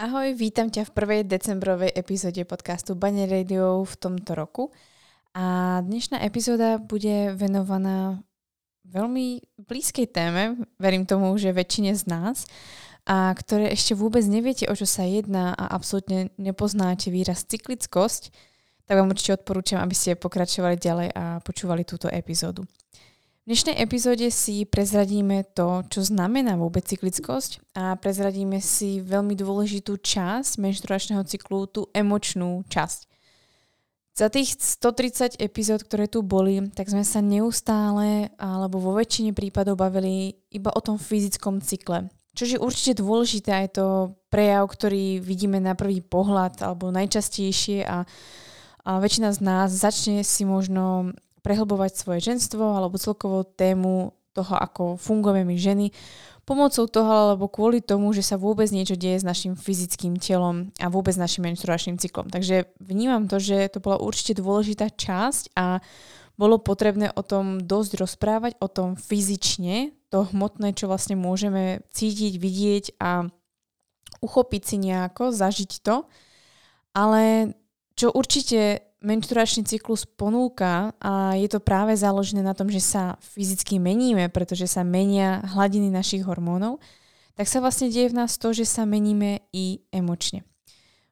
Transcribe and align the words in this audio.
Ahoj, 0.00 0.32
vítam 0.32 0.72
ťa 0.72 0.88
v 0.88 0.96
prvej 0.96 1.20
decembrovej 1.28 1.92
epizóde 1.92 2.40
podcastu 2.48 2.96
Bane 2.96 3.28
Radio 3.28 3.84
v 3.84 3.94
tomto 4.00 4.32
roku. 4.32 4.72
A 5.36 5.76
dnešná 5.84 6.24
epizóda 6.24 6.80
bude 6.80 7.36
venovaná 7.36 8.16
veľmi 8.88 9.44
blízkej 9.60 10.08
téme, 10.08 10.56
verím 10.80 11.04
tomu, 11.04 11.36
že 11.36 11.52
väčšine 11.52 11.92
z 11.92 12.08
nás, 12.08 12.48
a 13.04 13.28
ktoré 13.36 13.68
ešte 13.76 13.92
vôbec 13.92 14.24
neviete, 14.24 14.72
o 14.72 14.74
čo 14.74 14.88
sa 14.88 15.04
jedná 15.04 15.52
a 15.52 15.68
absolútne 15.68 16.32
nepoznáte 16.40 17.12
výraz 17.12 17.44
cyklickosť, 17.44 18.32
tak 18.88 18.96
vám 18.96 19.12
určite 19.12 19.36
odporúčam, 19.36 19.84
aby 19.84 19.92
ste 19.92 20.16
pokračovali 20.16 20.80
ďalej 20.80 21.08
a 21.12 21.44
počúvali 21.44 21.84
túto 21.84 22.08
epizódu. 22.08 22.64
V 23.50 23.58
dnešnej 23.58 23.82
epizóde 23.82 24.30
si 24.30 24.62
prezradíme 24.62 25.42
to, 25.42 25.82
čo 25.90 26.06
znamená 26.06 26.54
vôbec 26.54 26.86
cyklickosť 26.86 27.74
a 27.74 27.98
prezradíme 27.98 28.62
si 28.62 29.02
veľmi 29.02 29.34
dôležitú 29.34 29.98
časť 29.98 30.62
menštruačného 30.62 31.26
cyklu, 31.26 31.66
tú 31.66 31.90
emočnú 31.90 32.62
časť. 32.70 33.10
Za 34.14 34.30
tých 34.30 34.54
130 34.54 35.42
epizód, 35.42 35.82
ktoré 35.82 36.06
tu 36.06 36.22
boli, 36.22 36.62
tak 36.78 36.94
sme 36.94 37.02
sa 37.02 37.18
neustále 37.18 38.30
alebo 38.38 38.78
vo 38.78 38.94
väčšine 38.94 39.34
prípadov 39.34 39.82
bavili 39.82 40.38
iba 40.54 40.70
o 40.70 40.78
tom 40.78 40.94
fyzickom 40.94 41.58
cykle. 41.58 42.06
Čo 42.38 42.54
je 42.54 42.62
určite 42.62 43.02
dôležité, 43.02 43.50
aj 43.66 43.82
to 43.82 44.14
prejav, 44.30 44.70
ktorý 44.70 45.18
vidíme 45.18 45.58
na 45.58 45.74
prvý 45.74 46.06
pohľad 46.06 46.62
alebo 46.62 46.94
najčastejšie 46.94 47.82
a, 47.82 48.06
a 48.86 48.90
väčšina 49.02 49.34
z 49.34 49.42
nás 49.42 49.74
začne 49.74 50.22
si 50.22 50.46
možno 50.46 51.10
prehlbovať 51.40 51.96
svoje 51.96 52.20
ženstvo 52.24 52.62
alebo 52.76 53.00
celkovo 53.00 53.44
tému 53.44 54.12
toho, 54.30 54.54
ako 54.54 54.94
fungujeme 54.94 55.42
my 55.42 55.56
ženy, 55.58 55.86
pomocou 56.46 56.86
toho 56.86 57.10
alebo 57.10 57.46
kvôli 57.46 57.78
tomu, 57.82 58.10
že 58.10 58.26
sa 58.26 58.34
vôbec 58.34 58.66
niečo 58.74 58.98
deje 58.98 59.22
s 59.22 59.26
našim 59.26 59.54
fyzickým 59.54 60.18
telom 60.18 60.74
a 60.82 60.90
vôbec 60.90 61.14
našim 61.14 61.46
menštruačným 61.46 61.98
cyklom. 61.98 62.26
Takže 62.30 62.70
vnímam 62.82 63.30
to, 63.30 63.38
že 63.38 63.70
to 63.70 63.78
bola 63.78 64.02
určite 64.02 64.38
dôležitá 64.38 64.90
časť 64.90 65.54
a 65.54 65.78
bolo 66.40 66.56
potrebné 66.56 67.12
o 67.12 67.22
tom 67.22 67.60
dosť 67.60 68.00
rozprávať, 68.00 68.52
o 68.64 68.68
tom 68.70 68.96
fyzične, 68.96 69.92
to 70.08 70.26
hmotné, 70.32 70.72
čo 70.72 70.88
vlastne 70.88 71.14
môžeme 71.14 71.84
cítiť, 71.92 72.34
vidieť 72.40 72.84
a 72.98 73.28
uchopiť 74.24 74.62
si 74.64 74.76
nejako, 74.80 75.30
zažiť 75.36 75.84
to. 75.84 76.08
Ale 76.96 77.54
čo 77.94 78.10
určite 78.10 78.89
menšturačný 79.00 79.64
cyklus 79.64 80.04
ponúka 80.04 80.92
a 81.00 81.32
je 81.36 81.48
to 81.48 81.60
práve 81.60 81.96
založené 81.96 82.44
na 82.44 82.52
tom, 82.52 82.68
že 82.68 82.84
sa 82.84 83.16
fyzicky 83.20 83.80
meníme, 83.80 84.28
pretože 84.28 84.68
sa 84.68 84.84
menia 84.84 85.40
hladiny 85.56 85.88
našich 85.88 86.24
hormónov, 86.24 86.78
tak 87.34 87.48
sa 87.48 87.64
vlastne 87.64 87.88
deje 87.88 88.12
v 88.12 88.18
nás 88.20 88.36
to, 88.36 88.52
že 88.52 88.68
sa 88.68 88.84
meníme 88.84 89.40
i 89.56 89.80
emočne. 89.88 90.44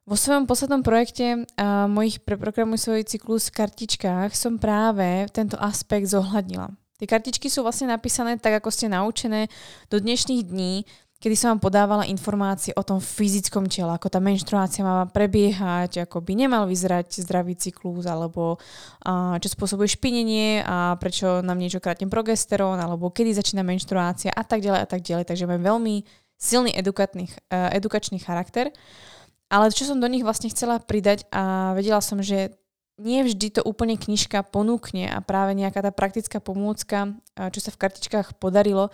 Vo 0.09 0.17
svojom 0.17 0.49
poslednom 0.49 0.81
projekte 0.81 1.45
a 1.53 1.85
mojich 1.85 2.21
preprogramuj 2.25 2.81
svoj 2.81 3.05
cyklus 3.05 3.53
v 3.53 3.61
kartičkách 3.61 4.33
som 4.33 4.57
práve 4.57 5.29
tento 5.29 5.53
aspekt 5.61 6.09
zohľadnila. 6.09 6.73
Tie 6.97 7.05
kartičky 7.05 7.45
sú 7.45 7.61
vlastne 7.61 7.93
napísané 7.93 8.35
tak, 8.41 8.57
ako 8.59 8.73
ste 8.73 8.89
naučené 8.89 9.47
do 9.87 10.01
dnešných 10.01 10.41
dní 10.49 10.83
kedy 11.19 11.35
som 11.35 11.55
vám 11.55 11.61
podávala 11.67 12.07
informácie 12.07 12.71
o 12.79 12.83
tom 12.83 13.03
fyzickom 13.03 13.67
tele, 13.67 13.91
ako 13.91 14.07
tá 14.07 14.23
menštruácia 14.23 14.87
má 14.87 15.03
prebiehať, 15.03 16.07
ako 16.07 16.23
by 16.23 16.33
nemal 16.47 16.63
vyzerať 16.63 17.19
zdravý 17.27 17.59
cyklus, 17.59 18.07
alebo 18.07 18.55
a, 19.03 19.35
čo 19.43 19.51
spôsobuje 19.51 19.99
špinenie 19.99 20.63
a 20.63 20.95
prečo 20.95 21.43
nám 21.43 21.59
niečo 21.59 21.83
krátne 21.83 22.07
progesterón, 22.07 22.79
alebo 22.79 23.11
kedy 23.11 23.35
začína 23.35 23.67
menštruácia 23.67 24.31
a 24.31 24.43
tak 24.47 24.63
ďalej 24.63 24.79
a 24.79 24.87
tak 24.87 25.03
ďalej. 25.03 25.27
Takže 25.27 25.43
mám 25.43 25.59
veľmi 25.59 26.07
silný 26.39 26.71
edukatný, 26.71 27.27
uh, 27.51 27.67
edukačný 27.75 28.23
charakter. 28.23 28.71
Ale 29.51 29.73
čo 29.75 29.83
som 29.83 29.99
do 29.99 30.07
nich 30.07 30.23
vlastne 30.23 30.47
chcela 30.47 30.79
pridať 30.79 31.25
a 31.33 31.73
vedela 31.75 31.99
som, 31.99 32.21
že 32.21 32.53
nie 32.99 33.23
vždy 33.25 33.59
to 33.59 33.61
úplne 33.65 33.95
knižka 33.95 34.45
ponúkne 34.51 35.09
a 35.09 35.23
práve 35.23 35.55
nejaká 35.55 35.79
tá 35.79 35.89
praktická 35.89 36.43
pomôcka, 36.43 37.15
čo 37.33 37.59
sa 37.63 37.71
v 37.71 37.79
kartičkách 37.79 38.37
podarilo, 38.37 38.91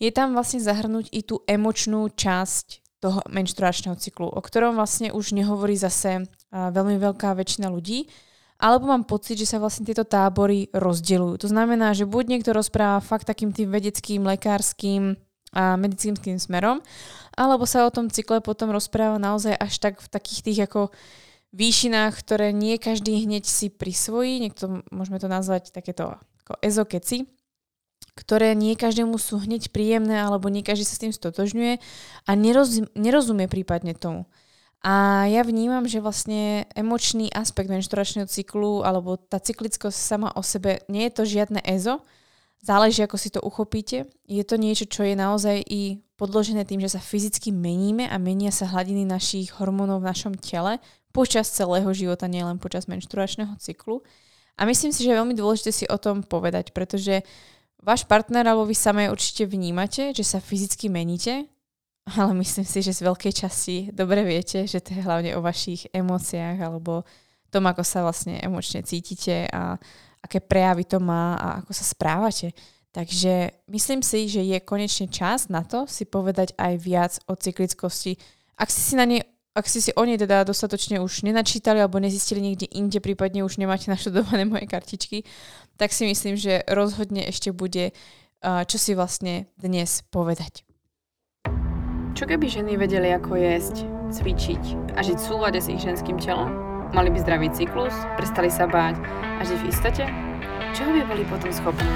je 0.00 0.10
tam 0.10 0.32
vlastne 0.32 0.64
zahrnúť 0.64 1.12
i 1.12 1.20
tú 1.20 1.44
emočnú 1.44 2.08
časť 2.08 2.98
toho 3.00 3.20
menštruačného 3.28 3.96
cyklu, 3.96 4.28
o 4.28 4.40
ktorom 4.40 4.76
vlastne 4.76 5.12
už 5.12 5.32
nehovorí 5.36 5.76
zase 5.76 6.24
veľmi 6.52 6.96
veľká 7.00 7.32
väčšina 7.36 7.68
ľudí, 7.68 8.08
alebo 8.60 8.92
mám 8.92 9.08
pocit, 9.08 9.40
že 9.40 9.48
sa 9.48 9.56
vlastne 9.56 9.88
tieto 9.88 10.04
tábory 10.04 10.68
rozdeľujú. 10.76 11.40
To 11.40 11.48
znamená, 11.48 11.96
že 11.96 12.04
buď 12.04 12.24
niekto 12.28 12.52
rozpráva 12.52 13.00
fakt 13.00 13.24
takým 13.24 13.56
tým 13.56 13.72
vedeckým, 13.72 14.20
lekárským 14.20 15.16
a 15.56 15.80
medicínskym 15.80 16.36
smerom, 16.36 16.84
alebo 17.34 17.64
sa 17.64 17.88
o 17.88 17.90
tom 17.90 18.12
cykle 18.12 18.44
potom 18.44 18.68
rozpráva 18.68 19.16
naozaj 19.16 19.56
až 19.56 19.80
tak 19.80 19.98
v 19.98 20.08
takých 20.12 20.40
tých 20.44 20.58
ako 20.68 20.92
výšinách, 21.56 22.14
ktoré 22.20 22.52
nie 22.52 22.76
každý 22.78 23.26
hneď 23.26 23.48
si 23.48 23.72
prisvojí, 23.72 24.38
niekto 24.38 24.84
môžeme 24.92 25.18
to 25.18 25.26
nazvať 25.26 25.72
takéto 25.72 26.20
ako 26.44 26.54
ezokeci, 26.62 27.26
ktoré 28.20 28.52
nie 28.52 28.76
každému 28.76 29.16
sú 29.16 29.40
hneď 29.40 29.72
príjemné 29.72 30.20
alebo 30.20 30.52
nie 30.52 30.60
každý 30.60 30.84
sa 30.84 31.00
s 31.00 31.02
tým 31.02 31.16
stotožňuje 31.16 31.80
a 32.28 32.30
neroz, 32.36 32.84
nerozumie 32.92 33.48
prípadne 33.48 33.96
tomu. 33.96 34.28
A 34.80 35.24
ja 35.28 35.44
vnímam, 35.44 35.84
že 35.84 36.00
vlastne 36.00 36.64
emočný 36.72 37.28
aspekt 37.32 37.68
menšturačného 37.68 38.28
cyklu 38.28 38.84
alebo 38.84 39.16
tá 39.16 39.36
cyklickosť 39.36 39.96
sama 39.96 40.28
o 40.36 40.40
sebe 40.44 40.84
nie 40.88 41.08
je 41.08 41.12
to 41.16 41.22
žiadne 41.28 41.60
EZO, 41.64 42.00
záleží 42.64 43.04
ako 43.04 43.16
si 43.16 43.28
to 43.28 43.40
uchopíte. 43.44 44.08
Je 44.24 44.44
to 44.44 44.56
niečo, 44.56 44.88
čo 44.88 45.04
je 45.04 45.16
naozaj 45.16 45.64
i 45.68 46.00
podložené 46.16 46.64
tým, 46.68 46.80
že 46.80 46.96
sa 46.96 47.00
fyzicky 47.00 47.52
meníme 47.52 48.08
a 48.08 48.16
menia 48.20 48.52
sa 48.52 48.68
hladiny 48.68 49.04
našich 49.04 49.56
hormónov 49.56 50.04
v 50.04 50.08
našom 50.12 50.36
tele 50.36 50.80
počas 51.12 51.48
celého 51.52 51.88
života, 51.92 52.28
nielen 52.28 52.56
počas 52.56 52.88
menšturačného 52.88 53.56
cyklu. 53.60 54.00
A 54.60 54.68
myslím 54.68 54.92
si, 54.92 55.04
že 55.04 55.12
je 55.12 55.20
veľmi 55.20 55.32
dôležité 55.32 55.72
si 55.72 55.84
o 55.88 55.96
tom 55.96 56.20
povedať, 56.20 56.76
pretože 56.76 57.24
Váš 57.80 58.04
partner 58.04 58.44
alebo 58.44 58.68
vy 58.68 58.76
samé 58.76 59.08
určite 59.08 59.48
vnímate, 59.48 60.12
že 60.12 60.24
sa 60.24 60.36
fyzicky 60.36 60.92
meníte, 60.92 61.48
ale 62.18 62.32
myslím 62.44 62.68
si, 62.68 62.84
že 62.84 62.92
z 62.92 63.04
veľkej 63.08 63.32
časti 63.32 63.76
dobre 63.92 64.20
viete, 64.24 64.68
že 64.68 64.84
to 64.84 64.92
je 64.92 65.00
hlavne 65.00 65.32
o 65.36 65.44
vašich 65.44 65.88
emóciách 65.92 66.60
alebo 66.60 67.04
tom, 67.50 67.66
ako 67.66 67.82
sa 67.82 68.06
vlastne 68.06 68.38
emočne 68.38 68.86
cítite 68.86 69.50
a 69.50 69.74
aké 70.22 70.38
prejavy 70.38 70.86
to 70.86 71.02
má 71.02 71.34
a 71.36 71.48
ako 71.64 71.72
sa 71.74 71.84
správate. 71.84 72.54
Takže 72.90 73.66
myslím 73.70 74.02
si, 74.02 74.26
že 74.26 74.42
je 74.42 74.58
konečne 74.62 75.06
čas 75.10 75.46
na 75.46 75.62
to 75.62 75.86
si 75.86 76.06
povedať 76.06 76.54
aj 76.58 76.74
viac 76.78 77.12
o 77.30 77.38
cyklickosti. 77.38 78.18
Ak 78.58 78.70
si 78.70 78.80
si 78.82 78.94
na 78.94 79.06
nej 79.06 79.22
ak 79.50 79.66
si 79.66 79.82
si 79.82 79.90
o 79.98 80.06
nej 80.06 80.14
teda 80.14 80.46
dostatočne 80.46 81.02
už 81.02 81.26
nenačítali 81.26 81.82
alebo 81.82 81.98
nezistili 81.98 82.38
niekde 82.38 82.70
inde, 82.70 83.02
prípadne 83.02 83.42
už 83.42 83.58
nemáte 83.58 83.90
naštudované 83.90 84.46
moje 84.46 84.70
kartičky, 84.70 85.26
tak 85.80 85.96
si 85.96 86.04
myslím, 86.04 86.36
že 86.36 86.60
rozhodne 86.68 87.24
ešte 87.24 87.56
bude 87.56 87.96
čo 88.40 88.76
si 88.80 88.96
vlastne 88.96 89.48
dnes 89.60 90.04
povedať. 90.08 90.64
Čo 92.16 92.24
keby 92.24 92.48
ženy 92.48 92.76
vedeli, 92.76 93.12
ako 93.12 93.36
jesť, 93.36 93.84
cvičiť 94.12 94.96
a 94.96 95.04
žiť 95.04 95.16
v 95.20 95.24
súlade 95.28 95.60
s 95.60 95.68
ich 95.68 95.80
ženským 95.80 96.16
telom? 96.16 96.48
Mali 96.96 97.12
by 97.12 97.20
zdravý 97.20 97.52
cyklus, 97.52 97.92
prestali 98.16 98.48
sa 98.48 98.64
báť 98.64 98.96
a 99.40 99.42
žiť 99.44 99.58
v 99.60 99.68
istote? 99.68 100.04
Čoho 100.72 100.90
by 100.92 101.02
boli 101.04 101.24
potom 101.28 101.52
schopné? 101.52 101.92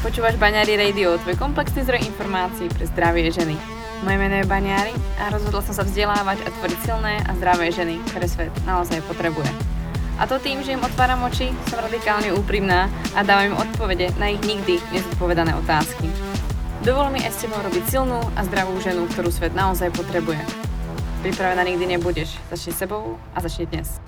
Počúvaš 0.00 0.40
Baňári 0.40 0.80
Radio, 0.80 1.20
tvoj 1.20 1.36
komplexný 1.36 1.84
zdroj 1.84 2.08
informácií 2.08 2.72
pre 2.72 2.88
zdravie 2.88 3.28
ženy. 3.28 3.56
Moje 4.00 4.16
meno 4.16 4.40
je 4.40 4.48
Baniari 4.48 4.96
a 5.20 5.28
rozhodla 5.28 5.60
som 5.60 5.76
sa 5.76 5.84
vzdelávať 5.84 6.40
a 6.40 6.48
tvoriť 6.56 6.78
silné 6.88 7.20
a 7.20 7.36
zdravé 7.36 7.68
ženy, 7.68 8.00
ktoré 8.08 8.26
svet 8.30 8.54
naozaj 8.64 9.04
potrebuje. 9.04 9.77
A 10.18 10.26
to 10.26 10.42
tým, 10.42 10.66
že 10.66 10.74
im 10.74 10.82
otváram 10.82 11.22
oči, 11.30 11.54
som 11.70 11.78
radikálne 11.78 12.34
úprimná 12.34 12.90
a 13.14 13.22
dávam 13.22 13.54
im 13.54 13.60
odpovede 13.62 14.10
na 14.18 14.34
ich 14.34 14.42
nikdy 14.42 14.82
nezodpovedané 14.90 15.54
otázky. 15.54 16.10
Dovol 16.82 17.14
mi 17.14 17.22
aj 17.22 17.38
s 17.38 17.46
tebou 17.46 17.62
robiť 17.62 17.84
silnú 17.86 18.18
a 18.34 18.42
zdravú 18.42 18.82
ženu, 18.82 19.06
ktorú 19.14 19.30
svet 19.30 19.54
naozaj 19.54 19.94
potrebuje. 19.94 20.42
Pripravená 21.22 21.62
nikdy 21.62 21.94
nebudeš. 21.94 22.34
Začni 22.50 22.74
sebou 22.74 23.14
a 23.30 23.38
začni 23.38 23.70
dnes. 23.70 24.02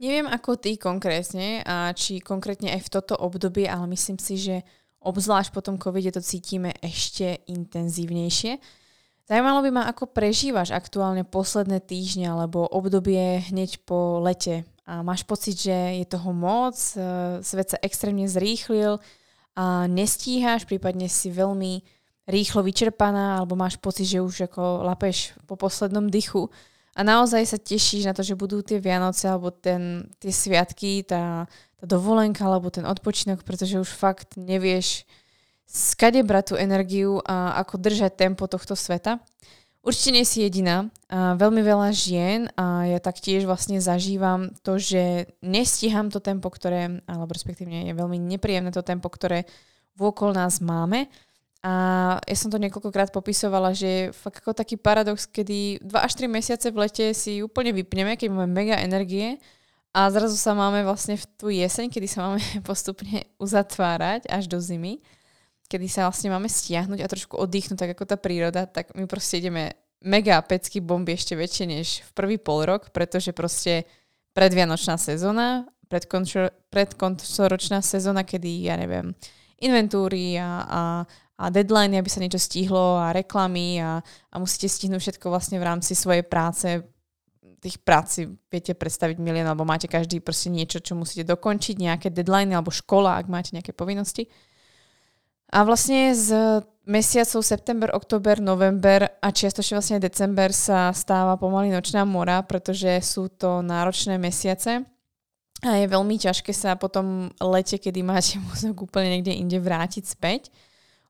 Neviem 0.00 0.32
ako 0.32 0.56
ty 0.56 0.80
konkrétne 0.80 1.60
a 1.60 1.92
či 1.92 2.24
konkrétne 2.24 2.72
aj 2.72 2.88
v 2.88 2.92
toto 2.92 3.20
obdobie, 3.20 3.68
ale 3.68 3.84
myslím 3.92 4.16
si, 4.16 4.40
že 4.40 4.64
obzvlášť 5.06 5.54
po 5.54 5.62
tom 5.62 5.78
covide 5.78 6.10
to 6.10 6.18
cítime 6.18 6.74
ešte 6.82 7.46
intenzívnejšie. 7.46 8.58
Zajímalo 9.26 9.58
by 9.62 9.70
ma, 9.74 9.82
ako 9.90 10.10
prežívaš 10.10 10.70
aktuálne 10.70 11.26
posledné 11.26 11.82
týždne 11.82 12.30
alebo 12.30 12.66
obdobie 12.66 13.42
hneď 13.50 13.82
po 13.82 14.22
lete. 14.22 14.62
A 14.86 15.02
máš 15.02 15.26
pocit, 15.26 15.58
že 15.58 15.98
je 15.98 16.06
toho 16.06 16.30
moc, 16.30 16.78
e, 16.94 16.98
svet 17.42 17.74
sa 17.74 17.78
extrémne 17.82 18.30
zrýchlil 18.30 19.02
a 19.58 19.90
nestíhaš, 19.90 20.62
prípadne 20.62 21.10
si 21.10 21.34
veľmi 21.34 21.82
rýchlo 22.30 22.62
vyčerpaná 22.62 23.42
alebo 23.42 23.58
máš 23.58 23.78
pocit, 23.82 24.06
že 24.06 24.22
už 24.22 24.46
ako 24.46 24.86
lapeš 24.86 25.34
po 25.50 25.58
poslednom 25.58 26.06
dychu 26.06 26.46
a 26.96 27.00
naozaj 27.04 27.44
sa 27.44 27.60
tešíš 27.60 28.08
na 28.08 28.16
to, 28.16 28.24
že 28.24 28.32
budú 28.32 28.64
tie 28.64 28.80
Vianoce 28.80 29.28
alebo 29.28 29.52
ten, 29.52 30.08
tie 30.16 30.32
sviatky, 30.32 31.04
tá, 31.04 31.44
tá 31.76 31.84
dovolenka 31.84 32.40
alebo 32.48 32.72
ten 32.72 32.88
odpočinok, 32.88 33.44
pretože 33.44 33.76
už 33.76 33.90
fakt 33.92 34.40
nevieš 34.40 35.04
skade 35.68 36.24
brať 36.24 36.44
tú 36.50 36.54
energiu 36.56 37.20
a 37.28 37.60
ako 37.60 37.76
držať 37.76 38.16
tempo 38.16 38.48
tohto 38.48 38.72
sveta. 38.72 39.20
Určite 39.86 40.10
nie 40.16 40.26
si 40.26 40.42
jediná. 40.42 40.90
A 41.12 41.36
veľmi 41.38 41.62
veľa 41.62 41.94
žien 41.94 42.50
a 42.58 42.90
ja 42.90 42.98
taktiež 42.98 43.46
vlastne 43.46 43.78
zažívam 43.78 44.50
to, 44.66 44.80
že 44.80 45.30
nestíham 45.44 46.10
to 46.10 46.18
tempo, 46.18 46.50
ktoré, 46.50 47.04
alebo 47.06 47.30
respektívne 47.30 47.86
je 47.86 47.94
veľmi 47.94 48.18
nepríjemné 48.18 48.74
to 48.74 48.82
tempo, 48.82 49.06
ktoré 49.06 49.46
vôkol 49.94 50.34
nás 50.34 50.58
máme. 50.64 51.06
A 51.66 51.72
ja 52.22 52.36
som 52.38 52.46
to 52.46 52.62
niekoľkokrát 52.62 53.10
popisovala, 53.10 53.74
že 53.74 53.88
je 53.90 54.02
fakt 54.14 54.38
ako 54.38 54.54
taký 54.54 54.78
paradox, 54.78 55.26
kedy 55.26 55.82
2 55.82 55.90
až 55.98 56.12
3 56.14 56.30
mesiace 56.30 56.70
v 56.70 56.78
lete 56.78 57.10
si 57.10 57.42
úplne 57.42 57.74
vypneme, 57.74 58.14
keď 58.14 58.30
máme 58.30 58.46
mega 58.46 58.78
energie 58.78 59.42
a 59.90 60.06
zrazu 60.14 60.38
sa 60.38 60.54
máme 60.54 60.86
vlastne 60.86 61.18
v 61.18 61.24
tú 61.34 61.50
jeseň, 61.50 61.90
kedy 61.90 62.06
sa 62.06 62.22
máme 62.22 62.38
postupne 62.68 63.26
uzatvárať 63.42 64.30
až 64.30 64.46
do 64.46 64.62
zimy 64.62 65.02
kedy 65.66 65.86
sa 65.90 66.06
vlastne 66.06 66.30
máme 66.30 66.46
stiahnuť 66.46 66.98
a 67.02 67.10
trošku 67.10 67.34
oddychnúť, 67.36 67.78
tak 67.78 67.90
ako 67.98 68.04
tá 68.06 68.16
príroda, 68.16 68.64
tak 68.70 68.94
my 68.94 69.04
proste 69.10 69.42
ideme 69.42 69.74
mega 70.00 70.38
pecky 70.40 70.78
bomby 70.78 71.18
ešte 71.18 71.34
väčšie 71.34 71.64
než 71.66 71.86
v 72.06 72.10
prvý 72.14 72.36
pol 72.38 72.62
rok, 72.64 72.94
pretože 72.94 73.34
proste 73.34 73.84
predvianočná 74.32 74.94
sezóna, 74.96 75.66
predkoncoročná 76.70 77.82
sezóna, 77.82 78.22
kedy, 78.22 78.70
ja 78.70 78.78
neviem, 78.78 79.12
inventúry 79.58 80.38
a, 80.38 80.62
a, 80.62 80.80
a 81.36 81.52
deadline, 81.52 82.00
aby 82.00 82.08
sa 82.08 82.20
niečo 82.24 82.40
stihlo 82.40 82.96
a 82.96 83.12
reklamy 83.12 83.76
a, 83.80 84.00
a 84.02 84.36
musíte 84.40 84.72
stihnúť 84.72 85.00
všetko 85.00 85.26
vlastne 85.28 85.60
v 85.60 85.68
rámci 85.68 85.92
svojej 85.92 86.24
práce, 86.24 86.80
tých 87.60 87.80
práci 87.80 88.28
viete 88.48 88.72
predstaviť 88.72 89.16
milión, 89.20 89.48
alebo 89.48 89.68
máte 89.68 89.88
každý 89.88 90.20
proste 90.20 90.48
niečo, 90.48 90.80
čo 90.80 90.96
musíte 90.96 91.28
dokončiť, 91.28 91.76
nejaké 91.76 92.08
deadline 92.12 92.52
alebo 92.52 92.72
škola, 92.72 93.20
ak 93.20 93.26
máte 93.28 93.52
nejaké 93.52 93.76
povinnosti. 93.76 94.28
A 95.52 95.62
vlastne 95.62 96.10
z 96.10 96.62
mesiacov 96.86 97.42
september, 97.42 97.88
október, 97.94 98.42
november 98.42 99.06
a 99.22 99.28
čiastočne 99.30 99.78
vlastne 99.78 100.02
december 100.02 100.50
sa 100.50 100.90
stáva 100.90 101.38
pomaly 101.38 101.70
nočná 101.70 102.02
mora, 102.06 102.42
pretože 102.42 103.02
sú 103.02 103.30
to 103.30 103.62
náročné 103.62 104.18
mesiace 104.18 104.82
a 105.64 105.70
je 105.80 105.86
veľmi 105.88 106.20
ťažké 106.20 106.52
sa 106.52 106.76
potom 106.76 107.32
lete, 107.40 107.80
kedy 107.80 108.00
máte 108.04 108.36
mozog 108.46 108.86
úplne 108.86 109.18
niekde 109.18 109.34
inde 109.34 109.58
vrátiť 109.58 110.04
späť. 110.04 110.52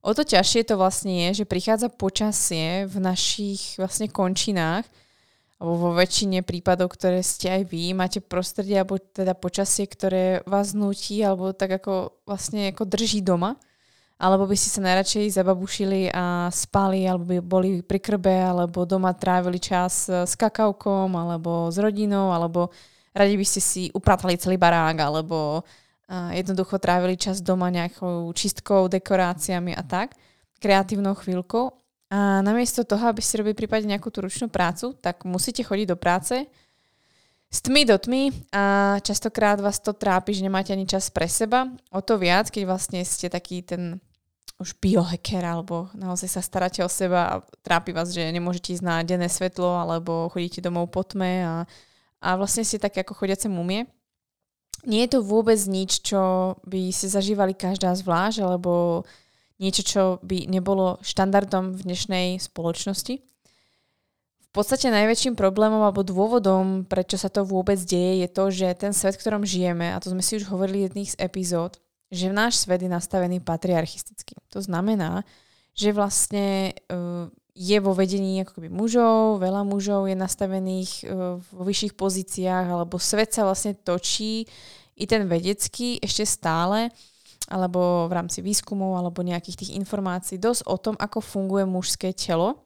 O 0.07 0.15
to 0.15 0.23
ťažšie 0.23 0.71
to 0.71 0.79
vlastne 0.79 1.11
je, 1.11 1.43
že 1.43 1.51
prichádza 1.51 1.91
počasie 1.91 2.87
v 2.87 2.97
našich 3.03 3.75
vlastne 3.75 4.07
končinách, 4.07 4.87
alebo 5.59 5.75
vo 5.75 5.91
väčšine 5.99 6.47
prípadov, 6.47 6.95
ktoré 6.95 7.27
ste 7.27 7.51
aj 7.51 7.63
vy, 7.67 7.91
máte 7.91 8.23
prostredie 8.23 8.79
alebo 8.79 9.03
teda 9.03 9.35
počasie, 9.35 9.91
ktoré 9.91 10.47
vás 10.47 10.79
nutí 10.79 11.27
alebo 11.27 11.51
tak 11.51 11.83
ako 11.83 12.23
vlastne 12.23 12.71
ako 12.71 12.87
drží 12.87 13.19
doma. 13.19 13.59
Alebo 14.17 14.49
by 14.49 14.57
ste 14.57 14.73
sa 14.73 14.81
najradšej 14.81 15.37
zababušili 15.37 16.09
a 16.09 16.49
spali, 16.49 17.05
alebo 17.05 17.37
by 17.37 17.37
boli 17.45 17.71
pri 17.85 18.01
krbe, 18.01 18.33
alebo 18.33 18.89
doma 18.89 19.13
trávili 19.13 19.61
čas 19.61 20.09
s 20.09 20.33
kakaukom, 20.41 21.13
alebo 21.13 21.69
s 21.69 21.77
rodinou, 21.77 22.33
alebo 22.33 22.73
radi 23.13 23.37
by 23.37 23.45
ste 23.45 23.61
si 23.61 23.83
upratali 23.93 24.41
celý 24.41 24.57
barák, 24.57 24.97
alebo 25.05 25.61
jednoducho 26.09 26.79
trávili 26.79 27.19
čas 27.19 27.43
doma 27.43 27.71
nejakou 27.71 28.31
čistkou, 28.31 28.87
dekoráciami 28.87 29.75
a 29.75 29.83
tak, 29.83 30.15
kreatívnou 30.63 31.19
chvíľkou. 31.19 31.75
A 32.07 32.39
namiesto 32.47 32.87
toho, 32.87 33.11
aby 33.11 33.19
ste 33.19 33.43
robili 33.43 33.59
prípadne 33.59 33.99
nejakú 33.99 34.15
tú 34.15 34.23
ručnú 34.23 34.47
prácu, 34.47 34.95
tak 35.03 35.27
musíte 35.27 35.67
chodiť 35.67 35.87
do 35.91 35.99
práce, 35.99 36.47
s 37.47 37.63
tmy 37.63 37.87
do 37.87 37.99
tmy 37.99 38.35
a 38.51 38.97
častokrát 39.03 39.59
vás 39.63 39.79
to 39.79 39.95
trápi, 39.95 40.35
že 40.35 40.43
nemáte 40.43 40.75
ani 40.75 40.87
čas 40.87 41.11
pre 41.15 41.31
seba. 41.31 41.71
O 41.95 42.03
to 42.03 42.19
viac, 42.19 42.51
keď 42.51 42.63
vlastne 42.67 43.01
ste 43.07 43.31
taký 43.31 43.63
ten 43.63 44.03
už 44.57 44.73
biohacker 44.81 45.45
alebo 45.45 45.93
naozaj 45.93 46.33
sa 46.33 46.41
staráte 46.41 46.81
o 46.81 46.89
seba 46.89 47.29
a 47.29 47.35
trápi 47.61 47.93
vás, 47.93 48.09
že 48.09 48.25
nemôžete 48.33 48.73
ísť 48.81 48.85
na 48.85 49.05
denné 49.05 49.29
svetlo 49.29 49.69
alebo 49.69 50.33
chodíte 50.33 50.65
domov 50.65 50.89
po 50.89 51.05
tme 51.05 51.45
a, 51.45 51.55
a 52.25 52.29
vlastne 52.41 52.65
ste 52.65 52.81
také 52.81 53.05
ako 53.05 53.13
chodiace 53.15 53.53
mumie. 53.53 53.85
Nie 54.85 55.09
je 55.09 55.17
to 55.17 55.21
vôbec 55.25 55.57
nič, 55.65 56.05
čo 56.05 56.55
by 56.69 56.93
si 56.93 57.09
zažívali 57.09 57.57
každá 57.57 57.97
zvlášť 57.97 58.45
alebo 58.45 59.03
niečo, 59.57 59.83
čo 59.83 60.03
by 60.21 60.47
nebolo 60.53 61.01
štandardom 61.01 61.73
v 61.73 61.81
dnešnej 61.89 62.27
spoločnosti. 62.37 63.25
V 64.45 64.49
podstate 64.53 64.89
najväčším 64.89 65.37
problémom 65.37 65.85
alebo 65.85 66.01
dôvodom, 66.01 66.89
prečo 66.89 67.21
sa 67.21 67.29
to 67.29 67.45
vôbec 67.45 67.77
deje, 67.77 68.25
je 68.25 68.29
to, 68.33 68.45
že 68.49 68.69
ten 68.81 68.93
svet, 68.97 69.17
v 69.17 69.21
ktorom 69.21 69.45
žijeme, 69.45 69.93
a 69.93 70.01
to 70.01 70.13
sme 70.13 70.25
si 70.25 70.41
už 70.41 70.49
hovorili 70.49 70.85
v 70.85 70.87
jedných 70.89 71.13
z 71.13 71.21
epizód, 71.21 71.77
že 72.09 72.33
náš 72.33 72.65
svet 72.65 72.81
je 72.81 72.89
nastavený 72.89 73.45
patriarchisticky. 73.45 74.33
To 74.57 74.65
znamená, 74.65 75.29
že 75.77 75.93
vlastne 75.93 76.73
uh, 76.89 77.29
je 77.57 77.81
vo 77.81 77.97
vedení 77.97 78.45
ako 78.45 78.69
mužov, 78.69 79.41
veľa 79.41 79.65
mužov 79.65 80.13
je 80.13 80.13
nastavených 80.13 80.93
uh, 81.09 81.41
vo 81.41 81.63
vyšších 81.65 81.97
pozíciách, 81.97 82.67
alebo 82.69 83.01
svet 83.01 83.33
sa 83.33 83.49
vlastne 83.49 83.73
točí 83.73 84.45
i 84.93 85.05
ten 85.09 85.25
vedecký 85.25 85.97
ešte 86.05 86.29
stále, 86.29 86.93
alebo 87.49 88.13
v 88.13 88.13
rámci 88.13 88.45
výskumov, 88.45 89.01
alebo 89.01 89.25
nejakých 89.25 89.65
tých 89.65 89.73
informácií 89.73 90.37
dosť 90.37 90.69
o 90.69 90.77
tom, 90.77 90.95
ako 91.01 91.25
funguje 91.25 91.65
mužské 91.65 92.13
telo. 92.13 92.61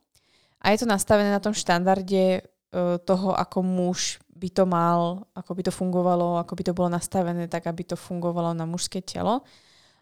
A 0.59 0.75
je 0.75 0.83
to 0.83 0.91
nastavené 0.91 1.31
na 1.31 1.39
tom 1.39 1.55
štandarde 1.55 2.43
uh, 2.43 2.99
toho, 2.99 3.31
ako 3.39 3.63
muž 3.63 4.19
by 4.35 4.51
to 4.51 4.65
mal, 4.67 5.23
ako 5.37 5.53
by 5.55 5.63
to 5.63 5.73
fungovalo, 5.73 6.43
ako 6.43 6.53
by 6.59 6.63
to 6.67 6.73
bolo 6.75 6.89
nastavené, 6.91 7.47
tak 7.47 7.71
aby 7.71 7.87
to 7.87 7.95
fungovalo 7.95 8.57
na 8.57 8.67
mužské 8.67 9.05
telo. 9.05 9.47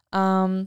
Um, 0.08 0.64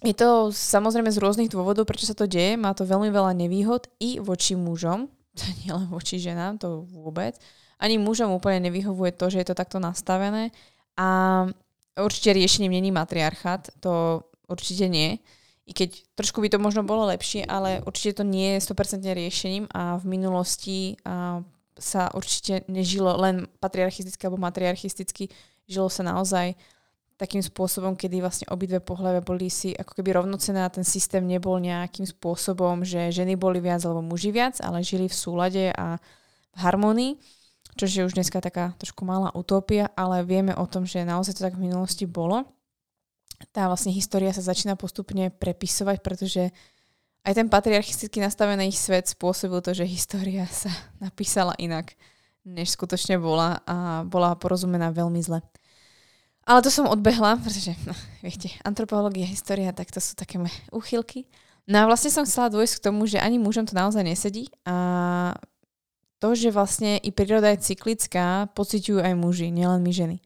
je 0.00 0.14
to 0.16 0.48
samozrejme 0.48 1.12
z 1.12 1.20
rôznych 1.20 1.52
dôvodov, 1.52 1.84
prečo 1.84 2.08
sa 2.08 2.16
to 2.16 2.24
deje. 2.24 2.56
Má 2.56 2.72
to 2.72 2.88
veľmi 2.88 3.12
veľa 3.12 3.36
nevýhod 3.36 3.90
i 4.00 4.16
voči 4.16 4.56
mužom, 4.56 5.10
to 5.38 5.44
nie 5.60 5.70
len 5.72 5.86
voči 5.92 6.16
ženám, 6.16 6.56
to 6.56 6.88
vôbec. 6.88 7.36
Ani 7.80 7.96
mužom 7.96 8.32
úplne 8.32 8.68
nevyhovuje 8.68 9.16
to, 9.16 9.32
že 9.32 9.40
je 9.40 9.46
to 9.52 9.56
takto 9.56 9.80
nastavené. 9.80 10.52
A 11.00 11.48
určite 11.96 12.36
riešením 12.36 12.76
není 12.76 12.92
matriarchát, 12.92 13.72
to 13.80 14.24
určite 14.48 14.88
nie. 14.88 15.16
I 15.64 15.72
keď 15.72 16.02
trošku 16.18 16.42
by 16.42 16.50
to 16.50 16.58
možno 16.58 16.82
bolo 16.82 17.06
lepšie, 17.08 17.46
ale 17.46 17.80
určite 17.86 18.20
to 18.20 18.24
nie 18.26 18.58
je 18.58 18.66
100% 18.68 19.00
riešením 19.06 19.64
a 19.70 19.96
v 19.96 20.04
minulosti 20.10 20.98
a 21.06 21.40
sa 21.80 22.12
určite 22.12 22.68
nežilo 22.68 23.16
len 23.16 23.48
patriarchisticky 23.62 24.20
alebo 24.28 24.42
matriarchisticky, 24.42 25.32
žilo 25.64 25.88
sa 25.88 26.04
naozaj 26.04 26.58
takým 27.20 27.44
spôsobom, 27.44 27.92
kedy 28.00 28.24
vlastne 28.24 28.48
obidve 28.48 28.80
pohľavia 28.80 29.20
boli 29.20 29.52
si 29.52 29.76
ako 29.76 29.92
keby 29.92 30.16
rovnocené 30.16 30.64
a 30.64 30.72
ten 30.72 30.88
systém 30.88 31.20
nebol 31.28 31.60
nejakým 31.60 32.08
spôsobom, 32.08 32.80
že 32.80 33.12
ženy 33.12 33.36
boli 33.36 33.60
viac 33.60 33.84
alebo 33.84 34.00
muži 34.00 34.32
viac, 34.32 34.56
ale 34.64 34.80
žili 34.80 35.04
v 35.04 35.12
súlade 35.12 35.64
a 35.76 36.00
v 36.50 36.58
harmonii, 36.64 37.20
čo 37.76 37.84
je 37.84 38.08
už 38.08 38.16
dneska 38.16 38.40
taká 38.40 38.72
trošku 38.80 39.04
malá 39.04 39.28
utopia, 39.36 39.92
ale 39.92 40.24
vieme 40.24 40.56
o 40.56 40.64
tom, 40.64 40.88
že 40.88 41.04
naozaj 41.04 41.36
to 41.36 41.44
tak 41.44 41.60
v 41.60 41.68
minulosti 41.68 42.08
bolo. 42.08 42.48
Tá 43.52 43.68
vlastne 43.68 43.92
história 43.92 44.32
sa 44.32 44.40
začína 44.40 44.80
postupne 44.80 45.28
prepisovať, 45.28 46.00
pretože 46.00 46.48
aj 47.20 47.32
ten 47.36 47.52
patriarchisticky 47.52 48.16
nastavený 48.24 48.72
svet 48.72 49.12
spôsobil 49.12 49.60
to, 49.60 49.76
že 49.76 49.84
história 49.84 50.48
sa 50.48 50.72
napísala 51.04 51.52
inak, 51.60 51.92
než 52.48 52.80
skutočne 52.80 53.20
bola 53.20 53.60
a 53.68 54.08
bola 54.08 54.32
porozumená 54.40 54.88
veľmi 54.88 55.20
zle. 55.20 55.44
Ale 56.50 56.66
to 56.66 56.70
som 56.74 56.90
odbehla, 56.90 57.38
pretože, 57.38 57.78
no, 57.86 57.94
viete, 58.26 58.50
antropológia, 58.66 59.22
história, 59.22 59.70
tak 59.70 59.94
to 59.94 60.02
sú 60.02 60.18
také 60.18 60.34
moje 60.34 60.58
úchylky. 60.74 61.30
No 61.70 61.78
a 61.78 61.86
vlastne 61.86 62.10
som 62.10 62.26
chcela 62.26 62.50
dôjsť 62.50 62.82
k 62.82 62.84
tomu, 62.90 63.06
že 63.06 63.22
ani 63.22 63.38
mužom 63.38 63.70
to 63.70 63.78
naozaj 63.78 64.02
nesedí 64.02 64.50
a 64.66 65.38
to, 66.18 66.34
že 66.34 66.50
vlastne 66.50 66.98
i 66.98 67.14
príroda 67.14 67.54
je 67.54 67.70
cyklická, 67.70 68.50
pociťujú 68.58 68.98
aj 68.98 69.14
muži, 69.14 69.54
nielen 69.54 69.78
my 69.78 69.92
ženy. 69.94 70.18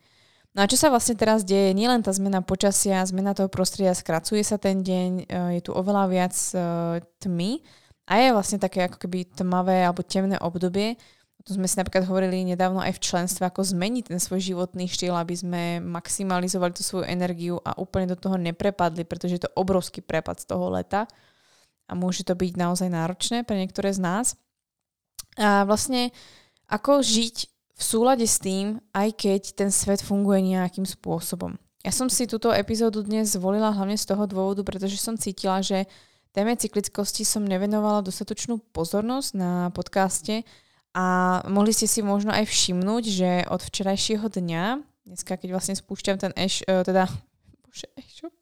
No 0.56 0.64
a 0.64 0.70
čo 0.70 0.80
sa 0.80 0.88
vlastne 0.88 1.12
teraz 1.12 1.44
deje? 1.44 1.76
Nielen 1.76 2.00
tá 2.00 2.14
zmena 2.16 2.40
počasia, 2.40 3.04
zmena 3.04 3.36
toho 3.36 3.52
prostredia, 3.52 3.92
skracuje 3.92 4.40
sa 4.40 4.56
ten 4.56 4.80
deň, 4.80 5.10
e, 5.20 5.24
je 5.58 5.60
tu 5.60 5.76
oveľa 5.76 6.04
viac 6.08 6.32
e, 6.32 6.56
tmy 7.20 7.60
a 8.08 8.12
je 8.24 8.28
vlastne 8.32 8.58
také 8.62 8.88
ako 8.88 8.96
keby 8.96 9.28
tmavé 9.36 9.84
alebo 9.84 10.00
temné 10.00 10.40
obdobie. 10.40 10.96
O 11.44 11.52
tom 11.52 11.60
sme 11.60 11.68
si 11.68 11.76
napríklad 11.76 12.08
hovorili 12.08 12.40
nedávno 12.40 12.80
aj 12.80 12.96
v 12.96 13.04
členstve, 13.04 13.44
ako 13.44 13.68
zmeniť 13.68 14.08
ten 14.08 14.16
svoj 14.16 14.40
životný 14.40 14.88
štýl, 14.88 15.12
aby 15.12 15.36
sme 15.36 15.62
maximalizovali 15.84 16.72
tú 16.72 16.80
svoju 16.80 17.04
energiu 17.04 17.60
a 17.60 17.76
úplne 17.76 18.08
do 18.08 18.16
toho 18.16 18.40
neprepadli, 18.40 19.04
pretože 19.04 19.36
je 19.36 19.42
to 19.44 19.52
obrovský 19.52 20.00
prepad 20.00 20.40
z 20.40 20.48
toho 20.48 20.72
leta 20.72 21.04
a 21.84 21.92
môže 21.92 22.24
to 22.24 22.32
byť 22.32 22.56
naozaj 22.56 22.88
náročné 22.88 23.44
pre 23.44 23.60
niektoré 23.60 23.92
z 23.92 24.00
nás. 24.00 24.26
A 25.36 25.68
vlastne 25.68 26.16
ako 26.64 27.04
žiť 27.04 27.36
v 27.76 27.82
súlade 27.82 28.24
s 28.24 28.40
tým, 28.40 28.80
aj 28.96 29.12
keď 29.12 29.42
ten 29.52 29.68
svet 29.68 30.00
funguje 30.00 30.40
nejakým 30.40 30.88
spôsobom. 30.88 31.60
Ja 31.84 31.92
som 31.92 32.08
si 32.08 32.24
túto 32.24 32.56
epizódu 32.56 33.04
dnes 33.04 33.36
zvolila 33.36 33.68
hlavne 33.68 34.00
z 34.00 34.08
toho 34.08 34.24
dôvodu, 34.24 34.64
pretože 34.64 34.96
som 34.96 35.20
cítila, 35.20 35.60
že 35.60 35.84
téme 36.32 36.56
cyklickosti 36.56 37.28
som 37.28 37.44
nevenovala 37.44 38.00
dostatočnú 38.00 38.64
pozornosť 38.72 39.30
na 39.36 39.68
podcaste 39.76 40.48
A 40.94 41.04
mohli 41.50 41.74
ste 41.74 41.90
si 41.90 42.06
možno 42.06 42.30
aj 42.30 42.46
všimnúť, 42.46 43.04
že 43.10 43.30
od 43.50 43.58
včerajšieho 43.58 44.30
dňa, 44.30 44.64
dneska 45.10 45.34
keď 45.34 45.48
vlastne 45.50 45.74
spúšťam 45.74 46.22
ten 46.22 46.32
e 46.38 46.46
teda, 46.62 47.10
bože, 47.66 47.90
e-shop, 47.98 48.34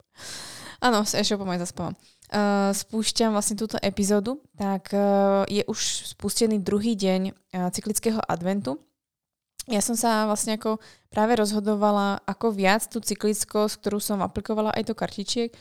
áno, 0.77 1.01
s 1.01 1.17
e-shopom 1.17 1.49
aj 1.49 1.65
zaspávam, 1.65 1.97
uh, 1.97 2.69
spúšťam 2.69 3.33
vlastne 3.33 3.57
túto 3.57 3.81
epizódu, 3.81 4.37
tak 4.53 4.93
uh, 4.93 5.49
je 5.49 5.65
už 5.65 6.13
spustený 6.13 6.61
druhý 6.61 6.93
deň 6.93 7.21
uh, 7.33 7.73
cyklického 7.73 8.21
adventu. 8.21 8.77
Ja 9.65 9.79
som 9.79 9.95
sa 9.95 10.27
vlastne 10.27 10.59
ako 10.59 10.77
práve 11.07 11.39
rozhodovala, 11.39 12.21
ako 12.27 12.51
viac 12.51 12.83
tú 12.85 12.99
cyklickosť, 12.99 13.79
ktorú 13.79 13.97
som 13.97 14.19
aplikovala 14.19 14.75
aj 14.75 14.91
do 14.91 14.93
kartičiek, 14.93 15.55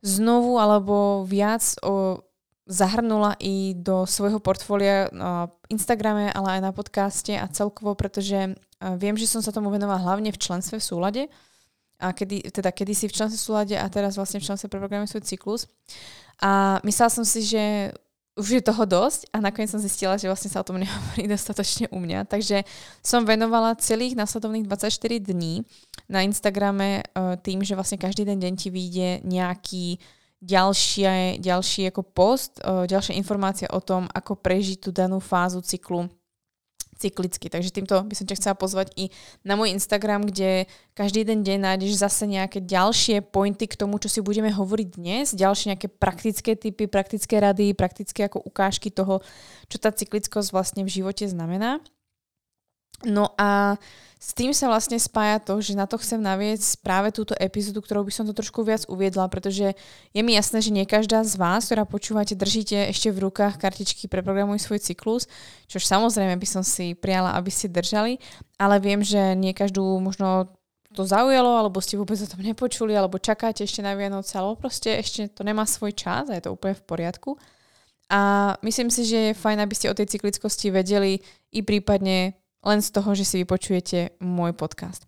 znovu 0.00 0.56
alebo 0.60 1.24
viac 1.28 1.64
o, 1.80 2.20
zahrnula 2.64 3.36
i 3.40 3.76
do 3.76 4.08
svojho 4.08 4.40
portfólia 4.40 5.12
na 5.12 5.52
Instagrame, 5.68 6.32
ale 6.32 6.58
aj 6.58 6.60
na 6.64 6.72
podcaste 6.72 7.36
a 7.36 7.44
celkovo, 7.52 7.92
pretože 7.92 8.56
viem, 8.96 9.16
že 9.20 9.28
som 9.28 9.44
sa 9.44 9.52
tomu 9.52 9.68
venovala 9.68 10.00
hlavne 10.00 10.32
v 10.32 10.40
členstve 10.40 10.80
v 10.80 10.84
súlade 10.84 11.22
a 12.00 12.12
kedy, 12.12 12.48
teda 12.50 12.72
kedysi 12.72 13.08
v 13.08 13.16
členstve 13.16 13.38
v 13.38 13.46
súlade 13.46 13.74
a 13.76 13.84
teraz 13.92 14.16
vlastne 14.16 14.40
v 14.40 14.46
členstve 14.48 14.72
preprogramujem 14.72 15.12
svoj 15.12 15.24
cyklus. 15.28 15.62
A 16.40 16.80
myslela 16.82 17.12
som 17.12 17.24
si, 17.24 17.44
že 17.44 17.94
už 18.34 18.58
je 18.58 18.62
toho 18.66 18.82
dosť 18.82 19.30
a 19.30 19.38
nakoniec 19.38 19.70
som 19.70 19.78
zistila, 19.78 20.18
že 20.18 20.26
vlastne 20.26 20.50
sa 20.50 20.60
o 20.60 20.66
tom 20.66 20.80
nehovorí 20.82 21.30
dostatočne 21.30 21.86
u 21.94 21.98
mňa. 22.02 22.26
Takže 22.26 22.66
som 23.04 23.22
venovala 23.22 23.78
celých 23.78 24.18
následovných 24.18 24.66
24 24.66 25.20
dní 25.22 25.62
na 26.10 26.26
Instagrame 26.26 27.06
tým, 27.46 27.62
že 27.62 27.78
vlastne 27.78 28.00
každý 28.00 28.26
den 28.26 28.42
deň 28.42 28.52
ti 28.58 28.68
vyjde 28.72 29.08
nejaký 29.22 30.02
ďalšie, 30.44 31.40
ďalší 31.40 31.88
ako 31.88 32.04
post, 32.04 32.60
ďalšia 32.60 33.16
informácia 33.16 33.68
o 33.72 33.80
tom, 33.80 34.04
ako 34.12 34.36
prežiť 34.36 34.84
tú 34.84 34.92
danú 34.92 35.18
fázu 35.24 35.64
cyklu 35.64 36.12
cyklicky. 36.94 37.50
Takže 37.50 37.74
týmto 37.74 37.98
by 38.06 38.14
som 38.14 38.22
ťa 38.22 38.38
chcela 38.38 38.54
pozvať 38.54 38.94
i 38.94 39.10
na 39.42 39.58
môj 39.58 39.74
Instagram, 39.74 40.22
kde 40.30 40.70
každý 40.94 41.26
jeden 41.26 41.42
deň 41.42 41.58
nájdeš 41.58 41.98
zase 41.98 42.22
nejaké 42.30 42.62
ďalšie 42.62 43.18
pointy 43.34 43.66
k 43.66 43.74
tomu, 43.74 43.98
čo 43.98 44.06
si 44.06 44.22
budeme 44.22 44.46
hovoriť 44.54 44.88
dnes, 44.94 45.34
ďalšie 45.34 45.74
nejaké 45.74 45.90
praktické 45.90 46.54
typy, 46.54 46.86
praktické 46.86 47.42
rady, 47.42 47.74
praktické 47.74 48.30
ako 48.30 48.46
ukážky 48.46 48.94
toho, 48.94 49.26
čo 49.66 49.76
tá 49.82 49.90
cyklickosť 49.90 50.54
vlastne 50.54 50.86
v 50.86 50.94
živote 51.02 51.26
znamená. 51.26 51.82
No 53.04 53.32
a 53.36 53.80
s 54.24 54.32
tým 54.32 54.56
sa 54.56 54.72
vlastne 54.72 54.96
spája 54.96 55.36
to, 55.36 55.60
že 55.60 55.76
na 55.76 55.84
to 55.84 56.00
chcem 56.00 56.16
naviesť 56.16 56.80
práve 56.80 57.12
túto 57.12 57.36
epizódu, 57.36 57.84
ktorou 57.84 58.08
by 58.08 58.12
som 58.16 58.24
to 58.24 58.32
trošku 58.32 58.64
viac 58.64 58.88
uviedla, 58.88 59.28
pretože 59.28 59.76
je 60.16 60.22
mi 60.24 60.32
jasné, 60.32 60.64
že 60.64 60.72
nie 60.72 60.88
každá 60.88 61.20
z 61.28 61.36
vás, 61.36 61.68
ktorá 61.68 61.84
počúvate, 61.84 62.32
držíte 62.32 62.88
ešte 62.88 63.12
v 63.12 63.28
rukách 63.28 63.60
kartičky 63.60 64.08
pre 64.08 64.24
Programuj 64.24 64.64
svoj 64.64 64.80
cyklus, 64.80 65.28
čož 65.68 65.84
samozrejme 65.84 66.40
by 66.40 66.48
som 66.48 66.64
si 66.64 66.96
prijala, 66.96 67.36
aby 67.36 67.52
ste 67.52 67.68
držali, 67.68 68.16
ale 68.56 68.80
viem, 68.80 69.04
že 69.04 69.36
nie 69.36 69.52
každú 69.52 69.84
možno 70.00 70.48
to 70.96 71.04
zaujalo, 71.04 71.60
alebo 71.60 71.84
ste 71.84 72.00
vôbec 72.00 72.16
o 72.16 72.30
tom 72.30 72.40
nepočuli, 72.40 72.96
alebo 72.96 73.20
čakáte 73.20 73.66
ešte 73.68 73.84
na 73.84 73.92
Vianoce, 73.92 74.40
alebo 74.40 74.56
proste 74.56 74.96
ešte 75.04 75.28
to 75.28 75.44
nemá 75.44 75.68
svoj 75.68 75.92
čas 75.92 76.32
a 76.32 76.38
je 76.40 76.48
to 76.48 76.54
úplne 76.56 76.72
v 76.72 76.86
poriadku. 76.88 77.36
A 78.08 78.54
myslím 78.64 78.88
si, 78.88 79.04
že 79.04 79.18
je 79.20 79.36
fajn, 79.36 79.58
aby 79.60 79.74
ste 79.76 79.92
o 79.92 79.96
tej 79.96 80.06
cyklickosti 80.06 80.72
vedeli 80.72 81.20
i 81.52 81.60
prípadne 81.60 82.38
len 82.64 82.80
z 82.80 82.88
toho, 82.90 83.12
že 83.12 83.24
si 83.28 83.36
vypočujete 83.44 84.18
môj 84.24 84.56
podcast. 84.56 85.06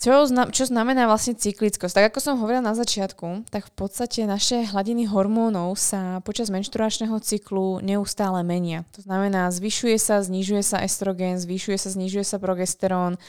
Čo, 0.00 0.24
čo 0.48 0.64
znamená 0.64 1.04
vlastne 1.04 1.36
cyklickosť? 1.36 1.92
Tak 1.92 2.06
ako 2.08 2.18
som 2.24 2.40
hovorila 2.40 2.64
na 2.64 2.72
začiatku, 2.72 3.52
tak 3.52 3.68
v 3.68 3.74
podstate 3.76 4.24
naše 4.24 4.64
hladiny 4.72 5.04
hormónov 5.04 5.76
sa 5.76 6.24
počas 6.24 6.48
menštruačného 6.48 7.20
cyklu 7.20 7.84
neustále 7.84 8.40
menia. 8.40 8.88
To 8.96 9.04
znamená, 9.04 9.52
zvyšuje 9.52 10.00
sa, 10.00 10.24
znižuje 10.24 10.64
sa 10.64 10.80
estrogen, 10.80 11.36
zvyšuje 11.36 11.76
sa, 11.76 11.92
znižuje 11.92 12.24
sa 12.24 12.40
progesterón, 12.40 13.20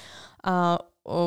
a 0.48 0.80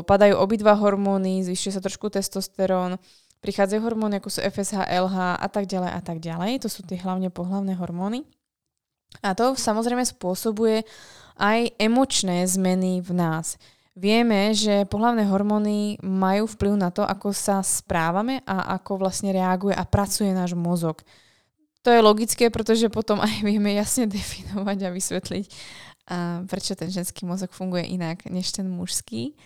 padajú 0.09 0.41
obidva 0.41 0.81
hormóny, 0.81 1.45
zvyšuje 1.45 1.77
sa 1.77 1.85
trošku 1.85 2.09
testosterón, 2.09 2.97
prichádzajú 3.45 3.85
hormóny 3.85 4.25
ako 4.25 4.33
sú 4.33 4.41
FSH, 4.41 4.89
LH 4.89 5.45
a 5.45 5.49
tak 5.53 5.69
ďalej 5.69 5.91
a 5.93 6.01
tak 6.01 6.25
ďalej. 6.25 6.65
To 6.65 6.73
sú 6.73 6.89
tie 6.89 6.97
hlavne 6.97 7.29
pohlavné 7.29 7.77
hormóny. 7.77 8.25
A 9.21 9.37
to 9.37 9.53
samozrejme 9.53 10.09
spôsobuje 10.09 10.89
aj 11.39 11.75
emočné 11.79 12.47
zmeny 12.47 13.03
v 13.03 13.11
nás. 13.15 13.59
Vieme, 13.95 14.51
že 14.51 14.91
pohlavné 14.91 15.23
hormóny 15.31 16.03
majú 16.03 16.51
vplyv 16.51 16.75
na 16.75 16.91
to, 16.91 17.07
ako 17.07 17.31
sa 17.31 17.63
správame 17.63 18.43
a 18.43 18.75
ako 18.75 19.07
vlastne 19.07 19.31
reaguje 19.31 19.71
a 19.71 19.87
pracuje 19.87 20.35
náš 20.35 20.59
mozog. 20.59 21.07
To 21.87 21.95
je 21.95 22.03
logické, 22.03 22.51
pretože 22.51 22.91
potom 22.91 23.23
aj 23.23 23.47
vieme 23.47 23.71
jasne 23.71 24.11
definovať 24.11 24.79
a 24.83 24.91
vysvetliť, 24.91 25.47
a 26.11 26.43
prečo 26.51 26.75
ten 26.75 26.91
ženský 26.91 27.23
mozog 27.23 27.55
funguje 27.55 27.87
inak 27.87 28.27
než 28.27 28.51
ten 28.51 28.67
mužský. 28.67 29.39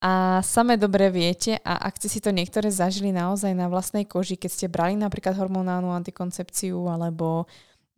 A 0.00 0.40
same 0.40 0.80
dobre 0.80 1.12
viete, 1.12 1.60
a 1.60 1.84
ak 1.84 2.00
ste 2.00 2.08
si 2.08 2.24
to 2.24 2.32
niektoré 2.32 2.72
zažili 2.72 3.12
naozaj 3.12 3.52
na 3.52 3.68
vlastnej 3.68 4.08
koži, 4.08 4.40
keď 4.40 4.50
ste 4.50 4.66
brali 4.72 4.96
napríklad 4.96 5.36
hormonálnu 5.36 5.92
antikoncepciu 5.92 6.88
alebo 6.88 7.44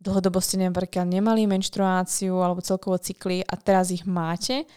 dlhodobo 0.03 0.43
ste 0.43 0.59
napríklad 0.59 1.07
nemali 1.07 1.47
menštruáciu 1.47 2.43
alebo 2.43 2.59
celkovo 2.59 2.99
cykly 2.99 3.39
a 3.47 3.55
teraz 3.55 3.95
ich 3.95 4.03
máte, 4.03 4.67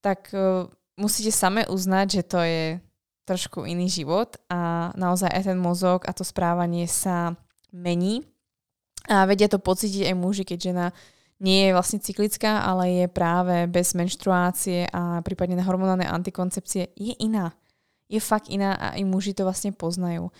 tak 0.00 0.32
uh, 0.32 0.64
musíte 0.96 1.28
same 1.28 1.68
uznať, 1.68 2.06
že 2.08 2.22
to 2.24 2.40
je 2.40 2.64
trošku 3.28 3.68
iný 3.68 3.86
život 3.86 4.34
a 4.50 4.90
naozaj 4.98 5.30
aj 5.30 5.42
ten 5.46 5.58
mozog 5.60 6.08
a 6.08 6.16
to 6.16 6.26
správanie 6.26 6.90
sa 6.90 7.38
mení. 7.70 8.24
A 9.06 9.26
vedia 9.28 9.46
to 9.46 9.62
pocítiť 9.62 10.10
aj 10.10 10.16
muži, 10.16 10.42
keď 10.42 10.58
žena 10.58 10.86
nie 11.42 11.66
je 11.66 11.74
vlastne 11.74 11.98
cyklická, 11.98 12.62
ale 12.62 13.02
je 13.02 13.06
práve 13.10 13.66
bez 13.66 13.98
menštruácie 13.98 14.86
a 14.94 15.18
prípadne 15.26 15.58
na 15.58 15.66
hormonálnej 15.66 16.06
antikoncepcie, 16.06 16.94
je 16.94 17.14
iná. 17.18 17.50
Je 18.06 18.22
fakt 18.22 18.46
iná 18.46 18.78
a 18.78 18.94
i 18.94 19.02
muži 19.02 19.34
to 19.34 19.42
vlastne 19.42 19.74
poznajú. 19.74 20.30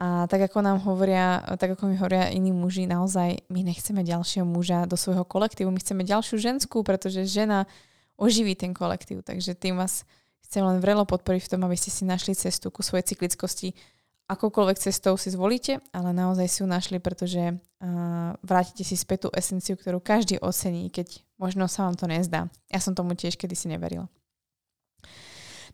A 0.00 0.24
tak 0.32 0.48
ako 0.48 0.64
nám 0.64 0.80
hovoria, 0.80 1.44
tak 1.60 1.76
ako 1.76 1.92
mi 1.92 2.00
hovoria 2.00 2.32
iní 2.32 2.56
muži, 2.56 2.88
naozaj 2.88 3.44
my 3.52 3.60
nechceme 3.60 4.00
ďalšieho 4.00 4.48
muža 4.48 4.88
do 4.88 4.96
svojho 4.96 5.28
kolektívu, 5.28 5.68
my 5.68 5.76
chceme 5.76 6.08
ďalšiu 6.08 6.40
ženskú, 6.40 6.80
pretože 6.80 7.28
žena 7.28 7.68
oživí 8.16 8.56
ten 8.56 8.72
kolektív. 8.72 9.20
Takže 9.20 9.52
tým 9.52 9.76
vás 9.76 10.08
chcem 10.48 10.64
len 10.64 10.80
vrelo 10.80 11.04
podporiť 11.04 11.44
v 11.44 11.50
tom, 11.52 11.60
aby 11.68 11.76
ste 11.76 11.92
si 11.92 12.08
našli 12.08 12.32
cestu 12.32 12.72
ku 12.72 12.80
svojej 12.80 13.12
cyklickosti. 13.12 13.76
Akoukoľvek 14.24 14.80
cestou 14.80 15.20
si 15.20 15.36
zvolíte, 15.36 15.84
ale 15.92 16.16
naozaj 16.16 16.46
si 16.48 16.58
ju 16.64 16.66
našli, 16.70 16.96
pretože 16.96 17.60
uh, 17.60 18.32
vrátite 18.40 18.88
si 18.88 18.96
späť 18.96 19.26
tú 19.26 19.36
esenciu, 19.36 19.76
ktorú 19.76 20.00
každý 20.00 20.40
ocení, 20.40 20.88
keď 20.88 21.20
možno 21.36 21.68
sa 21.68 21.84
vám 21.84 22.00
to 22.00 22.08
nezdá. 22.08 22.48
Ja 22.72 22.80
som 22.80 22.96
tomu 22.96 23.12
tiež 23.12 23.36
kedysi 23.36 23.68
neverila. 23.68 24.08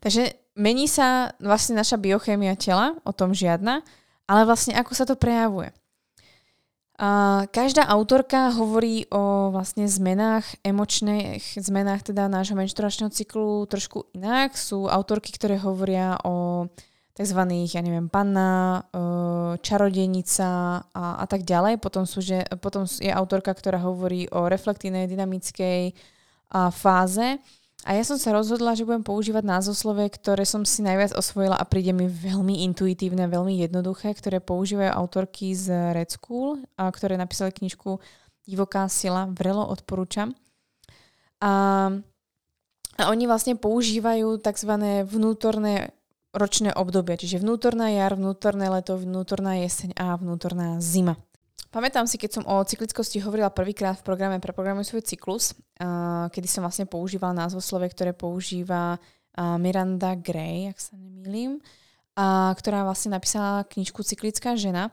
Takže 0.03 0.35
mení 0.57 0.89
sa 0.89 1.31
vlastne 1.39 1.79
naša 1.79 1.95
biochémia 1.95 2.59
tela, 2.59 2.97
o 3.05 3.13
tom 3.13 3.31
žiadna, 3.31 3.85
ale 4.27 4.43
vlastne 4.43 4.75
ako 4.75 4.91
sa 4.93 5.07
to 5.07 5.15
prejavuje. 5.15 5.71
A 6.97 7.45
každá 7.53 7.85
autorka 7.85 8.49
hovorí 8.57 9.05
o 9.13 9.53
vlastne 9.53 9.85
zmenách, 9.85 10.57
emočných 10.65 11.61
zmenách 11.61 12.09
teda 12.09 12.25
nášho 12.25 12.57
menštruačného 12.57 13.13
cyklu 13.13 13.69
trošku 13.69 14.09
inak. 14.17 14.57
Sú 14.57 14.89
autorky, 14.89 15.29
ktoré 15.29 15.61
hovoria 15.61 16.17
o 16.25 16.65
tzv. 17.13 17.41
ja 17.69 17.81
neviem, 17.85 18.09
panna, 18.09 18.81
e, 18.89 19.01
čarodenica 19.61 20.49
a, 20.89 21.05
a 21.21 21.25
tak 21.29 21.45
ďalej. 21.45 21.77
Potom, 21.77 22.09
sú, 22.09 22.25
že, 22.25 22.49
potom 22.57 22.89
je 22.89 23.13
autorka, 23.13 23.53
ktorá 23.53 23.77
hovorí 23.77 24.25
o 24.33 24.49
reflektívnej, 24.49 25.05
dynamickej 25.05 25.93
fáze. 26.73 27.37
A 27.87 27.95
ja 27.95 28.03
som 28.03 28.19
sa 28.19 28.35
rozhodla, 28.35 28.75
že 28.75 28.83
budem 28.83 28.99
používať 28.99 29.47
názvoslovie, 29.47 30.11
ktoré 30.11 30.43
som 30.43 30.67
si 30.67 30.83
najviac 30.83 31.15
osvojila 31.15 31.55
a 31.55 31.63
príde 31.63 31.95
mi 31.95 32.11
veľmi 32.11 32.67
intuitívne, 32.67 33.31
veľmi 33.31 33.63
jednoduché, 33.63 34.11
ktoré 34.11 34.43
používajú 34.43 34.91
autorky 34.91 35.55
z 35.55 35.95
Red 35.95 36.11
School, 36.11 36.59
a 36.75 36.91
ktoré 36.91 37.15
napísali 37.15 37.55
knižku 37.55 38.03
Divoká 38.43 38.91
sila, 38.91 39.27
vrelo 39.31 39.63
odporúčam. 39.67 40.35
A, 41.39 41.51
a 42.99 43.03
oni 43.07 43.23
vlastne 43.23 43.55
používajú 43.55 44.39
tzv. 44.39 44.71
vnútorné 45.07 45.91
ročné 46.35 46.75
obdobie, 46.75 47.15
čiže 47.15 47.39
vnútorná 47.39 47.91
jar, 47.91 48.19
vnútorné 48.19 48.67
leto, 48.67 48.99
vnútorná 48.99 49.63
jeseň 49.63 49.95
a 49.95 50.15
vnútorná 50.15 50.79
zima. 50.83 51.15
Pamätám 51.67 52.09
si, 52.09 52.17
keď 52.17 52.41
som 52.41 52.43
o 52.49 52.63
cyklickosti 52.63 53.21
hovorila 53.21 53.53
prvýkrát 53.53 53.99
v 53.99 54.05
programe 54.07 54.41
pre 54.41 54.49
Programuj 54.49 54.89
svoj 54.89 55.05
cyklus, 55.05 55.53
kedy 56.31 56.47
som 56.49 56.65
vlastne 56.65 56.89
používala 56.89 57.35
názvoslovie, 57.35 57.91
ktoré 57.93 58.17
používa 58.17 58.97
Miranda 59.37 60.17
Gray, 60.17 60.73
ak 60.73 60.81
sa 60.81 60.97
nemýlim, 60.97 61.61
uh, 61.61 62.51
ktorá 62.57 62.81
vlastne 62.81 63.13
napísala 63.13 63.61
knižku 63.69 64.01
Cyklická 64.01 64.57
žena. 64.57 64.89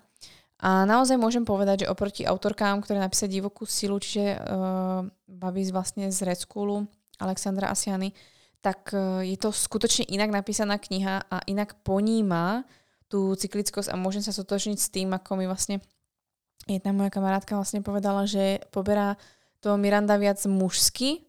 A 0.61 0.85
naozaj 0.85 1.17
môžem 1.17 1.49
povedať, 1.49 1.85
že 1.85 1.91
oproti 1.91 2.29
autorkám, 2.29 2.85
ktoré 2.85 3.01
napísali 3.01 3.33
divokú 3.33 3.65
silu, 3.65 3.97
čiže 3.97 4.37
uh, 4.37 5.09
babi 5.25 5.65
vlastne 5.73 6.13
z 6.13 6.19
Red 6.29 6.45
Schoolu, 6.45 6.85
Alexandra 7.17 7.73
Asiany, 7.73 8.13
tak 8.61 8.93
uh, 8.93 9.25
je 9.25 9.41
to 9.41 9.49
skutočne 9.49 10.05
inak 10.13 10.29
napísaná 10.29 10.77
kniha 10.77 11.33
a 11.33 11.37
inak 11.49 11.81
poníma 11.81 12.69
tú 13.09 13.33
cyklickosť 13.33 13.89
a 13.89 13.97
môžem 13.97 14.21
sa 14.21 14.37
sotočniť 14.37 14.79
s 14.81 14.93
tým, 14.93 15.13
ako 15.17 15.41
mi 15.41 15.49
vlastne 15.49 15.81
jedna 16.69 16.91
moja 16.97 17.11
kamarátka 17.13 17.57
vlastne 17.57 17.85
povedala, 17.85 18.25
že 18.25 18.65
poberá 18.73 19.21
to 19.65 19.77
Miranda 19.81 20.21
viac 20.21 20.41
mužsky 20.45 21.25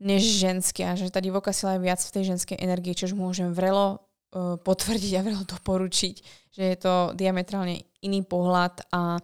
než 0.00 0.24
ženské 0.24 0.88
a 0.88 0.96
že 0.96 1.12
tá 1.12 1.20
divoká 1.20 1.52
sila 1.52 1.76
je 1.76 1.84
viac 1.84 2.00
v 2.00 2.14
tej 2.14 2.24
ženskej 2.34 2.56
energii, 2.56 2.96
čož 2.96 3.12
môžem 3.12 3.52
vrelo 3.52 4.00
uh, 4.00 4.56
potvrdiť 4.56 5.12
a 5.20 5.24
vrelo 5.26 5.44
doporučiť, 5.44 6.14
že 6.56 6.62
je 6.64 6.76
to 6.80 7.12
diametrálne 7.12 7.84
iný 8.00 8.24
pohľad 8.24 8.88
a 8.94 9.20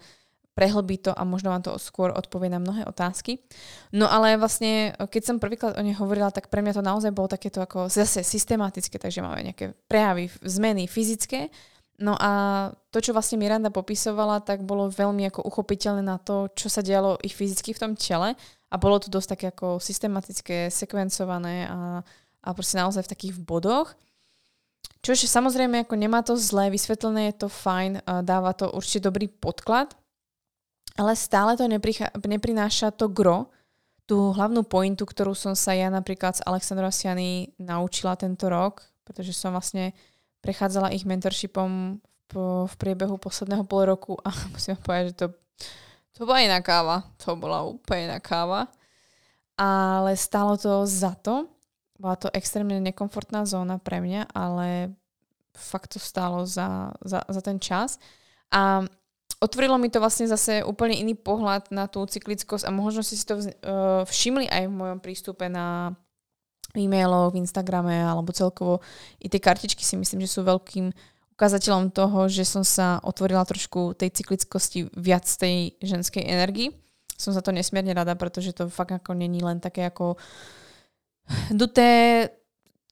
prehlbí 0.57 0.97
to 1.05 1.13
a 1.13 1.21
možno 1.29 1.53
vám 1.53 1.61
to 1.61 1.77
skôr 1.77 2.09
odpovie 2.17 2.49
na 2.49 2.57
mnohé 2.57 2.89
otázky. 2.89 3.45
No 3.93 4.09
ale 4.09 4.41
vlastne, 4.41 4.97
keď 4.97 5.23
som 5.23 5.37
prvýkrát 5.37 5.77
o 5.77 5.85
nej 5.85 5.93
hovorila, 6.01 6.33
tak 6.33 6.49
pre 6.49 6.65
mňa 6.65 6.81
to 6.81 6.83
naozaj 6.83 7.13
bolo 7.13 7.29
takéto 7.29 7.61
ako 7.61 7.93
zase 7.93 8.25
systematické, 8.25 8.97
takže 8.97 9.21
máme 9.21 9.53
nejaké 9.53 9.77
prejavy, 9.85 10.33
zmeny 10.41 10.89
fyzické. 10.89 11.53
No 11.97 12.13
a 12.13 12.33
to, 12.93 13.01
čo 13.01 13.17
vlastne 13.17 13.41
Miranda 13.41 13.73
popisovala, 13.73 14.45
tak 14.45 14.61
bolo 14.69 14.93
veľmi 14.93 15.33
ako 15.33 15.49
uchopiteľné 15.49 16.05
na 16.05 16.21
to, 16.21 16.53
čo 16.53 16.69
sa 16.69 16.85
dialo 16.85 17.17
ich 17.25 17.33
fyzicky 17.33 17.73
v 17.73 17.81
tom 17.81 17.93
tele 17.97 18.37
a 18.69 18.75
bolo 18.77 19.01
to 19.01 19.09
dosť 19.09 19.29
také 19.33 19.47
ako 19.49 19.81
systematické, 19.81 20.69
sekvencované 20.69 21.65
a, 21.65 22.05
a 22.45 22.49
proste 22.53 22.77
naozaj 22.77 23.09
v 23.09 23.13
takých 23.17 23.35
bodoch. 23.41 23.97
Čože 25.01 25.25
samozrejme 25.25 25.89
ako 25.89 25.95
nemá 25.97 26.21
to 26.21 26.37
zlé, 26.37 26.69
vysvetlené 26.69 27.33
je 27.33 27.47
to 27.47 27.49
fajn, 27.49 28.05
dáva 28.27 28.53
to 28.53 28.69
určite 28.77 29.07
dobrý 29.09 29.31
podklad, 29.31 29.97
ale 31.01 31.17
stále 31.17 31.57
to 31.57 31.65
neprináša 32.29 32.93
to 32.93 33.09
gro, 33.09 33.49
tú 34.07 34.31
hlavnú 34.37 34.63
pointu, 34.63 35.03
ktorú 35.03 35.35
som 35.35 35.59
sa 35.59 35.75
ja 35.75 35.91
napríklad 35.91 36.39
s 36.39 36.45
Alexandrom 36.47 36.95
Siany 36.95 37.51
naučila 37.59 38.15
tento 38.15 38.47
rok, 38.47 38.87
pretože 39.03 39.35
som 39.35 39.51
vlastne 39.51 39.95
prechádzala 40.47 40.95
ich 40.95 41.03
mentorshipom 41.03 41.99
po, 42.31 42.71
v 42.71 42.75
priebehu 42.79 43.19
posledného 43.19 43.67
pol 43.67 43.91
roku 43.91 44.15
a 44.23 44.31
musím 44.55 44.79
povedať, 44.79 45.05
že 45.11 45.15
to, 45.19 45.27
to 46.15 46.21
bola 46.23 46.47
iná 46.47 46.63
káva. 46.63 47.03
To 47.27 47.35
bola 47.35 47.67
úplne 47.67 48.15
iná 48.15 48.23
káva. 48.23 48.71
Ale 49.59 50.15
stálo 50.15 50.55
to 50.55 50.87
za 50.87 51.19
to. 51.19 51.51
Bola 51.99 52.15
to 52.15 52.31
extrémne 52.31 52.79
nekomfortná 52.79 53.43
zóna 53.49 53.83
pre 53.83 53.99
mňa, 53.99 54.31
ale 54.31 54.95
fakt 55.57 55.97
to 55.97 55.99
stálo 55.99 56.45
za, 56.45 56.93
za, 57.01 57.25
za 57.25 57.41
ten 57.41 57.57
čas. 57.57 57.97
A 58.53 58.85
otvorilo 59.41 59.81
mi 59.81 59.89
to 59.89 59.99
vlastne 59.99 60.29
zase 60.29 60.61
úplne 60.61 60.93
iný 60.93 61.17
pohľad 61.17 61.73
na 61.73 61.89
tú 61.89 62.05
cyklickosť 62.05 62.69
a 62.69 62.71
možno 62.71 63.01
si 63.01 63.17
to 63.25 63.41
uh, 63.41 64.05
všimli 64.05 64.45
aj 64.49 64.69
v 64.69 64.77
mojom 64.77 64.99
prístupe 65.01 65.49
na 65.49 65.97
e-mailoch, 66.85 67.33
v 67.33 67.41
Instagrame 67.41 68.05
alebo 68.05 68.37
celkovo 68.37 68.85
i 69.17 69.33
tie 69.33 69.41
kartičky 69.41 69.81
si 69.81 69.97
myslím, 69.97 70.21
že 70.21 70.33
sú 70.37 70.45
veľkým 70.45 70.93
ukazateľom 71.37 71.93
toho, 71.93 72.33
že 72.33 72.49
som 72.49 72.65
sa 72.65 73.01
otvorila 73.05 73.45
trošku 73.45 73.93
tej 73.97 74.13
cyklickosti 74.13 74.93
viac 74.97 75.29
tej 75.29 75.77
ženskej 75.85 76.25
energii. 76.25 76.73
Som 77.17 77.37
za 77.37 77.45
to 77.45 77.53
nesmierne 77.53 77.93
rada, 77.93 78.17
pretože 78.17 78.57
to 78.57 78.73
fakt 78.73 78.93
ako 78.93 79.13
není 79.13 79.45
len 79.45 79.61
také 79.61 79.89
ako 79.89 80.17
duté, 81.53 82.29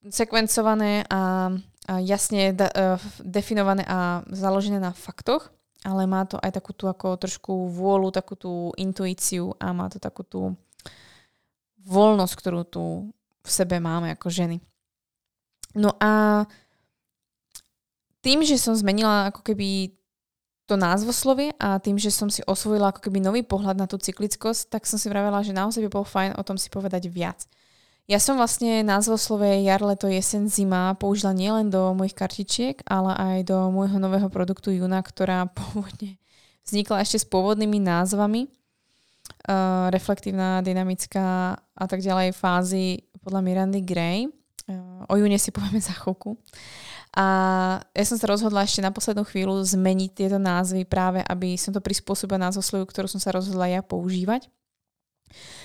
sekvencované 0.04 1.08
a, 1.08 1.48
a 1.88 1.92
jasne 2.04 2.52
da, 2.52 2.68
uh, 2.68 3.00
definované 3.24 3.84
a 3.88 4.20
založené 4.28 4.76
na 4.76 4.92
faktoch, 4.92 5.48
ale 5.84 6.04
má 6.04 6.28
to 6.28 6.36
aj 6.40 6.60
takú 6.60 6.76
tú 6.76 6.88
ako 6.88 7.16
trošku 7.16 7.72
vôľu, 7.72 8.12
takú 8.12 8.36
tú 8.36 8.52
intuíciu 8.76 9.56
a 9.56 9.72
má 9.72 9.88
to 9.88 9.96
takú 9.96 10.20
tú 10.24 10.40
voľnosť, 11.84 12.34
ktorú 12.36 12.60
tu 12.64 12.84
v 13.44 13.50
sebe 13.52 13.76
máme 13.78 14.16
ako 14.16 14.32
ženy. 14.32 14.58
No 15.76 15.92
a 16.00 16.44
tým, 18.24 18.40
že 18.40 18.56
som 18.56 18.72
zmenila 18.72 19.28
ako 19.28 19.44
keby 19.44 19.92
to 20.64 20.80
názvoslovie 20.80 21.52
a 21.60 21.76
tým, 21.76 22.00
že 22.00 22.08
som 22.08 22.32
si 22.32 22.40
osvojila 22.48 22.88
ako 22.88 23.04
keby 23.04 23.20
nový 23.20 23.44
pohľad 23.44 23.76
na 23.76 23.84
tú 23.84 24.00
cyklickosť, 24.00 24.72
tak 24.72 24.88
som 24.88 24.96
si 24.96 25.12
vravela, 25.12 25.44
že 25.44 25.52
naozaj 25.52 25.84
by 25.84 25.90
bolo 25.92 26.08
fajn 26.08 26.40
o 26.40 26.46
tom 26.46 26.56
si 26.56 26.72
povedať 26.72 27.12
viac. 27.12 27.44
Ja 28.04 28.20
som 28.20 28.36
vlastne 28.36 28.84
názvoslovie 28.84 29.64
jar, 29.64 29.80
leto, 29.80 30.08
jesen, 30.08 30.48
zima 30.48 30.92
použila 30.96 31.32
nielen 31.32 31.72
do 31.72 31.92
mojich 31.96 32.16
kartičiek, 32.16 32.80
ale 32.84 33.16
aj 33.16 33.48
do 33.48 33.72
môjho 33.72 33.96
nového 33.96 34.28
produktu 34.28 34.72
Juna, 34.72 35.04
ktorá 35.04 35.48
pôvodne 35.56 36.16
vznikla 36.64 37.04
ešte 37.04 37.20
s 37.20 37.26
pôvodnými 37.28 37.80
názvami. 37.80 38.48
Uh, 39.44 39.88
reflektívna, 39.88 40.60
dynamická 40.60 41.56
a 41.56 41.84
tak 41.88 42.04
ďalej 42.04 42.36
fázy 42.36 43.04
podľa 43.24 43.40
Mirandy 43.40 43.80
Gray. 43.80 44.28
Uh, 44.68 45.08
o 45.08 45.16
June 45.16 45.36
si 45.40 45.48
povieme 45.48 45.80
za 45.80 45.96
chvíľku. 45.96 46.36
A 47.14 47.26
ja 47.94 48.04
som 48.04 48.18
sa 48.18 48.26
rozhodla 48.28 48.66
ešte 48.66 48.82
na 48.82 48.90
poslednú 48.90 49.24
chvíľu 49.24 49.62
zmeniť 49.62 50.10
tieto 50.12 50.36
názvy 50.36 50.84
práve, 50.84 51.22
aby 51.24 51.54
som 51.54 51.70
to 51.70 51.80
prispôsobila 51.80 52.36
názvoslovu, 52.42 52.90
ktorú 52.90 53.06
som 53.06 53.22
sa 53.22 53.32
rozhodla 53.32 53.70
ja 53.70 53.80
používať. 53.86 54.50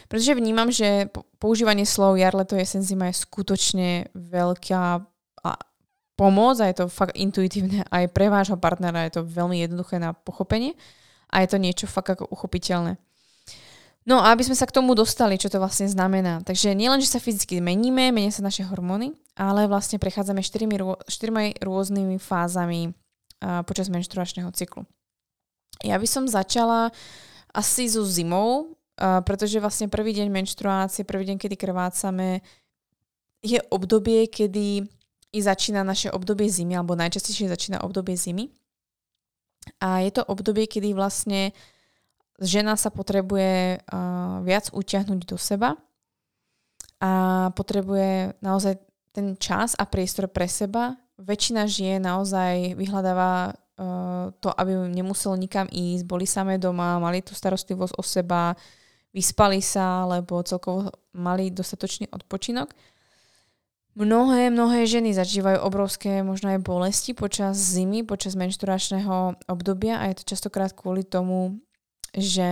Pretože 0.09 0.37
vnímam, 0.37 0.69
že 0.69 1.09
používanie 1.37 1.85
slov 1.85 2.17
jar, 2.17 2.33
leto, 2.33 2.57
jesen, 2.57 2.81
zima 2.81 3.09
je 3.09 3.21
skutočne 3.21 4.09
veľká 4.13 5.05
pomoc 6.19 6.59
a 6.59 6.67
je 6.67 6.83
to 6.83 6.85
fakt 6.91 7.15
intuitívne 7.15 7.87
aj 7.87 8.11
pre 8.11 8.27
vášho 8.27 8.59
partnera, 8.59 9.07
je 9.07 9.21
to 9.21 9.23
veľmi 9.23 9.63
jednoduché 9.63 10.03
na 10.03 10.11
pochopenie 10.11 10.75
a 11.31 11.39
je 11.39 11.47
to 11.47 11.57
niečo 11.61 11.87
fakt 11.87 12.11
ako 12.11 12.27
uchopiteľné. 12.27 12.99
No 14.09 14.25
a 14.25 14.33
aby 14.33 14.41
sme 14.41 14.57
sa 14.57 14.65
k 14.65 14.73
tomu 14.73 14.97
dostali, 14.97 15.37
čo 15.37 15.53
to 15.53 15.61
vlastne 15.61 15.85
znamená. 15.85 16.41
Takže 16.41 16.73
nielen, 16.73 16.97
že 16.97 17.13
sa 17.13 17.21
fyzicky 17.21 17.61
meníme, 17.61 18.09
menia 18.09 18.33
sa 18.33 18.41
naše 18.41 18.65
hormóny, 18.65 19.13
ale 19.37 19.69
vlastne 19.69 20.01
prechádzame 20.01 20.41
štyrmi, 20.41 20.81
štyrmi 21.05 21.61
rôznymi 21.61 22.17
fázami 22.17 22.89
uh, 22.89 23.61
počas 23.69 23.93
menštruačného 23.93 24.49
cyklu. 24.57 24.89
Ja 25.85 26.01
by 26.01 26.07
som 26.09 26.25
začala 26.25 26.89
asi 27.53 27.85
so 27.85 28.01
zimou, 28.01 28.73
Uh, 28.99 29.23
pretože 29.23 29.63
vlastne 29.63 29.87
prvý 29.87 30.11
deň 30.11 30.27
menštruácie, 30.27 31.07
prvý 31.07 31.23
deň, 31.31 31.39
kedy 31.39 31.55
krvácame, 31.55 32.43
je 33.39 33.55
obdobie, 33.71 34.27
kedy 34.27 34.83
i 35.31 35.39
začína 35.39 35.87
naše 35.87 36.11
obdobie 36.11 36.51
zimy, 36.51 36.75
alebo 36.75 36.99
najčastejšie 36.99 37.47
začína 37.47 37.79
obdobie 37.79 38.19
zimy. 38.19 38.51
A 39.79 40.03
je 40.03 40.11
to 40.11 40.27
obdobie, 40.27 40.67
kedy 40.67 40.91
vlastne 40.91 41.55
žena 42.39 42.79
sa 42.79 42.89
potrebuje 42.89 43.83
uh, 43.83 44.39
viac 44.41 44.71
utiahnuť 44.71 45.19
do 45.27 45.37
seba 45.37 45.75
a 46.99 47.11
potrebuje 47.55 48.39
naozaj 48.39 48.79
ten 49.11 49.35
čas 49.35 49.75
a 49.75 49.83
priestor 49.87 50.31
pre 50.31 50.47
seba. 50.47 50.95
Väčšina 51.19 51.67
žien 51.67 51.99
naozaj 52.03 52.79
vyhľadáva 52.79 53.51
uh, 53.51 54.31
to, 54.39 54.49
aby 54.55 54.87
nemuselo 54.87 55.35
nikam 55.35 55.67
ísť, 55.67 56.07
boli 56.07 56.23
samé 56.23 56.55
doma, 56.55 56.99
mali 57.03 57.19
tú 57.19 57.35
starostlivosť 57.35 57.93
o 57.99 58.03
seba, 58.03 58.55
vyspali 59.11 59.59
sa, 59.59 60.07
alebo 60.07 60.39
celkovo 60.43 60.91
mali 61.11 61.51
dostatočný 61.51 62.07
odpočinok. 62.11 62.71
Mnohé, 63.99 64.47
mnohé 64.47 64.87
ženy 64.87 65.11
zažívajú 65.11 65.59
obrovské 65.59 66.23
možno 66.23 66.55
aj 66.55 66.63
bolesti 66.63 67.11
počas 67.11 67.59
zimy, 67.59 68.07
počas 68.07 68.37
menšturačného 68.39 69.35
obdobia 69.49 69.99
a 69.99 70.07
je 70.07 70.23
to 70.23 70.29
častokrát 70.35 70.71
kvôli 70.71 71.03
tomu, 71.03 71.59
že 72.15 72.49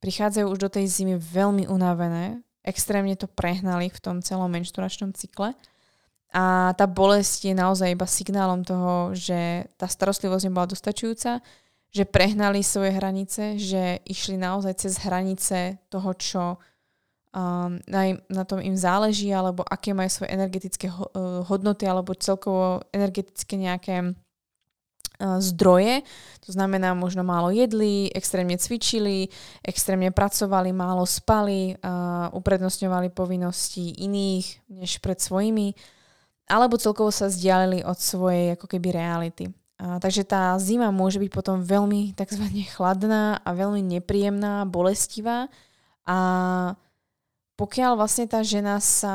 prichádzajú 0.00 0.46
už 0.46 0.58
do 0.58 0.70
tej 0.70 0.86
zimy 0.86 1.18
veľmi 1.18 1.66
unavené, 1.66 2.42
extrémne 2.66 3.14
to 3.14 3.30
prehnali 3.30 3.90
v 3.90 3.98
tom 4.02 4.18
celom 4.20 4.50
menšturačnom 4.50 5.14
cykle. 5.14 5.54
A 6.34 6.74
tá 6.74 6.84
bolesť 6.90 7.48
je 7.48 7.54
naozaj 7.54 7.94
iba 7.94 8.04
signálom 8.04 8.66
toho, 8.66 9.14
že 9.14 9.70
tá 9.78 9.86
starostlivosť 9.86 10.50
nebola 10.50 10.66
dostačujúca, 10.68 11.40
že 11.94 12.04
prehnali 12.04 12.60
svoje 12.60 12.92
hranice, 12.92 13.56
že 13.56 14.04
išli 14.04 14.36
naozaj 14.36 14.84
cez 14.84 15.00
hranice 15.00 15.80
toho, 15.88 16.10
čo 16.18 16.42
um, 17.32 17.80
na, 17.88 18.20
na 18.28 18.44
tom 18.44 18.60
im 18.60 18.76
záleží, 18.76 19.32
alebo 19.32 19.64
aké 19.64 19.96
majú 19.96 20.10
svoje 20.12 20.34
energetické 20.34 20.92
uh, 20.92 21.40
hodnoty, 21.46 21.88
alebo 21.88 22.12
celkovo 22.12 22.84
energetické 22.92 23.56
nejaké 23.56 24.12
zdroje. 25.20 26.04
To 26.46 26.50
znamená, 26.52 26.94
možno 26.94 27.26
málo 27.26 27.50
jedli, 27.50 28.12
extrémne 28.12 28.54
cvičili, 28.60 29.28
extrémne 29.64 30.12
pracovali, 30.12 30.70
málo 30.70 31.02
spali, 31.08 31.74
uh, 31.74 32.30
uprednostňovali 32.36 33.10
povinnosti 33.10 33.96
iných 33.98 34.70
než 34.70 35.02
pred 35.02 35.18
svojimi, 35.18 35.74
alebo 36.46 36.78
celkovo 36.78 37.10
sa 37.10 37.26
vzdialili 37.26 37.82
od 37.82 37.98
svojej 37.98 38.54
ako 38.54 38.66
keby 38.70 38.88
reality. 38.94 39.50
A, 39.76 40.00
takže 40.00 40.24
tá 40.24 40.56
zima 40.56 40.88
môže 40.88 41.20
byť 41.20 41.30
potom 41.32 41.60
veľmi 41.60 42.12
tzv. 42.20 42.44
chladná 42.72 43.42
a 43.44 43.48
veľmi 43.52 43.82
nepríjemná, 43.98 44.64
bolestivá. 44.64 45.50
A 46.06 46.18
pokiaľ 47.58 47.98
vlastne 47.98 48.30
tá 48.30 48.40
žena 48.46 48.78
sa 48.78 49.14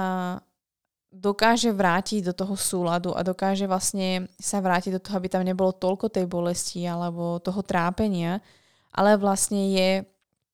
dokáže 1.12 1.76
vrátiť 1.76 2.32
do 2.32 2.34
toho 2.34 2.56
súladu 2.56 3.12
a 3.12 3.22
dokáže 3.22 3.68
vlastne 3.68 4.32
sa 4.40 4.64
vrátiť 4.64 4.96
do 4.96 5.04
toho, 5.04 5.20
aby 5.20 5.28
tam 5.28 5.44
nebolo 5.44 5.76
toľko 5.76 6.08
tej 6.08 6.26
bolesti 6.26 6.88
alebo 6.88 7.38
toho 7.44 7.60
trápenia, 7.62 8.40
ale 8.96 9.20
vlastne 9.20 9.76
je 9.76 9.90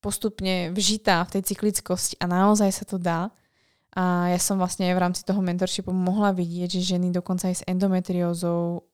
postupne 0.01 0.73
vžitá 0.73 1.21
v 1.25 1.37
tej 1.37 1.53
cyklickosti 1.53 2.17
a 2.17 2.25
naozaj 2.25 2.69
sa 2.73 2.85
to 2.85 2.97
dá. 2.97 3.29
A 3.97 4.29
ja 4.29 4.37
som 4.37 4.61
vlastne 4.61 4.89
v 4.93 5.01
rámci 5.01 5.25
toho 5.25 5.41
mentorshipu 5.41 5.89
mohla 5.89 6.29
vidieť, 6.29 6.69
že 6.77 6.97
ženy 6.97 7.09
dokonca 7.09 7.49
aj 7.49 7.55
s 7.61 7.65
endometriózou 7.65 8.85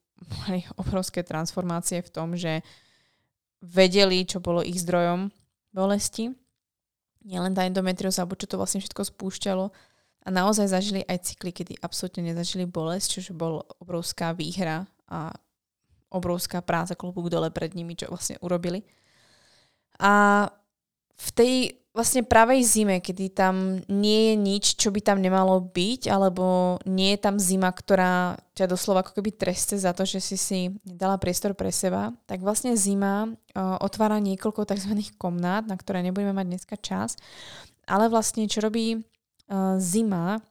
mali 0.43 0.63
obrovské 0.82 1.23
transformácie 1.23 2.04
v 2.04 2.12
tom, 2.12 2.36
že 2.36 2.63
vedeli, 3.63 4.28
čo 4.28 4.43
bolo 4.43 4.60
ich 4.63 4.80
zdrojom 4.84 5.32
bolesti 5.71 6.32
nielen 7.23 7.56
tá 7.56 7.63
endometrióza, 7.63 8.23
alebo 8.23 8.36
čo 8.36 8.47
to 8.47 8.60
vlastne 8.60 8.84
všetko 8.84 9.08
spúšťalo. 9.08 9.71
A 10.23 10.31
naozaj 10.31 10.71
zažili 10.71 11.03
aj 11.03 11.27
cykly, 11.27 11.51
kedy 11.51 11.83
absolútne 11.83 12.31
nezažili 12.31 12.63
bolesť, 12.63 13.19
čo 13.19 13.36
bol 13.36 13.67
obrovská 13.83 14.31
výhra 14.31 14.88
a 15.12 15.36
obrovská 16.13 16.63
práca 16.63 16.95
klobúk 16.95 17.27
dole 17.27 17.51
pred 17.51 17.75
nimi, 17.75 17.97
čo 17.97 18.07
vlastne 18.07 18.39
urobili. 18.39 18.88
A 19.99 20.47
v 21.13 21.29
tej 21.36 21.53
vlastne 21.93 22.25
pravej 22.25 22.65
zime, 22.65 22.97
kedy 23.05 23.38
tam 23.38 23.77
nie 23.86 24.33
je 24.33 24.36
nič, 24.36 24.63
čo 24.81 24.89
by 24.89 25.01
tam 25.05 25.21
nemalo 25.21 25.62
byť, 25.62 26.09
alebo 26.09 26.77
nie 26.89 27.13
je 27.13 27.19
tam 27.21 27.38
zima, 27.38 27.69
ktorá 27.69 28.33
ťa 28.57 28.65
doslova 28.65 29.05
ako 29.05 29.21
keby 29.21 29.38
treste 29.38 29.77
za 29.77 29.93
to, 29.93 30.01
že 30.01 30.17
si 30.17 30.38
si 30.38 30.59
dala 30.81 31.21
priestor 31.21 31.53
pre 31.53 31.69
seba, 31.69 32.09
tak 32.25 32.41
vlastne 32.41 32.73
zima 32.73 33.29
uh, 33.29 33.77
otvára 33.77 34.17
niekoľko 34.17 34.65
tzv. 34.65 34.97
komnát, 35.21 35.69
na 35.69 35.77
ktoré 35.77 36.01
nebudeme 36.01 36.33
mať 36.33 36.47
dneska 36.49 36.75
čas. 36.81 37.13
Ale 37.86 38.09
vlastne, 38.09 38.49
čo 38.49 38.65
robí 38.65 39.05
zima, 39.78 40.42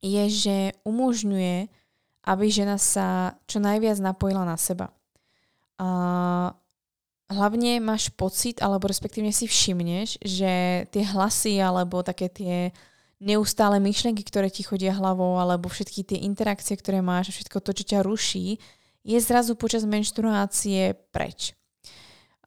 je, 0.00 0.24
že 0.32 0.56
umožňuje, 0.82 1.68
aby 2.24 2.44
žena 2.52 2.76
sa 2.80 3.36
čo 3.44 3.60
najviac 3.60 4.00
napojila 4.00 4.44
na 4.44 4.56
seba. 4.56 4.92
Uh, 5.80 6.52
hlavne 7.30 7.80
máš 7.80 8.12
pocit, 8.12 8.60
alebo 8.60 8.90
respektívne 8.90 9.32
si 9.32 9.48
všimneš, 9.48 10.20
že 10.20 10.84
tie 10.90 11.04
hlasy 11.06 11.56
alebo 11.62 12.04
také 12.04 12.28
tie 12.28 12.56
neustále 13.20 13.76
myšlenky, 13.78 14.24
ktoré 14.24 14.48
ti 14.48 14.64
chodia 14.64 14.96
hlavou, 14.96 15.36
alebo 15.36 15.68
všetky 15.68 16.04
tie 16.04 16.18
interakcie, 16.24 16.74
ktoré 16.74 17.04
máš 17.04 17.30
a 17.30 17.34
všetko 17.36 17.58
to, 17.60 17.70
čo 17.76 17.84
ťa 17.84 17.98
ruší, 18.04 18.56
je 19.04 19.18
zrazu 19.20 19.56
počas 19.56 19.84
menštruácie 19.84 20.96
preč. 21.12 21.56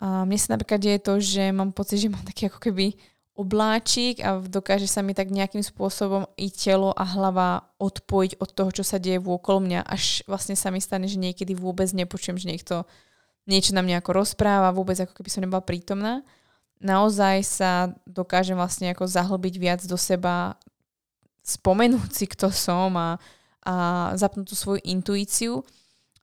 A 0.02 0.26
mne 0.26 0.38
sa 0.38 0.58
napríklad 0.58 0.82
deje 0.82 1.00
to, 1.00 1.14
že 1.22 1.54
mám 1.54 1.72
pocit, 1.72 2.02
že 2.02 2.12
mám 2.12 2.26
taký 2.26 2.50
ako 2.50 2.60
keby 2.60 2.98
obláčik 3.34 4.22
a 4.22 4.38
dokáže 4.38 4.86
sa 4.86 5.02
mi 5.02 5.18
tak 5.18 5.34
nejakým 5.34 5.66
spôsobom 5.66 6.30
i 6.38 6.54
telo 6.54 6.94
a 6.94 7.02
hlava 7.02 7.66
odpojiť 7.82 8.38
od 8.38 8.50
toho, 8.54 8.70
čo 8.70 8.84
sa 8.86 9.02
deje 9.02 9.18
vôkolo 9.18 9.66
mňa, 9.66 9.82
až 9.90 10.22
vlastne 10.30 10.54
sa 10.54 10.70
mi 10.70 10.78
stane, 10.78 11.10
že 11.10 11.18
niekedy 11.18 11.58
vôbec 11.58 11.90
nepočujem, 11.90 12.38
že 12.38 12.50
niekto 12.50 12.76
niečo 13.50 13.74
na 13.74 13.82
mňa 13.82 14.06
ako 14.06 14.12
rozpráva, 14.14 14.76
vôbec 14.76 15.02
ako 15.02 15.18
keby 15.18 15.30
som 15.34 15.42
nebola 15.42 15.66
prítomná. 15.66 16.22
Naozaj 16.78 17.36
sa 17.42 17.72
dokážem 18.06 18.54
vlastne 18.54 18.94
ako 18.94 19.10
zahlbiť 19.10 19.56
viac 19.58 19.82
do 19.82 19.98
seba, 19.98 20.54
spomenúť 21.42 22.12
si, 22.14 22.26
kto 22.30 22.54
som 22.54 22.94
a, 22.96 23.18
a 23.66 23.74
zapnúť 24.14 24.46
tú 24.46 24.56
svoju 24.56 24.80
intuíciu. 24.86 25.66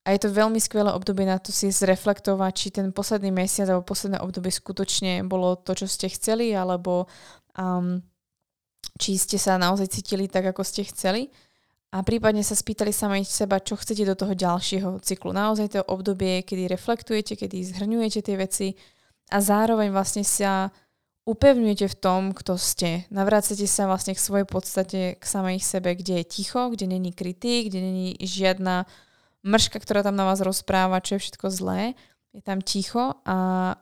A 0.00 0.16
je 0.16 0.24
to 0.24 0.32
veľmi 0.32 0.56
skvelé 0.56 0.88
obdobie 0.96 1.28
na 1.28 1.36
to 1.36 1.52
si 1.52 1.68
zreflektovať, 1.68 2.52
či 2.56 2.68
ten 2.72 2.88
posledný 2.88 3.28
mesiac 3.28 3.68
alebo 3.68 3.84
posledné 3.84 4.18
obdobie 4.24 4.48
skutočne 4.48 5.28
bolo 5.28 5.60
to, 5.60 5.76
čo 5.76 5.84
ste 5.84 6.08
chceli, 6.08 6.56
alebo 6.56 7.04
um, 7.60 8.00
či 8.96 9.20
ste 9.20 9.36
sa 9.36 9.60
naozaj 9.60 9.92
cítili 9.92 10.24
tak, 10.24 10.48
ako 10.48 10.64
ste 10.64 10.88
chceli 10.88 11.28
a 11.90 12.06
prípadne 12.06 12.46
sa 12.46 12.54
spýtali 12.54 12.94
samej 12.94 13.26
seba, 13.26 13.58
čo 13.58 13.74
chcete 13.74 14.06
do 14.06 14.14
toho 14.14 14.32
ďalšieho 14.38 15.02
cyklu. 15.02 15.34
Naozaj 15.34 15.74
to 15.74 15.80
obdobie, 15.90 16.46
kedy 16.46 16.70
reflektujete, 16.70 17.34
kedy 17.34 17.66
zhrňujete 17.66 18.20
tie 18.22 18.36
veci 18.38 18.68
a 19.34 19.42
zároveň 19.42 19.90
vlastne 19.90 20.22
sa 20.22 20.70
upevňujete 21.26 21.86
v 21.90 21.96
tom, 21.98 22.22
kto 22.30 22.54
ste. 22.56 23.10
Navrácate 23.10 23.66
sa 23.66 23.90
vlastne 23.90 24.14
k 24.14 24.22
svojej 24.22 24.46
podstate, 24.46 25.18
k 25.18 25.24
samej 25.24 25.58
sebe, 25.60 25.98
kde 25.98 26.22
je 26.22 26.30
ticho, 26.30 26.70
kde 26.70 26.86
není 26.86 27.10
kritik, 27.10 27.68
kde 27.68 27.80
není 27.82 28.08
žiadna 28.22 28.86
mrška, 29.44 29.80
ktorá 29.80 30.04
tam 30.04 30.16
na 30.16 30.28
vás 30.28 30.40
rozpráva, 30.44 31.02
čo 31.02 31.16
je 31.16 31.24
všetko 31.24 31.46
zlé. 31.48 31.94
Je 32.30 32.42
tam 32.44 32.62
ticho 32.62 33.18
a 33.26 33.38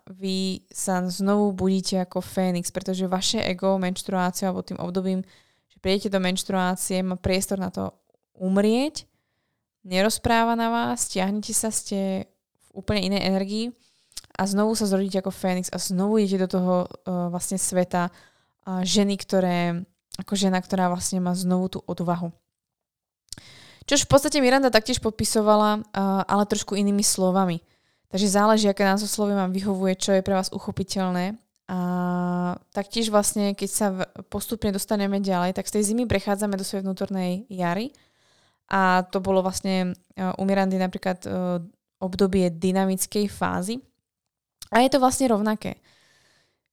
vy 0.09 0.65
sa 0.73 1.05
znovu 1.05 1.53
budíte 1.53 2.01
ako 2.01 2.25
Fénix, 2.25 2.73
pretože 2.73 3.05
vaše 3.05 3.45
ego 3.45 3.77
menštruáciou 3.77 4.49
alebo 4.49 4.65
tým 4.65 4.81
obdobím 4.81 5.21
že 5.69 5.77
prídete 5.85 6.09
do 6.09 6.19
menštruácie, 6.19 7.05
má 7.05 7.21
priestor 7.21 7.61
na 7.61 7.69
to 7.69 7.93
umrieť, 8.35 9.05
nerozpráva 9.85 10.57
na 10.59 10.73
vás, 10.73 11.07
stiahnete 11.07 11.53
sa, 11.53 11.69
ste 11.69 12.25
v 12.67 12.69
úplne 12.73 13.05
inej 13.05 13.23
energii 13.29 13.65
a 14.35 14.43
znovu 14.49 14.75
sa 14.75 14.89
zrodíte 14.89 15.21
ako 15.21 15.31
Fénix 15.31 15.71
a 15.71 15.79
znovu 15.79 16.19
idete 16.19 16.47
do 16.47 16.49
toho 16.59 16.75
uh, 16.89 17.29
vlastne 17.29 17.61
sveta 17.61 18.11
uh, 18.11 18.83
ženy, 18.83 19.21
ktoré, 19.21 19.87
ako 20.19 20.35
žena, 20.35 20.59
ktorá 20.59 20.91
vlastne 20.91 21.21
má 21.21 21.37
znovu 21.37 21.79
tú 21.79 21.79
odvahu. 21.85 22.33
Čož 23.89 24.05
v 24.05 24.13
podstate 24.13 24.45
Miranda 24.45 24.69
taktiež 24.69 25.01
podpisovala, 25.01 25.81
uh, 25.81 26.21
ale 26.29 26.45
trošku 26.45 26.77
inými 26.77 27.01
slovami. 27.01 27.65
Takže 28.13 28.29
záleží, 28.29 28.69
aké 28.69 28.85
názvoslovie 28.85 29.33
vám 29.33 29.53
vyhovuje, 29.53 29.97
čo 29.97 30.13
je 30.13 30.21
pre 30.21 30.37
vás 30.37 30.53
uchopiteľné. 30.53 31.41
A 31.69 31.79
taktiež 32.73 33.13
vlastne, 33.13 33.53
keď 33.53 33.69
sa 33.69 33.89
postupne 34.33 34.73
dostaneme 34.73 35.21
ďalej, 35.21 35.53
tak 35.53 35.69
z 35.69 35.81
tej 35.81 35.93
zimy 35.93 36.09
prechádzame 36.09 36.57
do 36.57 36.65
svojej 36.65 36.85
vnútornej 36.85 37.45
jary. 37.53 37.93
A 38.73 39.05
to 39.05 39.21
bolo 39.21 39.45
vlastne 39.45 39.93
e, 40.17 40.25
u 40.41 40.43
Mirandy 40.49 40.81
napríklad 40.81 41.21
e, 41.25 41.29
obdobie 42.01 42.49
dynamickej 42.49 43.29
fázy. 43.29 43.85
A 44.73 44.81
je 44.81 44.89
to 44.89 45.01
vlastne 45.01 45.29
rovnaké. 45.29 45.77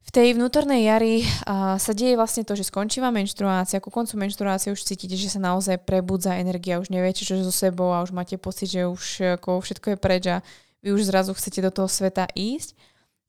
V 0.05 0.09
tej 0.13 0.37
vnútornej 0.37 0.85
jari 0.85 1.25
uh, 1.25 1.81
sa 1.81 1.91
deje 1.91 2.13
vlastne 2.13 2.45
to, 2.45 2.53
že 2.53 2.69
skončí 2.69 3.01
vám 3.01 3.17
menštruácia, 3.17 3.81
ku 3.81 3.89
koncu 3.89 4.21
menštruácie 4.21 4.69
už 4.71 4.85
cítite, 4.85 5.17
že 5.17 5.33
sa 5.33 5.41
naozaj 5.41 5.81
prebudza 5.81 6.37
energia, 6.37 6.77
už 6.77 6.93
neviete, 6.93 7.25
čo 7.25 7.41
so 7.41 7.49
sebou 7.49 7.89
a 7.89 8.05
už 8.05 8.13
máte 8.13 8.37
pocit, 8.37 8.69
že 8.69 8.85
už 8.85 9.35
ako 9.41 9.65
všetko 9.65 9.87
je 9.93 9.97
preč 9.97 10.23
a 10.29 10.45
vy 10.85 10.93
už 10.93 11.09
zrazu 11.09 11.33
chcete 11.33 11.65
do 11.65 11.73
toho 11.73 11.89
sveta 11.89 12.29
ísť 12.37 12.77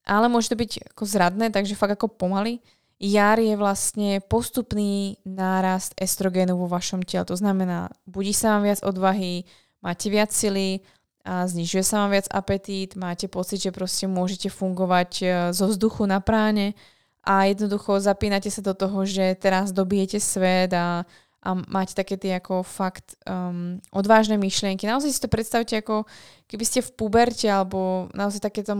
ale 0.06 0.30
môže 0.30 0.54
to 0.54 0.56
byť 0.56 0.94
ako 0.94 1.02
zradné, 1.04 1.50
takže 1.50 1.74
fakt 1.74 1.98
ako 1.98 2.06
pomaly. 2.06 2.62
Jar 2.96 3.36
je 3.36 3.52
vlastne 3.58 4.24
postupný 4.24 5.20
nárast 5.26 5.92
estrogénu 6.00 6.56
vo 6.56 6.70
vašom 6.70 7.04
tele. 7.04 7.28
To 7.28 7.36
znamená, 7.36 7.92
budí 8.08 8.32
sa 8.32 8.56
vám 8.56 8.72
viac 8.72 8.80
odvahy, 8.80 9.44
máte 9.84 10.08
viac 10.08 10.32
sily, 10.32 10.80
a 11.26 11.42
znižuje 11.50 11.82
sa 11.82 12.06
vám 12.06 12.14
viac 12.14 12.30
apetít, 12.30 12.94
máte 12.94 13.26
pocit, 13.26 13.58
že 13.58 13.74
proste 13.74 14.06
môžete 14.06 14.46
fungovať 14.46 15.10
e, 15.18 15.24
zo 15.50 15.66
vzduchu 15.66 16.06
na 16.06 16.22
práne 16.22 16.78
a 17.26 17.50
jednoducho 17.50 17.98
zapínate 17.98 18.46
sa 18.54 18.62
do 18.62 18.70
toho, 18.70 19.02
že 19.02 19.34
teraz 19.34 19.74
dobijete 19.74 20.22
svet 20.22 20.70
a, 20.70 21.02
a 21.42 21.48
máte 21.66 21.98
také 21.98 22.14
tie 22.14 22.38
ako 22.38 22.62
fakt 22.62 23.18
um, 23.26 23.82
odvážne 23.90 24.38
myšlienky. 24.38 24.86
Naozaj 24.86 25.10
si 25.10 25.18
to 25.18 25.26
predstavte 25.26 25.74
ako 25.74 26.06
keby 26.46 26.62
ste 26.62 26.86
v 26.86 26.94
puberte 26.94 27.50
alebo 27.50 28.06
naozaj 28.14 28.46
takéto 28.46 28.78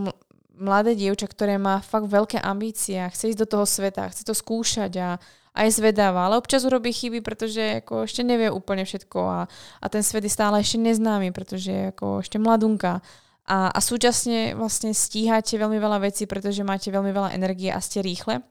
mladé 0.55 0.95
dievča, 0.95 1.27
ktoré 1.27 1.59
má 1.59 1.83
fakt 1.83 2.07
veľké 2.07 2.39
ambície 2.39 2.97
a 2.97 3.11
chce 3.11 3.35
ísť 3.35 3.41
do 3.43 3.51
toho 3.51 3.65
sveta, 3.67 4.09
chce 4.09 4.23
to 4.23 4.33
skúšať 4.33 4.95
a, 4.95 5.09
a 5.57 5.65
je 5.65 5.73
zvedáva, 5.73 6.29
ale 6.29 6.37
občas 6.37 6.61
urobí 6.69 6.93
chyby, 6.93 7.25
pretože 7.25 7.81
ako 7.81 8.05
ešte 8.05 8.21
nevie 8.21 8.53
úplne 8.53 8.85
všetko 8.85 9.19
a, 9.25 9.39
a 9.81 9.85
ten 9.89 10.05
svet 10.05 10.21
je 10.21 10.29
stále 10.29 10.61
ešte 10.61 10.77
neznámy, 10.77 11.33
pretože 11.33 11.73
je 11.73 11.83
ako 11.89 12.21
ešte 12.21 12.37
mladunka. 12.37 13.01
A, 13.49 13.73
a 13.73 13.79
súčasne 13.81 14.53
vlastne 14.53 14.93
stíhate 14.93 15.57
veľmi 15.57 15.81
veľa 15.81 16.05
vecí, 16.05 16.29
pretože 16.29 16.61
máte 16.61 16.93
veľmi 16.93 17.09
veľa 17.09 17.33
energie 17.33 17.73
a 17.73 17.81
ste 17.81 18.05
rýchle 18.05 18.45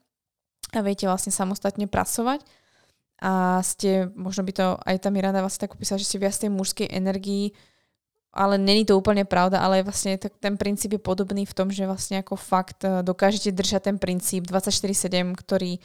a 0.75 0.79
viete 0.83 1.07
vlastne 1.07 1.31
samostatne 1.31 1.87
pracovať 1.87 2.43
a 3.23 3.63
ste, 3.63 4.11
možno 4.13 4.43
by 4.43 4.53
to 4.53 4.67
aj 4.83 4.97
tá 4.99 5.09
Miranda 5.15 5.41
vlastne 5.41 5.71
tak 5.71 5.79
opísala, 5.79 6.03
že 6.03 6.09
ste 6.11 6.21
viac 6.21 6.37
tej 6.37 6.51
mužskej 6.53 6.91
energii 6.91 7.55
ale 8.37 8.61
není 8.61 8.85
to 8.85 9.01
úplne 9.01 9.25
pravda, 9.25 9.65
ale 9.65 9.81
vlastne 9.81 10.21
ten 10.21 10.61
princíp 10.61 10.93
je 10.93 11.01
podobný 11.01 11.49
v 11.49 11.57
tom, 11.57 11.73
že 11.73 11.89
vlastne 11.89 12.21
ako 12.21 12.37
fakt 12.37 12.85
e, 12.85 13.01
dokážete 13.01 13.49
držať 13.57 13.89
ten 13.89 13.97
princíp 13.97 14.45
24-7, 14.45 15.33
ktorý 15.33 15.81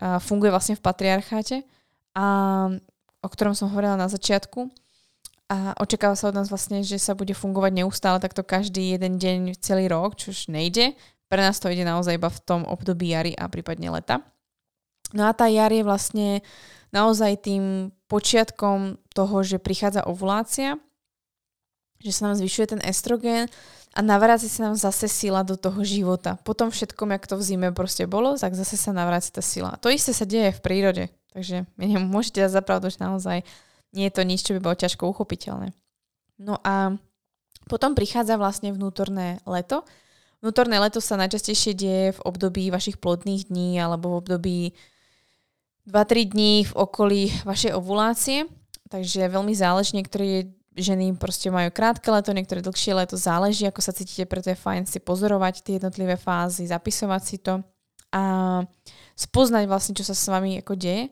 funguje 0.00 0.50
vlastne 0.52 0.76
v 0.76 0.84
patriarcháte 0.84 1.64
a 2.16 2.26
o 3.20 3.28
ktorom 3.28 3.56
som 3.56 3.72
hovorila 3.72 3.96
na 3.96 4.08
začiatku. 4.08 4.68
A 5.46 5.78
očakáva 5.78 6.18
sa 6.18 6.34
od 6.34 6.36
nás 6.36 6.50
vlastne, 6.50 6.82
že 6.82 6.98
sa 6.98 7.14
bude 7.14 7.30
fungovať 7.30 7.72
neustále 7.78 8.18
takto 8.18 8.42
každý 8.42 8.98
jeden 8.98 9.22
deň 9.22 9.62
celý 9.62 9.86
rok, 9.86 10.18
čo 10.18 10.34
už 10.34 10.50
nejde. 10.50 10.98
Pre 11.30 11.38
nás 11.38 11.62
to 11.62 11.70
ide 11.70 11.86
naozaj 11.86 12.18
iba 12.18 12.26
v 12.26 12.42
tom 12.42 12.66
období 12.66 13.14
jary 13.14 13.30
a 13.38 13.46
prípadne 13.46 13.94
leta. 13.94 14.26
No 15.14 15.30
a 15.30 15.32
tá 15.34 15.46
jar 15.46 15.70
je 15.70 15.86
vlastne 15.86 16.42
naozaj 16.90 17.46
tým 17.46 17.94
počiatkom 18.10 18.98
toho, 19.14 19.36
že 19.46 19.62
prichádza 19.62 20.02
ovulácia 20.02 20.82
že 22.00 22.12
sa 22.12 22.28
nám 22.28 22.36
zvyšuje 22.38 22.76
ten 22.76 22.80
estrogen 22.84 23.48
a 23.96 24.04
navráci 24.04 24.52
sa 24.52 24.68
nám 24.68 24.76
zase 24.76 25.08
sila 25.08 25.40
do 25.40 25.56
toho 25.56 25.80
života. 25.80 26.36
Po 26.44 26.52
tom 26.52 26.68
všetkom, 26.68 27.16
jak 27.16 27.24
to 27.24 27.40
v 27.40 27.46
zime 27.48 27.68
proste 27.72 28.04
bolo, 28.04 28.36
tak 28.36 28.52
zase 28.52 28.76
sa 28.76 28.92
navráci 28.92 29.32
tá 29.32 29.40
sila. 29.40 29.80
To 29.80 29.88
isté 29.88 30.12
sa 30.12 30.28
deje 30.28 30.52
v 30.52 30.60
prírode. 30.60 31.04
Takže 31.32 31.64
môžete 32.04 32.44
dať 32.44 32.52
zapravdu, 32.52 32.92
že 32.92 33.00
naozaj 33.00 33.40
nie 33.96 34.04
je 34.04 34.12
to 34.12 34.22
nič, 34.28 34.44
čo 34.44 34.52
by 34.52 34.60
bolo 34.60 34.76
ťažko 34.76 35.08
uchopiteľné. 35.08 35.72
No 36.36 36.60
a 36.60 36.92
potom 37.72 37.96
prichádza 37.96 38.36
vlastne 38.36 38.68
vnútorné 38.76 39.40
leto. 39.48 39.88
Vnútorné 40.44 40.76
leto 40.76 41.00
sa 41.00 41.16
najčastejšie 41.16 41.72
deje 41.72 42.06
v 42.12 42.24
období 42.28 42.68
vašich 42.68 43.00
plodných 43.00 43.48
dní 43.48 43.80
alebo 43.80 44.12
v 44.12 44.18
období 44.20 44.60
2-3 45.88 46.36
dní 46.36 46.68
v 46.68 46.72
okolí 46.76 47.32
vašej 47.48 47.72
ovulácie. 47.72 48.44
Takže 48.92 49.32
veľmi 49.32 49.56
záleží, 49.56 49.96
niektorí 49.96 50.52
ženy 50.76 51.16
proste 51.16 51.48
majú 51.48 51.72
krátke 51.72 52.12
leto, 52.12 52.36
niektoré 52.36 52.60
dlhšie 52.60 52.92
leto, 52.92 53.16
záleží, 53.16 53.64
ako 53.64 53.80
sa 53.80 53.96
cítite, 53.96 54.28
preto 54.28 54.52
je 54.52 54.58
fajn 54.60 54.84
si 54.84 55.00
pozorovať 55.00 55.64
tie 55.64 55.72
jednotlivé 55.80 56.20
fázy, 56.20 56.68
zapisovať 56.68 57.22
si 57.24 57.36
to. 57.40 57.64
A 58.12 58.22
spoznať 59.16 59.64
vlastne, 59.66 59.96
čo 59.96 60.04
sa 60.04 60.12
s 60.12 60.28
vami 60.28 60.60
ako 60.60 60.76
deje. 60.76 61.10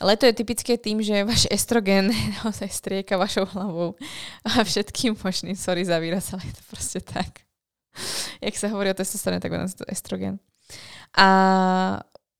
Leto 0.00 0.24
je 0.24 0.32
typické 0.32 0.80
tým, 0.80 1.04
že 1.04 1.22
váš 1.28 1.44
estrogen 1.52 2.08
naozaj 2.40 2.72
strieka 2.72 3.20
vašou 3.20 3.44
hlavou 3.52 4.00
a 4.48 4.64
všetkým 4.64 5.14
možným, 5.20 5.54
sorry 5.54 5.84
za 5.84 6.00
výraz, 6.00 6.32
ale 6.32 6.48
je 6.48 6.54
to 6.56 6.64
proste 6.72 7.00
tak. 7.04 7.44
Jak 8.40 8.56
sa 8.56 8.72
hovorí 8.72 8.88
o 8.88 8.96
testosteróne, 8.96 9.44
tak 9.44 9.52
nás 9.52 9.76
to 9.76 9.84
estrogen. 9.84 10.40
A 11.12 11.28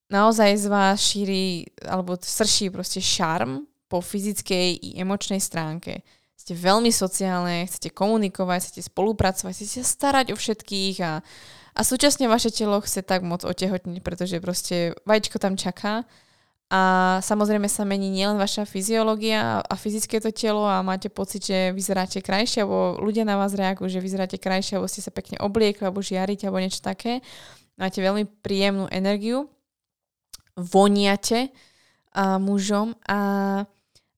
naozaj 0.08 0.56
z 0.56 0.66
vás 0.72 0.96
šíri, 1.04 1.68
alebo 1.84 2.16
srší 2.16 2.72
proste 2.72 3.04
šarm 3.04 3.68
po 3.92 4.00
fyzickej 4.00 4.80
i 4.80 4.90
emočnej 4.96 5.36
stránke 5.36 6.00
ste 6.42 6.58
veľmi 6.58 6.90
sociálne, 6.90 7.70
chcete 7.70 7.94
komunikovať, 7.94 8.58
chcete 8.66 8.82
spolupracovať, 8.90 9.52
chcete 9.54 9.78
sa 9.78 9.86
starať 9.86 10.26
o 10.34 10.36
všetkých 10.36 10.96
a, 11.06 11.22
a 11.72 11.80
súčasne 11.86 12.26
vaše 12.26 12.50
telo 12.50 12.82
chce 12.82 13.06
tak 13.06 13.22
moc 13.22 13.46
otehotniť, 13.46 14.02
pretože 14.02 14.42
proste 14.42 14.98
vajíčko 15.06 15.38
tam 15.38 15.54
čaká 15.54 16.02
a 16.72 16.82
samozrejme 17.20 17.68
sa 17.68 17.84
mení 17.84 18.08
nielen 18.08 18.40
vaša 18.40 18.64
fyziológia 18.64 19.60
a 19.60 19.74
fyzické 19.76 20.24
to 20.24 20.32
telo 20.32 20.64
a 20.64 20.80
máte 20.80 21.12
pocit, 21.12 21.44
že 21.44 21.68
vyzeráte 21.68 22.24
krajšie, 22.24 22.64
alebo 22.64 22.96
ľudia 22.96 23.28
na 23.28 23.36
vás 23.36 23.52
reagujú, 23.52 23.92
že 23.92 24.00
vyzeráte 24.00 24.40
krajšie, 24.40 24.80
alebo 24.80 24.88
ste 24.88 25.04
sa 25.04 25.12
pekne 25.12 25.36
obliekli, 25.36 25.84
alebo 25.84 26.00
žiarite, 26.00 26.48
alebo 26.48 26.64
niečo 26.64 26.80
také. 26.80 27.20
Máte 27.76 28.00
veľmi 28.00 28.24
príjemnú 28.40 28.88
energiu, 28.88 29.52
voniate 30.56 31.52
a 32.16 32.40
mužom 32.40 32.96
a 33.04 33.20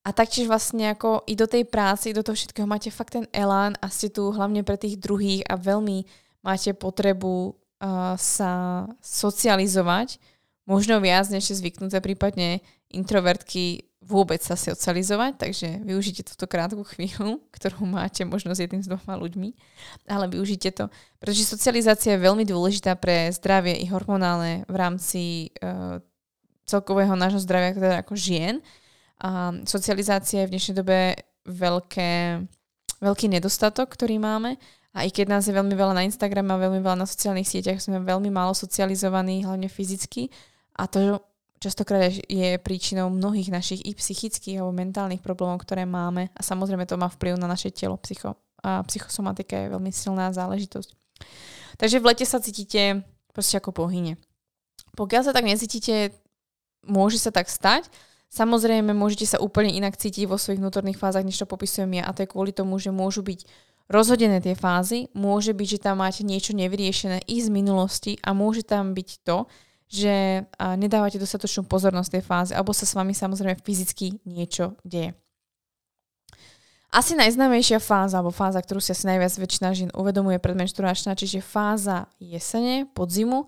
a 0.04 0.12
taktiež 0.12 0.52
vlastne 0.52 0.92
ako 0.92 1.24
i 1.24 1.32
do 1.32 1.48
tej 1.48 1.64
práce, 1.64 2.12
i 2.12 2.16
do 2.16 2.20
toho 2.20 2.36
všetkého 2.36 2.68
máte 2.68 2.92
fakt 2.92 3.16
ten 3.16 3.24
elán 3.32 3.72
a 3.80 3.88
ste 3.88 4.12
tu 4.12 4.28
hlavne 4.28 4.60
pre 4.60 4.76
tých 4.76 5.00
druhých 5.00 5.48
a 5.48 5.56
veľmi 5.56 6.04
máte 6.44 6.76
potrebu 6.76 7.56
uh, 7.56 8.12
sa 8.20 8.84
socializovať, 9.00 10.20
možno 10.68 11.00
viac 11.00 11.32
než 11.32 11.56
zvyknuté, 11.56 12.04
prípadne 12.04 12.60
introvertky 12.92 13.88
vôbec 14.04 14.44
sa 14.44 14.52
socializovať, 14.52 15.40
takže 15.40 15.68
využite 15.80 16.28
túto 16.28 16.44
krátku 16.44 16.84
chvíľu, 16.84 17.40
ktorú 17.56 17.88
máte 17.88 18.28
možno 18.28 18.52
s 18.52 18.60
jedným 18.60 18.84
z 18.84 18.92
dvoma 18.92 19.16
ľuďmi, 19.16 19.56
ale 20.04 20.28
využite 20.28 20.76
to, 20.76 20.92
pretože 21.16 21.48
socializácia 21.48 22.12
je 22.12 22.24
veľmi 22.28 22.44
dôležitá 22.44 23.00
pre 23.00 23.32
zdravie 23.32 23.80
i 23.80 23.88
hormonálne 23.88 24.68
v 24.68 24.76
rámci 24.76 25.22
uh, 25.64 26.04
celkového 26.68 27.16
nášho 27.16 27.40
zdravia, 27.40 27.72
teda 27.72 28.04
ako 28.04 28.12
žien, 28.12 28.60
a 29.24 29.56
socializácia 29.64 30.44
je 30.44 30.48
v 30.48 30.52
dnešnej 30.52 30.76
dobe 30.76 31.16
veľké, 31.48 32.44
veľký 33.00 33.26
nedostatok, 33.32 33.96
ktorý 33.96 34.20
máme. 34.20 34.60
A 34.92 35.08
i 35.08 35.10
keď 35.10 35.32
nás 35.32 35.48
je 35.48 35.56
veľmi 35.56 35.72
veľa 35.72 35.96
na 35.96 36.04
Instagrame 36.04 36.52
a 36.52 36.60
veľmi 36.60 36.84
veľa 36.84 37.02
na 37.02 37.08
sociálnych 37.08 37.48
sieťach, 37.48 37.80
sme 37.80 38.04
veľmi 38.04 38.28
málo 38.28 38.52
socializovaní, 38.52 39.42
hlavne 39.42 39.72
fyzicky. 39.72 40.28
A 40.76 40.84
to 40.84 41.24
častokrát 41.56 42.12
je 42.12 42.60
príčinou 42.60 43.08
mnohých 43.08 43.48
našich 43.48 43.80
i 43.88 43.96
psychických 43.96 44.60
alebo 44.60 44.76
mentálnych 44.76 45.24
problémov, 45.24 45.64
ktoré 45.64 45.88
máme. 45.88 46.28
A 46.36 46.40
samozrejme 46.44 46.84
to 46.84 47.00
má 47.00 47.08
vplyv 47.08 47.40
na 47.40 47.48
naše 47.48 47.72
telo. 47.72 47.96
Psycho, 48.04 48.36
a 48.60 48.84
psychosomatika 48.84 49.56
je 49.56 49.72
veľmi 49.72 49.88
silná 49.88 50.28
záležitosť. 50.36 50.92
Takže 51.80 51.96
v 51.96 52.06
lete 52.12 52.28
sa 52.28 52.44
cítite 52.44 53.00
proste 53.32 53.56
ako 53.56 53.72
pohyne. 53.72 54.20
Pokiaľ 54.94 55.22
sa 55.26 55.32
tak 55.32 55.48
necítite, 55.48 56.12
môže 56.84 57.16
sa 57.18 57.32
tak 57.32 57.48
stať, 57.48 57.88
Samozrejme, 58.34 58.90
môžete 58.98 59.30
sa 59.30 59.38
úplne 59.38 59.70
inak 59.70 59.94
cítiť 59.94 60.26
vo 60.26 60.34
svojich 60.34 60.58
vnútorných 60.58 60.98
fázach, 60.98 61.22
než 61.22 61.38
to 61.38 61.46
popisujem 61.46 62.02
ja. 62.02 62.02
A 62.02 62.10
to 62.10 62.26
je 62.26 62.32
kvôli 62.34 62.50
tomu, 62.50 62.82
že 62.82 62.90
môžu 62.90 63.22
byť 63.22 63.46
rozhodené 63.86 64.42
tie 64.42 64.58
fázy, 64.58 65.06
môže 65.14 65.54
byť, 65.54 65.68
že 65.78 65.82
tam 65.86 66.02
máte 66.02 66.26
niečo 66.26 66.50
nevyriešené 66.50 67.30
i 67.30 67.36
z 67.38 67.46
minulosti 67.52 68.18
a 68.26 68.34
môže 68.34 68.66
tam 68.66 68.90
byť 68.90 69.08
to, 69.22 69.46
že 69.86 70.42
nedávate 70.58 71.20
dostatočnú 71.22 71.70
pozornosť 71.70 72.10
tej 72.18 72.22
fáze, 72.26 72.50
alebo 72.56 72.74
sa 72.74 72.88
s 72.88 72.98
vami 72.98 73.14
samozrejme 73.14 73.62
fyzicky 73.62 74.18
niečo 74.26 74.74
deje. 74.82 75.14
Asi 76.90 77.14
najznámejšia 77.14 77.78
fáza, 77.78 78.18
alebo 78.18 78.34
fáza, 78.34 78.58
ktorú 78.58 78.82
si 78.82 78.90
asi 78.90 79.06
najviac 79.06 79.30
väčšina 79.30 79.68
žien 79.74 79.90
uvedomuje 79.94 80.42
predmenšturačná, 80.42 81.14
čiže 81.14 81.44
fáza 81.44 82.10
jesene, 82.18 82.90
podzimu, 82.90 83.46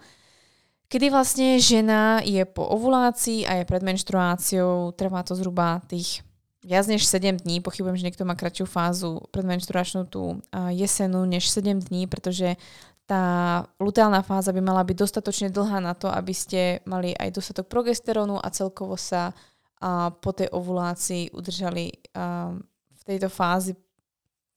kedy 0.87 1.11
vlastne 1.11 1.59
žena 1.59 2.23
je 2.23 2.43
po 2.47 2.67
ovulácii 2.67 3.47
a 3.47 3.63
je 3.63 3.65
pred 3.69 3.83
menštruáciou, 3.83 4.95
trvá 4.95 5.23
to 5.27 5.35
zhruba 5.35 5.83
tých 5.87 6.23
viac 6.67 6.87
než 6.91 7.07
7 7.07 7.47
dní, 7.47 7.63
pochybujem, 7.63 7.95
že 7.95 8.07
niekto 8.11 8.27
má 8.27 8.35
kratšiu 8.35 8.67
fázu 8.67 9.23
predmenštruačnú 9.31 10.11
tú 10.11 10.43
jesenu 10.75 11.23
než 11.23 11.47
7 11.47 11.79
dní, 11.79 12.11
pretože 12.11 12.59
tá 13.07 13.63
luteálna 13.79 14.27
fáza 14.27 14.51
by 14.51 14.59
mala 14.59 14.83
byť 14.83 14.97
dostatočne 14.99 15.49
dlhá 15.55 15.79
na 15.79 15.95
to, 15.95 16.11
aby 16.11 16.35
ste 16.35 16.83
mali 16.91 17.15
aj 17.15 17.39
dostatok 17.39 17.71
progesterónu 17.71 18.43
a 18.43 18.51
celkovo 18.51 18.99
sa 18.99 19.31
a 19.77 20.11
po 20.11 20.33
tej 20.33 20.49
ovulácii 20.51 21.37
udržali 21.37 21.93
a, 22.17 22.51
v 22.91 23.03
tejto 23.05 23.29
fázi. 23.29 23.77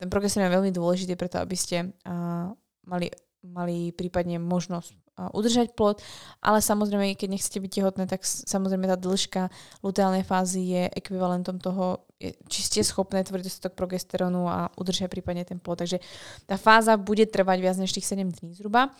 Ten 0.00 0.08
progesterón 0.08 0.48
je 0.48 0.56
veľmi 0.56 0.72
dôležitý 0.72 1.12
preto, 1.14 1.38
aby 1.38 1.54
ste 1.54 1.92
a, 2.08 2.50
mali, 2.88 3.12
mali 3.44 3.92
prípadne 3.92 4.40
možnosť 4.40 5.09
udržať 5.28 5.76
plod, 5.76 6.00
ale 6.40 6.64
samozrejme, 6.64 7.12
keď 7.12 7.28
nechcete 7.36 7.60
byť 7.60 7.72
tehotné, 7.76 8.04
tak 8.08 8.24
samozrejme 8.24 8.88
tá 8.88 8.96
dĺžka 8.96 9.52
luteálnej 9.84 10.24
fázy 10.24 10.72
je 10.72 10.82
ekvivalentom 10.96 11.60
toho, 11.60 12.08
či 12.48 12.60
ste 12.64 12.80
schopné 12.80 13.20
tvoriť 13.20 13.44
dostatok 13.44 13.76
progesterónu 13.76 14.48
a 14.48 14.72
udržať 14.80 15.12
prípadne 15.12 15.44
ten 15.44 15.60
plod. 15.60 15.84
Takže 15.84 16.00
tá 16.48 16.56
fáza 16.56 16.96
bude 16.96 17.28
trvať 17.28 17.58
viac 17.60 17.76
než 17.76 17.92
tých 17.92 18.08
7 18.08 18.24
dní 18.24 18.56
zhruba. 18.56 18.92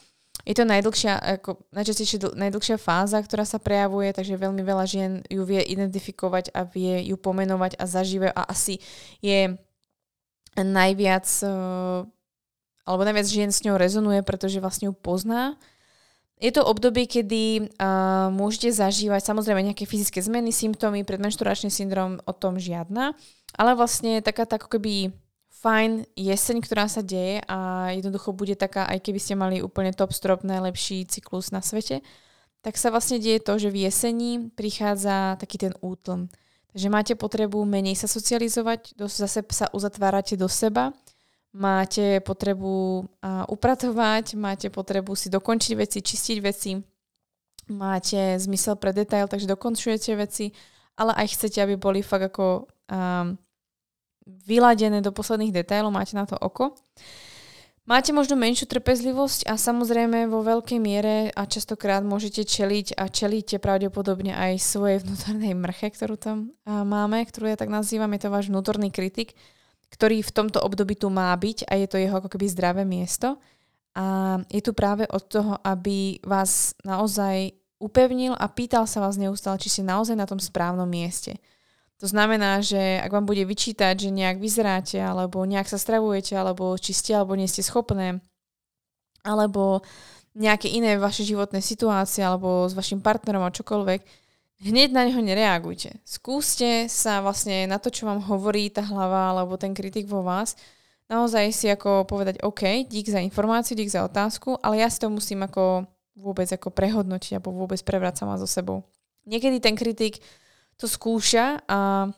Je 0.48 0.56
to 0.56 0.64
najdlhšia, 0.64 1.20
ako 1.40 1.68
najčastejšia 1.68 2.32
najdlhšia 2.32 2.80
fáza, 2.80 3.20
ktorá 3.20 3.44
sa 3.44 3.60
prejavuje, 3.60 4.08
takže 4.16 4.40
veľmi 4.40 4.64
veľa 4.64 4.84
žien 4.88 5.12
ju 5.28 5.44
vie 5.44 5.60
identifikovať 5.60 6.48
a 6.56 6.64
vie 6.64 7.12
ju 7.12 7.16
pomenovať 7.20 7.76
a 7.76 7.84
zažívajú 7.84 8.32
a 8.32 8.48
asi 8.48 8.80
je 9.20 9.52
najviac 10.56 11.28
uh, 11.44 12.08
alebo 12.88 13.02
najviac 13.04 13.26
žien 13.28 13.52
s 13.52 13.62
ňou 13.62 13.76
rezonuje, 13.76 14.24
pretože 14.24 14.58
vlastne 14.58 14.88
ju 14.88 14.94
pozná 14.96 15.60
je 16.40 16.50
to 16.56 16.64
obdobie, 16.64 17.04
kedy 17.04 17.68
uh, 17.76 18.32
môžete 18.32 18.72
zažívať 18.72 19.28
samozrejme 19.28 19.60
nejaké 19.60 19.84
fyzické 19.84 20.24
zmeny, 20.24 20.48
symptómy, 20.50 21.04
predmenšturačný 21.04 21.68
syndrom, 21.68 22.16
o 22.24 22.32
tom 22.32 22.56
žiadna, 22.56 23.12
ale 23.60 23.76
vlastne 23.76 24.24
taká 24.24 24.48
tak 24.48 24.64
keby 24.64 25.12
fajn 25.60 26.08
jeseň, 26.16 26.64
ktorá 26.64 26.88
sa 26.88 27.04
deje 27.04 27.44
a 27.44 27.92
jednoducho 27.92 28.32
bude 28.32 28.56
taká, 28.56 28.88
aj 28.88 29.04
keby 29.04 29.20
ste 29.20 29.36
mali 29.36 29.60
úplne 29.60 29.92
top 29.92 30.16
strop, 30.16 30.40
najlepší 30.40 31.04
cyklus 31.04 31.52
na 31.52 31.60
svete, 31.60 32.00
tak 32.64 32.80
sa 32.80 32.88
vlastne 32.88 33.20
deje 33.20 33.44
to, 33.44 33.60
že 33.60 33.68
v 33.68 33.84
jeseni 33.84 34.48
prichádza 34.56 35.36
taký 35.36 35.60
ten 35.60 35.76
útlm. 35.84 36.32
Takže 36.72 36.88
máte 36.88 37.12
potrebu 37.18 37.60
menej 37.68 38.00
sa 38.00 38.08
socializovať, 38.08 38.96
zase 38.96 39.44
sa 39.52 39.68
uzatvárate 39.76 40.40
do 40.40 40.48
seba, 40.48 40.96
máte 41.50 42.22
potrebu 42.22 43.06
upratovať, 43.50 44.38
máte 44.38 44.70
potrebu 44.70 45.18
si 45.18 45.26
dokončiť 45.30 45.72
veci, 45.74 45.98
čistiť 45.98 46.38
veci, 46.38 46.78
máte 47.74 48.38
zmysel 48.38 48.78
pre 48.78 48.94
detail, 48.94 49.26
takže 49.26 49.50
dokončujete 49.50 50.14
veci, 50.14 50.54
ale 50.94 51.14
aj 51.14 51.26
chcete, 51.34 51.58
aby 51.62 51.74
boli 51.74 52.02
fakt 52.06 52.30
ako 52.30 52.66
um, 52.90 53.34
vyladené 54.26 55.02
do 55.02 55.10
posledných 55.10 55.54
detailov, 55.54 55.90
máte 55.90 56.14
na 56.14 56.26
to 56.26 56.38
oko. 56.38 56.76
Máte 57.88 58.14
možno 58.14 58.38
menšiu 58.38 58.70
trpezlivosť 58.70 59.50
a 59.50 59.58
samozrejme 59.58 60.30
vo 60.30 60.46
veľkej 60.46 60.78
miere 60.78 61.34
a 61.34 61.42
častokrát 61.42 62.06
môžete 62.06 62.46
čeliť 62.46 62.94
a 62.94 63.10
čelíte 63.10 63.58
pravdepodobne 63.58 64.30
aj 64.30 64.62
svojej 64.62 65.02
vnútornej 65.02 65.58
mrche, 65.58 65.90
ktorú 65.90 66.14
tam 66.14 66.54
máme, 66.62 67.26
ktorú 67.26 67.50
ja 67.50 67.58
tak 67.58 67.72
nazývam, 67.72 68.14
je 68.14 68.20
to 68.22 68.30
váš 68.30 68.46
vnútorný 68.46 68.94
kritik, 68.94 69.34
ktorý 69.90 70.22
v 70.22 70.34
tomto 70.34 70.62
období 70.62 70.94
tu 70.94 71.10
má 71.10 71.34
byť 71.34 71.66
a 71.66 71.74
je 71.76 71.86
to 71.90 71.98
jeho 71.98 72.18
ako 72.22 72.30
keby 72.30 72.46
zdravé 72.46 72.82
miesto. 72.86 73.36
A 73.98 74.38
je 74.46 74.62
tu 74.62 74.70
práve 74.70 75.02
od 75.10 75.26
toho, 75.26 75.58
aby 75.66 76.22
vás 76.22 76.78
naozaj 76.86 77.50
upevnil 77.82 78.38
a 78.38 78.46
pýtal 78.46 78.86
sa 78.86 79.02
vás 79.02 79.18
neustále, 79.18 79.58
či 79.58 79.72
ste 79.72 79.82
naozaj 79.82 80.14
na 80.14 80.30
tom 80.30 80.38
správnom 80.38 80.86
mieste. 80.86 81.40
To 82.00 82.08
znamená, 82.08 82.64
že 82.64 82.96
ak 83.02 83.12
vám 83.12 83.28
bude 83.28 83.44
vyčítať, 83.44 84.08
že 84.08 84.14
nejak 84.14 84.40
vyzeráte, 84.40 84.96
alebo 84.96 85.44
nejak 85.44 85.68
sa 85.68 85.76
stravujete, 85.76 86.32
alebo 86.32 86.72
či 86.80 86.96
ste, 86.96 87.12
alebo 87.12 87.36
nie 87.36 87.44
ste 87.44 87.60
schopné, 87.60 88.24
alebo 89.20 89.84
nejaké 90.32 90.70
iné 90.72 90.96
vaše 90.96 91.26
životné 91.26 91.60
situácie, 91.60 92.24
alebo 92.24 92.64
s 92.64 92.72
vašim 92.72 93.04
partnerom 93.04 93.44
a 93.44 93.52
čokoľvek, 93.52 94.00
hneď 94.60 94.92
na 94.92 95.08
neho 95.08 95.20
nereagujte. 95.24 95.96
Skúste 96.04 96.86
sa 96.92 97.24
vlastne 97.24 97.64
na 97.64 97.80
to, 97.80 97.88
čo 97.88 98.04
vám 98.04 98.20
hovorí 98.20 98.68
tá 98.68 98.84
hlava 98.84 99.32
alebo 99.32 99.56
ten 99.56 99.72
kritik 99.72 100.04
vo 100.06 100.20
vás, 100.20 100.54
naozaj 101.08 101.50
si 101.50 101.66
ako 101.72 102.04
povedať 102.04 102.44
OK, 102.44 102.86
dík 102.86 103.08
za 103.08 103.18
informáciu, 103.18 103.74
dík 103.74 103.90
za 103.90 104.04
otázku, 104.04 104.60
ale 104.60 104.84
ja 104.84 104.88
si 104.92 105.00
to 105.00 105.08
musím 105.08 105.42
ako 105.42 105.88
vôbec 106.14 106.46
ako 106.52 106.68
prehodnotiť 106.68 107.40
alebo 107.40 107.56
vôbec 107.56 107.80
prebrať 107.80 108.20
sama 108.20 108.36
so 108.36 108.44
sebou. 108.44 108.84
Niekedy 109.24 109.58
ten 109.64 109.74
kritik 109.74 110.20
to 110.76 110.84
skúša 110.84 111.64
a 111.64 112.08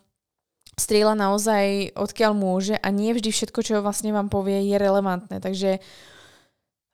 strieľa 0.74 1.14
naozaj 1.14 1.94
odkiaľ 1.94 2.32
môže 2.34 2.74
a 2.74 2.88
nie 2.90 3.14
vždy 3.14 3.30
všetko, 3.30 3.60
čo 3.62 3.84
vlastne 3.84 4.10
vám 4.10 4.26
povie, 4.26 4.66
je 4.66 4.76
relevantné. 4.78 5.38
Takže 5.38 5.78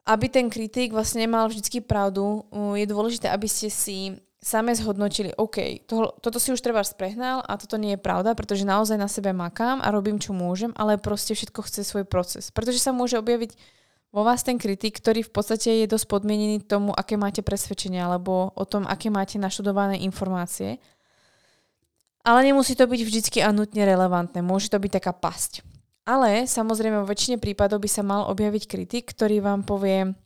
aby 0.08 0.26
ten 0.32 0.48
kritik 0.48 0.92
vlastne 0.96 1.24
nemal 1.24 1.48
vždycky 1.48 1.84
pravdu, 1.84 2.48
je 2.52 2.86
dôležité, 2.88 3.28
aby 3.28 3.44
ste 3.44 3.68
si 3.68 4.16
same 4.38 4.70
zhodnotili, 4.74 5.34
OK, 5.34 5.82
to, 5.90 6.14
toto 6.22 6.38
si 6.38 6.54
už 6.54 6.62
treba 6.62 6.86
sprehnal 6.86 7.42
a 7.42 7.58
toto 7.58 7.74
nie 7.74 7.98
je 7.98 8.00
pravda, 8.00 8.38
pretože 8.38 8.62
naozaj 8.62 8.94
na 8.94 9.10
sebe 9.10 9.34
makám 9.34 9.82
a 9.82 9.90
robím, 9.90 10.22
čo 10.22 10.30
môžem, 10.30 10.70
ale 10.78 10.94
proste 10.94 11.34
všetko 11.34 11.66
chce 11.66 11.82
svoj 11.82 12.06
proces. 12.06 12.54
Pretože 12.54 12.78
sa 12.78 12.94
môže 12.94 13.18
objaviť 13.18 13.58
vo 14.14 14.22
vás 14.24 14.46
ten 14.46 14.56
kritik, 14.56 15.02
ktorý 15.02 15.26
v 15.26 15.32
podstate 15.34 15.84
je 15.84 15.90
dosť 15.90 16.06
podmienený 16.06 16.64
tomu, 16.64 16.94
aké 16.94 17.18
máte 17.18 17.42
presvedčenie 17.42 17.98
alebo 17.98 18.54
o 18.54 18.64
tom, 18.64 18.86
aké 18.86 19.10
máte 19.10 19.36
naštudované 19.36 20.00
informácie. 20.00 20.78
Ale 22.22 22.46
nemusí 22.46 22.78
to 22.78 22.86
byť 22.86 23.00
vždy 23.04 23.20
a 23.42 23.50
nutne 23.50 23.82
relevantné. 23.84 24.40
Môže 24.40 24.70
to 24.70 24.78
byť 24.78 25.02
taká 25.02 25.12
pasť. 25.12 25.66
Ale 26.08 26.48
samozrejme 26.48 27.04
vo 27.04 27.10
väčšine 27.10 27.36
prípadov 27.36 27.84
by 27.84 27.90
sa 27.90 28.00
mal 28.00 28.32
objaviť 28.32 28.64
kritik, 28.64 29.12
ktorý 29.12 29.44
vám 29.44 29.60
povie 29.66 30.16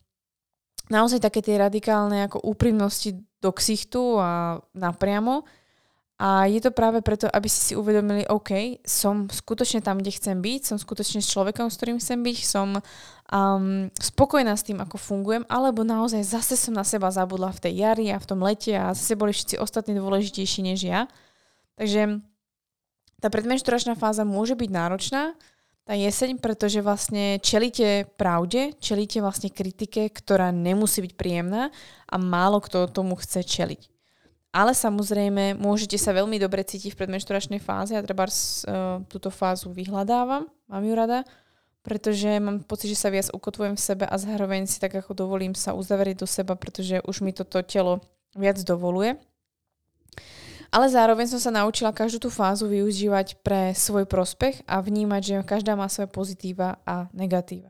naozaj 0.87 1.19
také 1.19 1.43
tie 1.43 1.59
radikálne 1.59 2.23
ako 2.23 2.39
úprimnosti 2.39 3.19
do 3.43 3.51
ksichtu 3.51 4.17
a 4.23 4.63
napriamo. 4.71 5.43
A 6.23 6.47
je 6.47 6.63
to 6.63 6.71
práve 6.71 7.03
preto, 7.03 7.27
aby 7.27 7.51
ste 7.51 7.61
si 7.61 7.73
uvedomili, 7.75 8.23
OK, 8.31 8.79
som 8.87 9.27
skutočne 9.27 9.83
tam, 9.83 9.99
kde 9.99 10.15
chcem 10.15 10.39
byť, 10.39 10.61
som 10.63 10.77
skutočne 10.79 11.19
s 11.19 11.27
človekom, 11.27 11.67
s 11.67 11.75
ktorým 11.75 11.99
chcem 11.99 12.23
byť, 12.23 12.37
som 12.47 12.79
um, 12.79 13.91
spokojná 13.99 14.55
s 14.55 14.63
tým, 14.63 14.79
ako 14.79 14.95
fungujem, 14.95 15.43
alebo 15.51 15.83
naozaj 15.83 16.23
zase 16.23 16.55
som 16.55 16.71
na 16.71 16.87
seba 16.87 17.11
zabudla 17.11 17.51
v 17.51 17.67
tej 17.67 17.73
jari 17.83 18.07
a 18.15 18.23
v 18.23 18.29
tom 18.29 18.39
lete 18.39 18.71
a 18.71 18.95
zase 18.95 19.19
boli 19.19 19.35
všetci 19.35 19.59
ostatní 19.59 19.99
dôležitejší 19.99 20.63
než 20.63 20.87
ja. 20.87 21.11
Takže 21.75 22.23
tá 23.19 23.27
predmenšturačná 23.27 23.99
fáza 23.99 24.23
môže 24.23 24.55
byť 24.55 24.69
náročná, 24.69 25.35
tá 25.83 25.93
jeseň, 25.99 26.39
pretože 26.39 26.79
vlastne 26.79 27.43
čelíte 27.43 28.07
pravde, 28.15 28.71
čelíte 28.79 29.19
vlastne 29.19 29.51
kritike, 29.51 30.07
ktorá 30.07 30.55
nemusí 30.55 31.03
byť 31.03 31.13
príjemná 31.19 31.75
a 32.07 32.15
málo 32.15 32.63
kto 32.63 32.87
tomu 32.87 33.19
chce 33.19 33.43
čeliť. 33.43 33.91
Ale 34.53 34.71
samozrejme, 34.77 35.57
môžete 35.57 35.97
sa 35.97 36.13
veľmi 36.13 36.37
dobre 36.37 36.61
cítiť 36.61 36.93
v 36.93 36.99
predmenšturačnej 37.03 37.57
fáze. 37.57 37.97
Ja 37.97 38.05
treba 38.05 38.29
uh, 38.29 39.01
túto 39.09 39.33
fázu 39.33 39.73
vyhľadávam, 39.73 40.45
mám 40.45 40.83
ju 40.85 40.93
rada, 40.93 41.25
pretože 41.83 42.29
mám 42.39 42.63
pocit, 42.63 42.93
že 42.93 43.01
sa 43.01 43.11
viac 43.11 43.27
ukotvujem 43.33 43.75
v 43.75 43.81
sebe 43.81 44.05
a 44.07 44.15
zároveň 44.15 44.69
si 44.69 44.79
tak 44.79 44.95
ako 44.95 45.17
dovolím 45.17 45.51
sa 45.51 45.75
uzavrieť 45.75 46.23
do 46.23 46.27
seba, 46.29 46.55
pretože 46.55 47.03
už 47.03 47.25
mi 47.25 47.35
toto 47.35 47.59
telo 47.65 47.99
viac 48.37 48.61
dovoluje. 48.63 49.19
Ale 50.73 50.89
zároveň 50.89 51.29
som 51.29 51.37
sa 51.37 51.53
naučila 51.53 51.93
každú 51.93 52.25
tú 52.25 52.29
fázu 52.33 52.65
využívať 52.65 53.45
pre 53.45 53.77
svoj 53.77 54.09
prospech 54.09 54.65
a 54.65 54.81
vnímať, 54.81 55.21
že 55.21 55.35
každá 55.45 55.77
má 55.77 55.85
svoje 55.85 56.09
pozitíva 56.09 56.81
a 56.81 57.13
negatíva. 57.13 57.69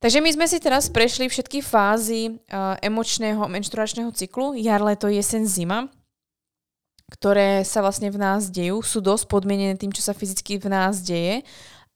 Takže 0.00 0.20
my 0.20 0.28
sme 0.32 0.46
si 0.48 0.60
teraz 0.60 0.92
prešli 0.92 1.28
všetky 1.28 1.64
fázy 1.64 2.36
uh, 2.52 2.76
emočného 2.84 3.40
menštruačného 3.48 4.12
cyklu, 4.12 4.56
jar, 4.60 4.80
leto, 4.84 5.08
jesen, 5.08 5.48
zima, 5.48 5.88
ktoré 7.08 7.64
sa 7.64 7.80
vlastne 7.80 8.12
v 8.12 8.16
nás 8.16 8.52
dejú, 8.52 8.80
sú 8.84 9.00
dosť 9.00 9.28
podmienené 9.28 9.76
tým, 9.76 9.92
čo 9.92 10.04
sa 10.04 10.12
fyzicky 10.12 10.60
v 10.60 10.68
nás 10.68 11.00
deje 11.00 11.44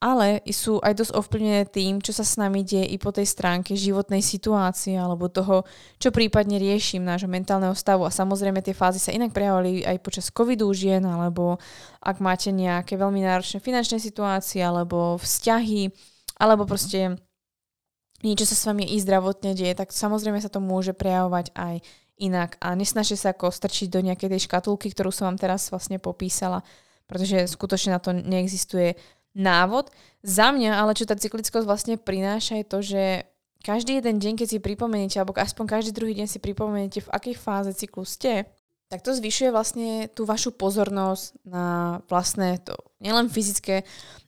ale 0.04 0.44
sú 0.52 0.84
aj 0.84 1.00
dosť 1.00 1.12
ovplyvnené 1.16 1.64
tým, 1.72 1.96
čo 1.96 2.12
sa 2.12 2.28
s 2.28 2.36
nami 2.36 2.60
deje 2.60 2.92
i 2.92 3.00
po 3.00 3.08
tej 3.08 3.24
stránke 3.24 3.72
životnej 3.72 4.20
situácie 4.20 5.00
alebo 5.00 5.32
toho, 5.32 5.64
čo 5.96 6.12
prípadne 6.12 6.60
riešim 6.60 7.00
nášho 7.00 7.24
mentálneho 7.24 7.72
stavu. 7.72 8.04
A 8.04 8.12
samozrejme 8.12 8.60
tie 8.60 8.76
fázy 8.76 9.00
sa 9.00 9.16
inak 9.16 9.32
prejavovali 9.32 9.80
aj 9.80 10.04
počas 10.04 10.28
covidu 10.28 10.68
žien, 10.76 11.00
alebo 11.08 11.56
ak 12.04 12.20
máte 12.20 12.52
nejaké 12.52 13.00
veľmi 13.00 13.24
náročné 13.24 13.64
finančné 13.64 13.96
situácie, 13.96 14.60
alebo 14.60 15.16
vzťahy, 15.16 15.88
alebo 16.36 16.68
proste 16.68 17.16
niečo 18.20 18.44
sa 18.44 18.60
s 18.60 18.68
vami 18.68 18.84
i 18.84 19.00
zdravotne 19.00 19.56
deje, 19.56 19.72
tak 19.72 19.88
samozrejme 19.88 20.36
sa 20.36 20.52
to 20.52 20.60
môže 20.60 20.92
prejavovať 20.92 21.56
aj 21.56 21.80
inak. 22.20 22.60
A 22.60 22.76
nesnažte 22.76 23.16
sa 23.16 23.32
ako 23.32 23.48
strčiť 23.48 23.88
do 23.88 24.04
nejakej 24.04 24.36
tej 24.36 24.44
škatulky, 24.52 24.92
ktorú 24.92 25.08
som 25.08 25.32
vám 25.32 25.40
teraz 25.40 25.72
vlastne 25.72 25.96
popísala, 25.96 26.60
pretože 27.08 27.48
skutočne 27.52 27.96
na 27.96 28.00
to 28.00 28.12
neexistuje 28.12 28.96
návod. 29.35 29.90
Za 30.25 30.55
mňa, 30.55 30.81
ale 30.81 30.97
čo 30.97 31.05
tá 31.05 31.18
cyklickosť 31.18 31.66
vlastne 31.68 31.94
prináša 32.01 32.62
je 32.62 32.66
to, 32.66 32.79
že 32.81 33.03
každý 33.61 34.01
jeden 34.01 34.16
deň, 34.23 34.35
keď 34.40 34.49
si 34.57 34.59
pripomeniete, 34.62 35.16
alebo 35.20 35.37
aspoň 35.37 35.64
každý 35.81 35.90
druhý 35.92 36.14
deň 36.16 36.27
si 36.31 36.38
pripomeniete, 36.40 37.05
v 37.05 37.12
akej 37.12 37.35
fáze 37.37 37.70
cyklu 37.77 38.07
ste, 38.07 38.49
tak 38.92 39.01
to 39.01 39.16
zvyšuje 39.16 39.51
vlastne 39.51 40.07
tú 40.12 40.29
vašu 40.29 40.55
pozornosť 40.55 41.42
na 41.49 41.99
vlastné 42.07 42.61
to, 42.62 42.77
nielen 43.01 43.33
fyzické, 43.33 43.83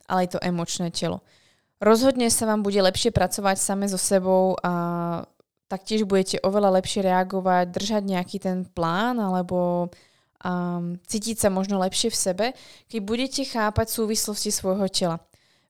ale 0.08 0.26
aj 0.26 0.36
to 0.36 0.38
emočné 0.42 0.90
telo. 0.90 1.22
Rozhodne 1.76 2.32
sa 2.32 2.48
vám 2.48 2.64
bude 2.64 2.80
lepšie 2.80 3.12
pracovať 3.12 3.60
same 3.60 3.84
so 3.84 4.00
sebou 4.00 4.56
a 4.64 4.72
taktiež 5.68 6.08
budete 6.08 6.40
oveľa 6.40 6.80
lepšie 6.80 7.04
reagovať, 7.04 7.64
držať 7.68 8.02
nejaký 8.08 8.36
ten 8.40 8.64
plán 8.64 9.20
alebo 9.20 9.90
um, 10.46 10.94
cítiť 11.02 11.42
sa 11.42 11.48
možno 11.50 11.82
lepšie 11.82 12.14
v 12.14 12.16
sebe, 12.16 12.46
keď 12.86 12.98
budete 13.02 13.42
chápať 13.42 13.90
súvislosti 13.90 14.54
svojho 14.54 14.86
tela. 14.86 15.18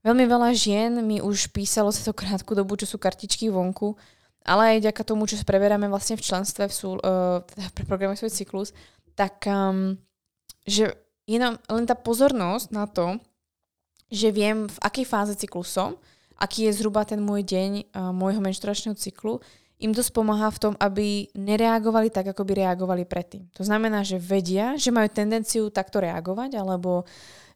Veľmi 0.05 0.29
veľa 0.29 0.53
žien 0.53 0.93
mi 1.01 1.19
už 1.25 1.51
písalo 1.51 1.89
za 1.91 2.05
to 2.05 2.13
krátku 2.13 2.53
dobu, 2.53 2.77
čo 2.77 2.87
sú 2.87 3.01
kartičky 3.01 3.49
vonku, 3.49 3.97
ale 4.47 4.79
aj 4.79 4.93
ďaká 4.93 5.03
tomu, 5.03 5.27
čo 5.27 5.41
preberáme 5.43 5.91
vlastne 5.91 6.15
v 6.15 6.23
členstve 6.23 6.71
v 6.71 6.75
súl, 6.77 6.97
uh, 7.03 7.43
teda 7.43 7.73
pre 7.75 7.85
programe 7.89 8.15
svoj 8.15 8.31
cyklus, 8.31 8.71
tak 9.19 9.43
um, 9.49 9.99
že 10.69 10.95
jenom 11.27 11.59
len 11.67 11.85
tá 11.89 11.99
pozornosť 11.99 12.67
na 12.71 12.87
to, 12.87 13.19
že 14.07 14.31
viem, 14.31 14.71
v 14.71 14.79
akej 14.79 15.07
fáze 15.09 15.35
cyklu 15.35 15.67
som, 15.67 15.99
aký 16.39 16.71
je 16.71 16.79
zhruba 16.79 17.03
ten 17.03 17.19
môj 17.19 17.43
deň 17.43 17.71
uh, 17.91 18.15
môjho 18.15 18.39
menštruačného 18.39 18.95
cyklu, 18.95 19.43
im 19.77 19.93
dosť 19.93 20.11
pomáha 20.17 20.49
v 20.49 20.61
tom, 20.63 20.75
aby 20.81 21.29
nereagovali 21.37 22.09
tak, 22.09 22.33
ako 22.33 22.49
by 22.49 22.53
reagovali 22.65 23.05
predtým. 23.05 23.53
To 23.61 23.63
znamená, 23.63 24.01
že 24.01 24.17
vedia, 24.17 24.81
že 24.81 24.89
majú 24.89 25.09
tendenciu 25.13 25.69
takto 25.69 26.01
reagovať, 26.01 26.57
alebo 26.57 27.05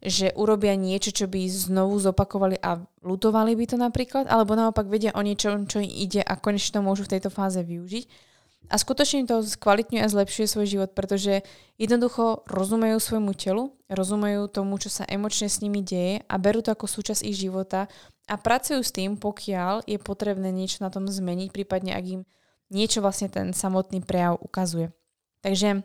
že 0.01 0.33
urobia 0.37 0.77
niečo, 0.77 1.13
čo 1.13 1.29
by 1.29 1.45
znovu 1.49 2.01
zopakovali 2.01 2.57
a 2.61 2.81
lutovali 3.05 3.53
by 3.53 3.65
to 3.69 3.77
napríklad, 3.77 4.25
alebo 4.29 4.57
naopak 4.57 4.89
vedia 4.89 5.13
o 5.13 5.21
niečom, 5.21 5.69
čo 5.69 5.81
im 5.81 5.89
ide 5.89 6.25
a 6.25 6.41
konečne 6.41 6.81
to 6.81 6.85
môžu 6.85 7.05
v 7.05 7.17
tejto 7.17 7.29
fáze 7.29 7.61
využiť. 7.61 8.33
A 8.71 8.79
skutočne 8.79 9.27
to 9.27 9.43
skvalitňuje 9.43 10.05
a 10.05 10.13
zlepšuje 10.13 10.47
svoj 10.47 10.67
život, 10.69 10.91
pretože 10.95 11.43
jednoducho 11.75 12.47
rozumejú 12.47 13.03
svojmu 13.03 13.33
telu, 13.35 13.75
rozumejú 13.91 14.47
tomu, 14.47 14.79
čo 14.79 14.93
sa 14.93 15.09
emočne 15.11 15.51
s 15.51 15.59
nimi 15.59 15.83
deje 15.83 16.23
a 16.23 16.35
berú 16.39 16.63
to 16.63 16.71
ako 16.71 16.87
súčasť 16.87 17.25
ich 17.27 17.35
života 17.35 17.91
a 18.31 18.39
pracujú 18.39 18.79
s 18.79 18.95
tým, 18.95 19.19
pokiaľ 19.19 19.91
je 19.91 19.99
potrebné 19.99 20.55
niečo 20.55 20.87
na 20.87 20.89
tom 20.95 21.11
zmeniť, 21.11 21.51
prípadne 21.51 21.99
ak 21.99 22.05
im 22.07 22.23
niečo 22.71 23.03
vlastne 23.03 23.27
ten 23.27 23.51
samotný 23.51 24.07
prejav 24.07 24.39
ukazuje. 24.39 24.95
Takže 25.43 25.83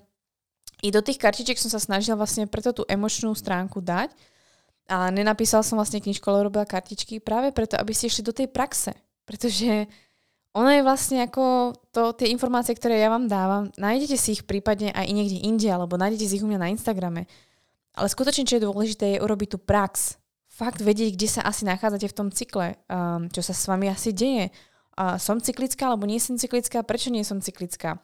i 0.86 0.90
do 0.94 1.02
tých 1.02 1.18
kartičiek 1.18 1.58
som 1.58 1.74
sa 1.74 1.82
snažila 1.82 2.22
vlastne 2.22 2.46
preto 2.46 2.70
tú 2.70 2.86
emočnú 2.86 3.34
stránku 3.34 3.82
dať 3.82 4.14
a 4.86 5.10
nenapísal 5.10 5.66
som 5.66 5.82
vlastne 5.82 5.98
knižku, 5.98 6.22
ale 6.30 6.46
robila 6.46 6.70
kartičky 6.70 7.18
práve 7.18 7.50
preto, 7.50 7.74
aby 7.82 7.90
ste 7.98 8.14
išli 8.14 8.22
do 8.22 8.36
tej 8.36 8.46
praxe. 8.46 8.94
Pretože 9.26 9.90
ono 10.54 10.70
je 10.70 10.86
vlastne 10.86 11.26
ako 11.26 11.74
to, 11.90 12.14
tie 12.14 12.30
informácie, 12.30 12.78
ktoré 12.78 13.02
ja 13.02 13.10
vám 13.10 13.26
dávam, 13.26 13.74
nájdete 13.82 14.14
si 14.14 14.38
ich 14.38 14.46
prípadne 14.46 14.94
aj 14.94 15.10
niekde 15.10 15.42
inde, 15.42 15.66
alebo 15.66 15.98
nájdete 15.98 16.30
si 16.30 16.38
ich 16.38 16.46
u 16.46 16.50
mňa 16.52 16.62
na 16.62 16.70
Instagrame. 16.70 17.26
Ale 17.98 18.08
skutočne, 18.08 18.46
čo 18.46 18.62
je 18.62 18.68
dôležité, 18.70 19.18
je 19.18 19.24
urobiť 19.26 19.56
tú 19.56 19.58
prax. 19.58 20.22
Fakt 20.56 20.80
vedieť, 20.80 21.20
kde 21.20 21.28
sa 21.28 21.42
asi 21.44 21.68
nachádzate 21.68 22.08
v 22.08 22.16
tom 22.16 22.30
cykle, 22.32 22.80
um, 22.88 23.28
čo 23.28 23.44
sa 23.44 23.52
s 23.52 23.68
vami 23.68 23.92
asi 23.92 24.16
deje. 24.16 24.56
Uh, 24.96 25.20
som 25.20 25.44
cyklická, 25.44 25.92
alebo 25.92 26.08
nie 26.08 26.16
som 26.24 26.40
cyklická, 26.40 26.80
prečo 26.88 27.12
nie 27.12 27.28
som 27.28 27.44
cyklická? 27.44 28.00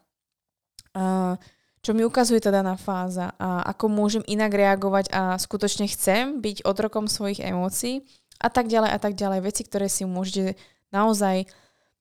Uh, 0.91 1.39
čo 1.79 1.95
mi 1.95 2.03
ukazuje 2.03 2.43
tá 2.43 2.51
daná 2.51 2.75
fáza 2.75 3.31
a 3.39 3.63
ako 3.71 3.87
môžem 3.87 4.23
inak 4.27 4.51
reagovať 4.51 5.09
a 5.15 5.39
skutočne 5.39 5.87
chcem 5.89 6.43
byť 6.43 6.67
otrokom 6.67 7.07
svojich 7.07 7.39
emócií 7.41 8.03
a 8.37 8.51
tak 8.51 8.67
ďalej 8.67 8.91
a 8.93 8.99
tak 8.99 9.15
ďalej. 9.15 9.39
Veci, 9.47 9.63
ktoré 9.65 9.87
si 9.87 10.05
môžete 10.05 10.59
naozaj 10.93 11.49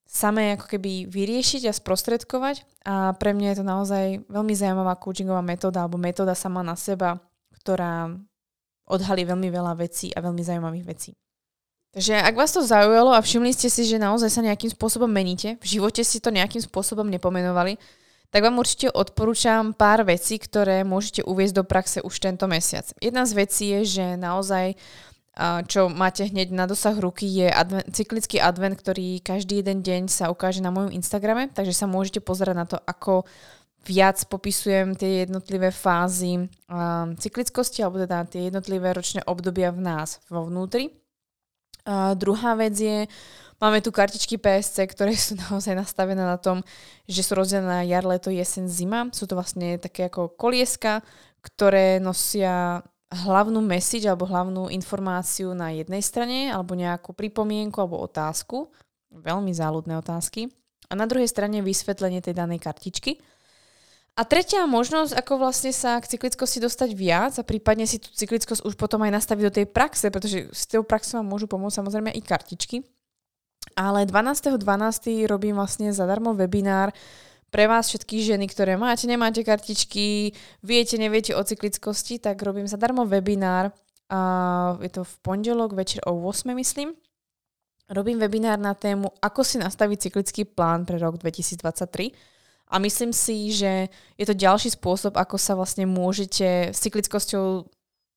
samé 0.04 0.58
ako 0.58 0.66
keby 0.76 1.06
vyriešiť 1.06 1.70
a 1.70 1.72
sprostredkovať 1.72 2.66
a 2.82 3.14
pre 3.14 3.32
mňa 3.32 3.54
je 3.54 3.58
to 3.62 3.64
naozaj 3.64 4.04
veľmi 4.26 4.52
zaujímavá 4.58 4.98
coachingová 4.98 5.40
metóda 5.46 5.86
alebo 5.86 5.96
metóda 5.96 6.34
sama 6.34 6.66
na 6.66 6.74
seba, 6.74 7.22
ktorá 7.62 8.18
odhalí 8.90 9.22
veľmi 9.22 9.48
veľa 9.48 9.78
vecí 9.78 10.10
a 10.10 10.18
veľmi 10.20 10.42
zaujímavých 10.42 10.86
vecí. 10.86 11.10
Takže 11.90 12.22
ak 12.22 12.34
vás 12.38 12.54
to 12.54 12.62
zaujalo 12.62 13.10
a 13.14 13.22
všimli 13.22 13.50
ste 13.50 13.66
si, 13.66 13.82
že 13.82 13.98
naozaj 13.98 14.30
sa 14.30 14.46
nejakým 14.46 14.70
spôsobom 14.70 15.10
meníte, 15.10 15.58
v 15.58 15.66
živote 15.78 16.06
si 16.06 16.22
to 16.22 16.30
nejakým 16.30 16.62
spôsobom 16.62 17.06
nepomenovali, 17.10 17.78
tak 18.30 18.46
vám 18.46 18.62
určite 18.62 18.94
odporúčam 18.94 19.74
pár 19.74 20.06
vecí, 20.06 20.38
ktoré 20.38 20.86
môžete 20.86 21.26
uviezť 21.26 21.54
do 21.54 21.64
praxe 21.66 21.98
už 21.98 22.14
tento 22.22 22.46
mesiac. 22.46 22.86
Jedna 23.02 23.26
z 23.26 23.32
vecí 23.34 23.74
je, 23.74 23.80
že 23.98 24.06
naozaj 24.14 24.78
čo 25.66 25.88
máte 25.88 26.26
hneď 26.26 26.52
na 26.52 26.66
dosah 26.66 26.92
ruky, 26.92 27.24
je 27.24 27.48
advent, 27.48 27.86
cyklický 27.94 28.42
advent, 28.42 28.76
ktorý 28.76 29.22
každý 29.24 29.64
jeden 29.64 29.80
deň 29.80 30.10
sa 30.10 30.28
ukáže 30.28 30.60
na 30.60 30.74
mojom 30.74 30.92
Instagrame, 30.92 31.48
takže 31.48 31.72
sa 31.72 31.88
môžete 31.88 32.20
pozerať 32.20 32.56
na 32.58 32.66
to, 32.68 32.76
ako 32.82 33.24
viac 33.86 34.20
popisujem 34.28 34.92
tie 34.92 35.24
jednotlivé 35.24 35.72
fázy 35.72 36.46
um, 36.68 37.16
cyklickosti, 37.16 37.80
alebo 37.80 38.00
teda 38.00 38.28
tie 38.28 38.52
jednotlivé 38.52 38.92
ročné 38.92 39.24
obdobia 39.24 39.72
v 39.72 39.80
nás 39.80 40.20
vo 40.28 40.44
vnútri. 40.44 40.92
Uh, 41.88 42.12
druhá 42.12 42.52
vec 42.60 42.76
je 42.76 43.08
Máme 43.60 43.84
tu 43.84 43.92
kartičky 43.92 44.40
PSC, 44.40 44.88
ktoré 44.88 45.12
sú 45.12 45.36
naozaj 45.52 45.76
nastavené 45.76 46.24
na 46.24 46.40
tom, 46.40 46.64
že 47.04 47.20
sú 47.20 47.36
rozdelené 47.36 47.68
na 47.68 47.84
jar, 47.84 48.08
leto, 48.08 48.32
jesen, 48.32 48.66
zima. 48.66 49.12
Sú 49.12 49.28
to 49.28 49.36
vlastne 49.36 49.76
také 49.76 50.08
ako 50.08 50.32
kolieska, 50.32 51.04
ktoré 51.44 52.00
nosia 52.00 52.80
hlavnú 53.12 53.60
message 53.60 54.08
alebo 54.08 54.24
hlavnú 54.24 54.72
informáciu 54.72 55.52
na 55.52 55.76
jednej 55.76 56.00
strane 56.00 56.48
alebo 56.48 56.72
nejakú 56.72 57.12
pripomienku 57.12 57.76
alebo 57.76 58.00
otázku. 58.00 58.72
Veľmi 59.12 59.52
záľudné 59.52 59.98
otázky. 60.00 60.48
A 60.88 60.96
na 60.96 61.04
druhej 61.04 61.28
strane 61.28 61.60
vysvetlenie 61.60 62.24
tej 62.24 62.32
danej 62.32 62.64
kartičky. 62.64 63.20
A 64.18 64.26
tretia 64.26 64.66
možnosť, 64.66 65.16
ako 65.16 65.38
vlastne 65.38 65.70
sa 65.70 65.96
k 66.02 66.10
cyklickosti 66.16 66.60
dostať 66.60 66.90
viac 66.92 67.32
a 67.38 67.46
prípadne 67.46 67.86
si 67.86 68.02
tú 68.02 68.10
cyklickosť 68.10 68.66
už 68.66 68.74
potom 68.74 69.00
aj 69.06 69.16
nastaviť 69.16 69.44
do 69.48 69.56
tej 69.62 69.66
praxe, 69.70 70.10
pretože 70.10 70.50
s 70.50 70.66
tou 70.66 70.82
praxou 70.82 71.22
vám 71.22 71.30
môžu 71.30 71.46
pomôcť 71.46 71.80
samozrejme 71.80 72.10
i 72.12 72.20
kartičky. 72.20 72.84
Ale 73.78 74.04
12.12. 74.04 74.60
12. 74.60 75.30
robím 75.30 75.56
vlastne 75.56 75.94
zadarmo 75.94 76.34
webinár 76.34 76.90
pre 77.50 77.66
vás 77.66 77.90
všetky 77.90 78.22
ženy, 78.22 78.46
ktoré 78.46 78.78
máte, 78.78 79.10
nemáte 79.10 79.42
kartičky, 79.42 80.30
viete, 80.62 80.94
neviete 80.96 81.34
o 81.34 81.42
cyklickosti, 81.42 82.22
tak 82.22 82.38
robím 82.46 82.70
zadarmo 82.70 83.04
webinár. 83.10 83.74
A 84.10 84.20
je 84.82 84.90
to 84.90 85.02
v 85.06 85.14
pondelok 85.22 85.74
večer 85.74 86.02
o 86.06 86.14
8, 86.14 86.50
myslím. 86.54 86.94
Robím 87.90 88.22
webinár 88.22 88.58
na 88.58 88.74
tému, 88.74 89.10
ako 89.18 89.42
si 89.42 89.58
nastaviť 89.58 90.10
cyklický 90.10 90.42
plán 90.46 90.86
pre 90.86 90.98
rok 91.02 91.18
2023 91.18 92.14
a 92.70 92.78
myslím 92.78 93.10
si, 93.10 93.50
že 93.50 93.90
je 94.14 94.24
to 94.24 94.38
ďalší 94.38 94.70
spôsob, 94.78 95.18
ako 95.18 95.36
sa 95.36 95.58
vlastne 95.58 95.90
môžete 95.90 96.70
s 96.70 96.78
cyklickosťou 96.86 97.66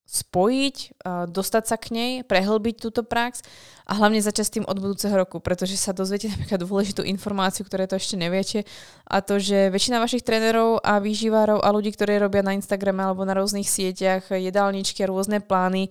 spojiť, 0.03 0.99
dostať 1.31 1.63
sa 1.63 1.79
k 1.79 1.85
nej, 1.95 2.11
prehlbiť 2.27 2.75
túto 2.75 3.07
prax 3.07 3.39
a 3.87 3.95
hlavne 3.95 4.19
začať 4.19 4.45
s 4.45 4.53
tým 4.59 4.65
od 4.67 4.77
budúceho 4.77 5.15
roku, 5.15 5.39
pretože 5.39 5.79
sa 5.79 5.95
dozviete 5.95 6.27
napríklad 6.27 6.59
dôležitú 6.59 7.07
informáciu, 7.07 7.63
ktoré 7.63 7.87
to 7.87 7.95
ešte 7.95 8.19
neviete 8.19 8.67
a 9.07 9.23
to, 9.23 9.39
že 9.39 9.71
väčšina 9.71 10.03
vašich 10.03 10.27
trénerov 10.27 10.83
a 10.83 10.99
výživárov 10.99 11.63
a 11.63 11.71
ľudí, 11.71 11.95
ktorí 11.95 12.19
robia 12.19 12.43
na 12.43 12.51
Instagrame 12.51 12.99
alebo 12.99 13.23
na 13.23 13.31
rôznych 13.31 13.65
sieťach 13.65 14.27
jedálničky 14.27 15.07
a 15.07 15.09
rôzne 15.09 15.39
plány, 15.39 15.87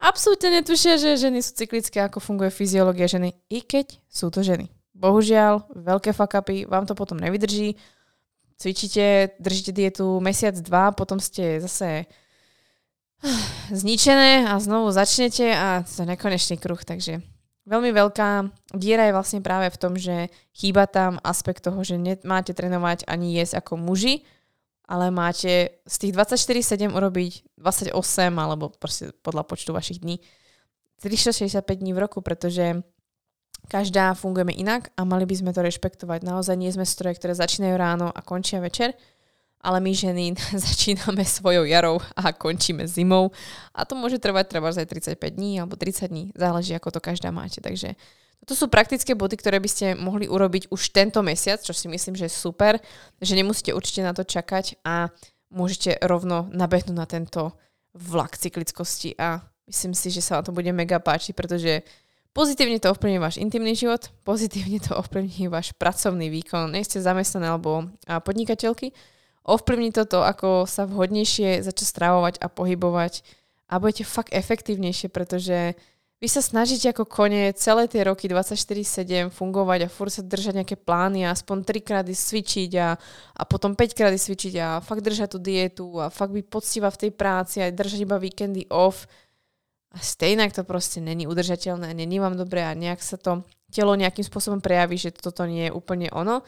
absolútne 0.00 0.64
netušia, 0.64 0.96
že 0.96 1.20
ženy 1.20 1.44
sú 1.44 1.52
cyklické, 1.52 2.00
ako 2.00 2.24
funguje 2.24 2.48
fyziológia 2.48 3.12
ženy, 3.12 3.36
i 3.52 3.60
keď 3.60 4.00
sú 4.08 4.32
to 4.32 4.40
ženy. 4.40 4.72
Bohužiaľ, 4.98 5.70
veľké 5.78 6.10
fakapy, 6.10 6.66
vám 6.66 6.82
to 6.82 6.98
potom 6.98 7.22
nevydrží. 7.22 7.78
Cvičíte, 8.58 9.38
držíte 9.38 9.70
dietu 9.70 10.18
mesiac, 10.18 10.58
dva, 10.58 10.90
potom 10.90 11.22
ste 11.22 11.62
zase 11.62 12.10
zničené 13.70 14.50
a 14.50 14.58
znovu 14.58 14.90
začnete 14.90 15.54
a 15.54 15.86
to 15.86 16.02
je 16.02 16.10
nekonečný 16.10 16.58
kruh, 16.58 16.82
takže 16.82 17.22
veľmi 17.70 17.94
veľká 17.94 18.30
diera 18.74 19.06
je 19.06 19.14
vlastne 19.14 19.40
práve 19.44 19.70
v 19.70 19.78
tom, 19.78 19.94
že 19.94 20.34
chýba 20.50 20.90
tam 20.90 21.22
aspekt 21.22 21.62
toho, 21.62 21.78
že 21.86 21.94
nemáte 21.94 22.50
trénovať 22.50 23.06
ani 23.06 23.38
jesť 23.38 23.62
ako 23.62 23.78
muži, 23.78 24.26
ale 24.88 25.14
máte 25.14 25.78
z 25.84 25.94
tých 26.00 26.12
24-7 26.16 26.90
urobiť 26.90 27.60
28 27.60 27.94
alebo 28.34 28.74
proste 28.74 29.14
podľa 29.20 29.46
počtu 29.46 29.70
vašich 29.70 30.02
dní 30.02 30.18
365 30.98 31.62
dní 31.62 31.94
v 31.94 32.02
roku, 32.02 32.18
pretože 32.24 32.82
Každá 33.68 34.16
fungujeme 34.16 34.56
inak 34.56 34.88
a 34.96 35.04
mali 35.04 35.28
by 35.28 35.34
sme 35.36 35.50
to 35.52 35.60
rešpektovať. 35.60 36.24
Naozaj 36.24 36.56
nie 36.56 36.72
sme 36.72 36.88
stroje, 36.88 37.20
ktoré 37.20 37.36
začínajú 37.36 37.76
ráno 37.76 38.08
a 38.08 38.20
končia 38.24 38.64
večer, 38.64 38.96
ale 39.60 39.84
my 39.84 39.92
ženy 39.92 40.32
začíname 40.72 41.20
svojou 41.20 41.68
jarou 41.68 42.00
a 42.16 42.32
končíme 42.32 42.88
zimou. 42.88 43.28
A 43.76 43.84
to 43.84 43.92
môže 43.92 44.16
trvať 44.24 44.56
treba 44.56 44.72
aj 44.72 44.88
35 44.88 45.20
dní 45.20 45.60
alebo 45.60 45.76
30 45.76 46.08
dní, 46.08 46.24
záleží 46.32 46.72
ako 46.72 46.96
to 46.96 47.00
každá 47.04 47.28
máte. 47.28 47.60
Takže 47.60 47.92
toto 48.40 48.54
sú 48.56 48.72
praktické 48.72 49.12
body, 49.12 49.36
ktoré 49.36 49.60
by 49.60 49.68
ste 49.68 49.86
mohli 49.98 50.24
urobiť 50.24 50.72
už 50.72 50.94
tento 50.94 51.20
mesiac, 51.20 51.60
čo 51.60 51.76
si 51.76 51.92
myslím, 51.92 52.16
že 52.16 52.30
je 52.30 52.32
super, 52.32 52.80
že 53.20 53.36
nemusíte 53.36 53.76
určite 53.76 54.00
na 54.00 54.16
to 54.16 54.24
čakať 54.24 54.80
a 54.86 55.12
môžete 55.52 56.00
rovno 56.00 56.48
nabehnúť 56.48 56.96
na 56.96 57.04
tento 57.04 57.52
vlak 57.92 58.40
cyklickosti 58.40 59.18
a 59.20 59.44
myslím 59.68 59.92
si, 59.92 60.08
že 60.08 60.24
sa 60.24 60.38
vám 60.38 60.48
to 60.48 60.56
bude 60.56 60.70
mega 60.72 60.96
páčiť, 61.02 61.36
pretože 61.36 61.84
Pozitívne 62.38 62.78
to 62.78 62.94
ovplyvní 62.94 63.18
váš 63.18 63.42
intimný 63.42 63.74
život, 63.74 64.14
pozitívne 64.22 64.78
to 64.78 64.94
ovplyvní 64.94 65.50
váš 65.50 65.74
pracovný 65.74 66.30
výkon. 66.30 66.70
Nie 66.70 66.86
ste 66.86 67.02
zamestnané 67.02 67.50
alebo 67.50 67.90
podnikateľky. 68.06 68.94
Ovplyvní 69.42 69.90
to 69.90 70.06
to, 70.06 70.22
ako 70.22 70.62
sa 70.62 70.86
vhodnejšie 70.86 71.66
začať 71.66 71.86
stravovať 71.90 72.34
a 72.38 72.46
pohybovať 72.46 73.26
a 73.66 73.82
budete 73.82 74.06
fakt 74.06 74.30
efektívnejšie, 74.30 75.10
pretože 75.10 75.74
vy 76.22 76.28
sa 76.30 76.38
snažíte 76.38 76.94
ako 76.94 77.10
kone 77.10 77.50
celé 77.58 77.90
tie 77.90 78.06
roky 78.06 78.30
24-7 78.30 79.34
fungovať 79.34 79.86
a 79.86 79.88
furt 79.90 80.14
sa 80.14 80.22
držať 80.22 80.62
nejaké 80.62 80.78
plány 80.78 81.26
a 81.26 81.34
aspoň 81.34 81.66
3 81.66 81.82
krát 81.82 82.06
cvičiť 82.06 82.70
a, 82.78 82.94
a 83.34 83.42
potom 83.50 83.74
5 83.74 83.98
krát 83.98 84.14
cvičiť 84.14 84.54
a 84.62 84.78
fakt 84.78 85.02
držať 85.02 85.34
tú 85.34 85.38
dietu 85.42 85.86
a 85.98 86.06
fakt 86.06 86.30
byť 86.30 86.46
poctivá 86.46 86.86
v 86.94 87.00
tej 87.02 87.10
práci 87.18 87.58
a 87.58 87.74
držať 87.74 88.06
iba 88.06 88.14
víkendy 88.14 88.70
off 88.70 89.10
a 89.88 89.98
stejnak 90.04 90.52
to 90.52 90.68
proste 90.68 91.00
není 91.00 91.24
udržateľné, 91.24 91.96
není 91.96 92.20
vám 92.20 92.36
dobré 92.36 92.60
a 92.60 92.76
nejak 92.76 93.00
sa 93.00 93.16
to 93.16 93.40
telo 93.72 93.96
nejakým 93.96 94.24
spôsobom 94.24 94.60
prejaví, 94.60 95.00
že 95.00 95.16
toto 95.16 95.48
nie 95.48 95.68
je 95.68 95.72
úplne 95.72 96.12
ono. 96.12 96.44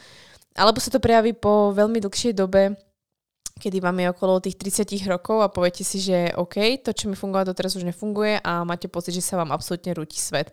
Alebo 0.56 0.76
sa 0.76 0.92
to 0.92 1.00
prejaví 1.00 1.32
po 1.32 1.72
veľmi 1.72 2.04
dlhšej 2.04 2.36
dobe, 2.36 2.76
kedy 3.60 3.80
vám 3.80 3.96
je 4.00 4.06
okolo 4.12 4.44
tých 4.44 4.56
30 4.56 5.08
rokov 5.08 5.40
a 5.40 5.52
poviete 5.52 5.84
si, 5.84 6.00
že 6.00 6.32
OK, 6.36 6.80
to, 6.84 6.92
čo 6.92 7.08
mi 7.08 7.16
fungovalo 7.16 7.52
doteraz 7.52 7.76
už 7.76 7.88
nefunguje 7.88 8.40
a 8.40 8.64
máte 8.64 8.88
pocit, 8.88 9.16
že 9.16 9.24
sa 9.24 9.40
vám 9.40 9.52
absolútne 9.52 9.92
rúti 9.92 10.20
svet. 10.20 10.52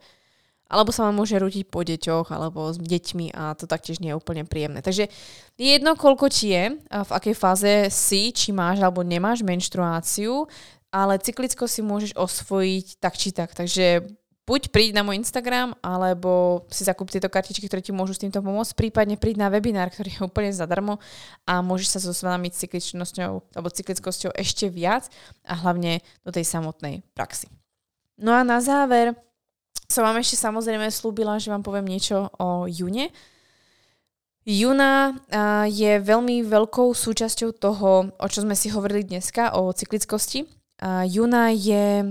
Alebo 0.67 0.91
sa 0.91 1.07
vám 1.07 1.15
môže 1.15 1.39
rútiť 1.39 1.71
po 1.71 1.79
deťoch 1.79 2.27
alebo 2.35 2.75
s 2.75 2.79
deťmi 2.79 3.31
a 3.31 3.55
to 3.55 3.71
taktiež 3.71 4.03
nie 4.03 4.11
je 4.11 4.19
úplne 4.19 4.43
príjemné. 4.43 4.83
Takže 4.83 5.07
je 5.55 5.67
jedno, 5.71 5.95
koľko 5.95 6.27
ti 6.27 6.51
je, 6.51 6.75
v 6.75 7.11
akej 7.15 7.35
fáze 7.39 7.73
si, 7.87 8.35
či 8.35 8.51
máš 8.51 8.83
alebo 8.83 8.99
nemáš 8.99 9.47
menštruáciu, 9.47 10.43
ale 10.91 11.19
cyklicko 11.19 11.67
si 11.67 11.83
môžeš 11.83 12.15
osvojiť 12.15 13.01
tak 13.01 13.13
či 13.19 13.29
tak. 13.35 13.51
Takže 13.51 14.07
buď 14.47 14.71
príď 14.71 14.95
na 14.95 15.03
môj 15.03 15.19
Instagram, 15.19 15.75
alebo 15.83 16.63
si 16.71 16.87
zakúp 16.87 17.11
tieto 17.11 17.27
kartičky, 17.27 17.67
ktoré 17.67 17.83
ti 17.83 17.91
môžu 17.91 18.15
s 18.15 18.23
týmto 18.23 18.39
pomôcť, 18.39 18.79
prípadne 18.79 19.19
príď 19.19 19.43
na 19.43 19.51
webinár, 19.51 19.91
ktorý 19.91 20.15
je 20.15 20.23
úplne 20.23 20.55
zadarmo 20.55 21.03
a 21.43 21.59
môžeš 21.59 21.87
sa 21.91 21.99
zoznámiť 21.99 22.51
s 22.55 22.61
cykličnosťou 22.63 23.31
alebo 23.59 23.67
cyklickosťou 23.67 24.31
ešte 24.39 24.71
viac 24.71 25.11
a 25.43 25.59
hlavne 25.59 25.99
do 26.23 26.31
tej 26.31 26.47
samotnej 26.47 27.03
praxi. 27.11 27.51
No 28.15 28.31
a 28.31 28.47
na 28.47 28.63
záver 28.63 29.19
som 29.91 30.07
vám 30.07 30.23
ešte 30.23 30.39
samozrejme 30.39 30.87
slúbila, 30.95 31.39
že 31.43 31.51
vám 31.51 31.63
poviem 31.63 31.87
niečo 31.87 32.31
o 32.39 32.71
júne. 32.71 33.11
Júna 34.47 35.11
je 35.67 35.99
veľmi 35.99 36.39
veľkou 36.47 36.95
súčasťou 36.95 37.51
toho, 37.51 38.15
o 38.15 38.27
čo 38.31 38.47
sme 38.47 38.55
si 38.55 38.71
hovorili 38.71 39.03
dneska, 39.03 39.59
o 39.59 39.75
cyklickosti. 39.75 40.56
Juna 40.83 41.49
je 41.53 42.05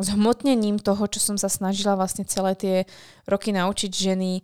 zhmotnením 0.00 0.80
toho, 0.80 1.04
čo 1.10 1.20
som 1.20 1.36
sa 1.36 1.52
snažila 1.52 1.98
vlastne 1.98 2.24
celé 2.24 2.56
tie 2.56 2.76
roky 3.28 3.52
naučiť 3.52 3.92
ženy 3.92 4.40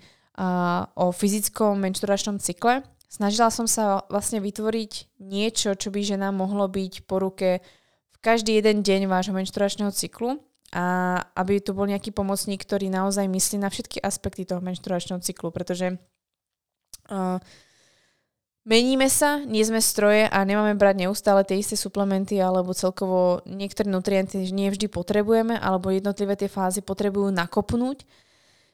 o 0.95 1.07
fyzickom 1.15 1.81
menšturačnom 1.81 2.37
cykle. 2.43 2.85
Snažila 3.09 3.49
som 3.49 3.65
sa 3.65 4.05
vlastne 4.13 4.43
vytvoriť 4.43 5.23
niečo, 5.23 5.73
čo 5.79 5.89
by 5.89 6.01
žena 6.05 6.29
mohlo 6.35 6.69
byť 6.69 7.09
po 7.09 7.23
ruke 7.23 7.65
v 8.13 8.19
každý 8.21 8.61
jeden 8.61 8.85
deň 8.85 9.09
vášho 9.09 9.33
menšturačného 9.33 9.95
cyklu 9.95 10.43
a 10.75 11.17
aby 11.39 11.63
tu 11.63 11.73
bol 11.73 11.87
nejaký 11.87 12.11
pomocník, 12.11 12.67
ktorý 12.67 12.91
naozaj 12.91 13.25
myslí 13.31 13.57
na 13.63 13.71
všetky 13.71 14.03
aspekty 14.03 14.45
toho 14.45 14.61
menšturačného 14.61 15.23
cyklu, 15.23 15.55
pretože 15.55 15.95
uh, 17.09 17.39
Meníme 18.67 19.07
sa, 19.07 19.39
nie 19.47 19.63
sme 19.63 19.79
stroje 19.79 20.27
a 20.27 20.43
nemáme 20.43 20.75
brať 20.75 21.07
neustále 21.07 21.47
tie 21.47 21.63
isté 21.63 21.79
suplementy 21.79 22.43
alebo 22.43 22.75
celkovo 22.75 23.39
niektoré 23.47 23.87
nutrienty 23.87 24.43
nie 24.51 24.75
vždy 24.75 24.91
potrebujeme 24.91 25.55
alebo 25.55 25.95
jednotlivé 25.95 26.35
tie 26.35 26.51
fázy 26.51 26.83
potrebujú 26.83 27.31
nakopnúť. 27.31 28.03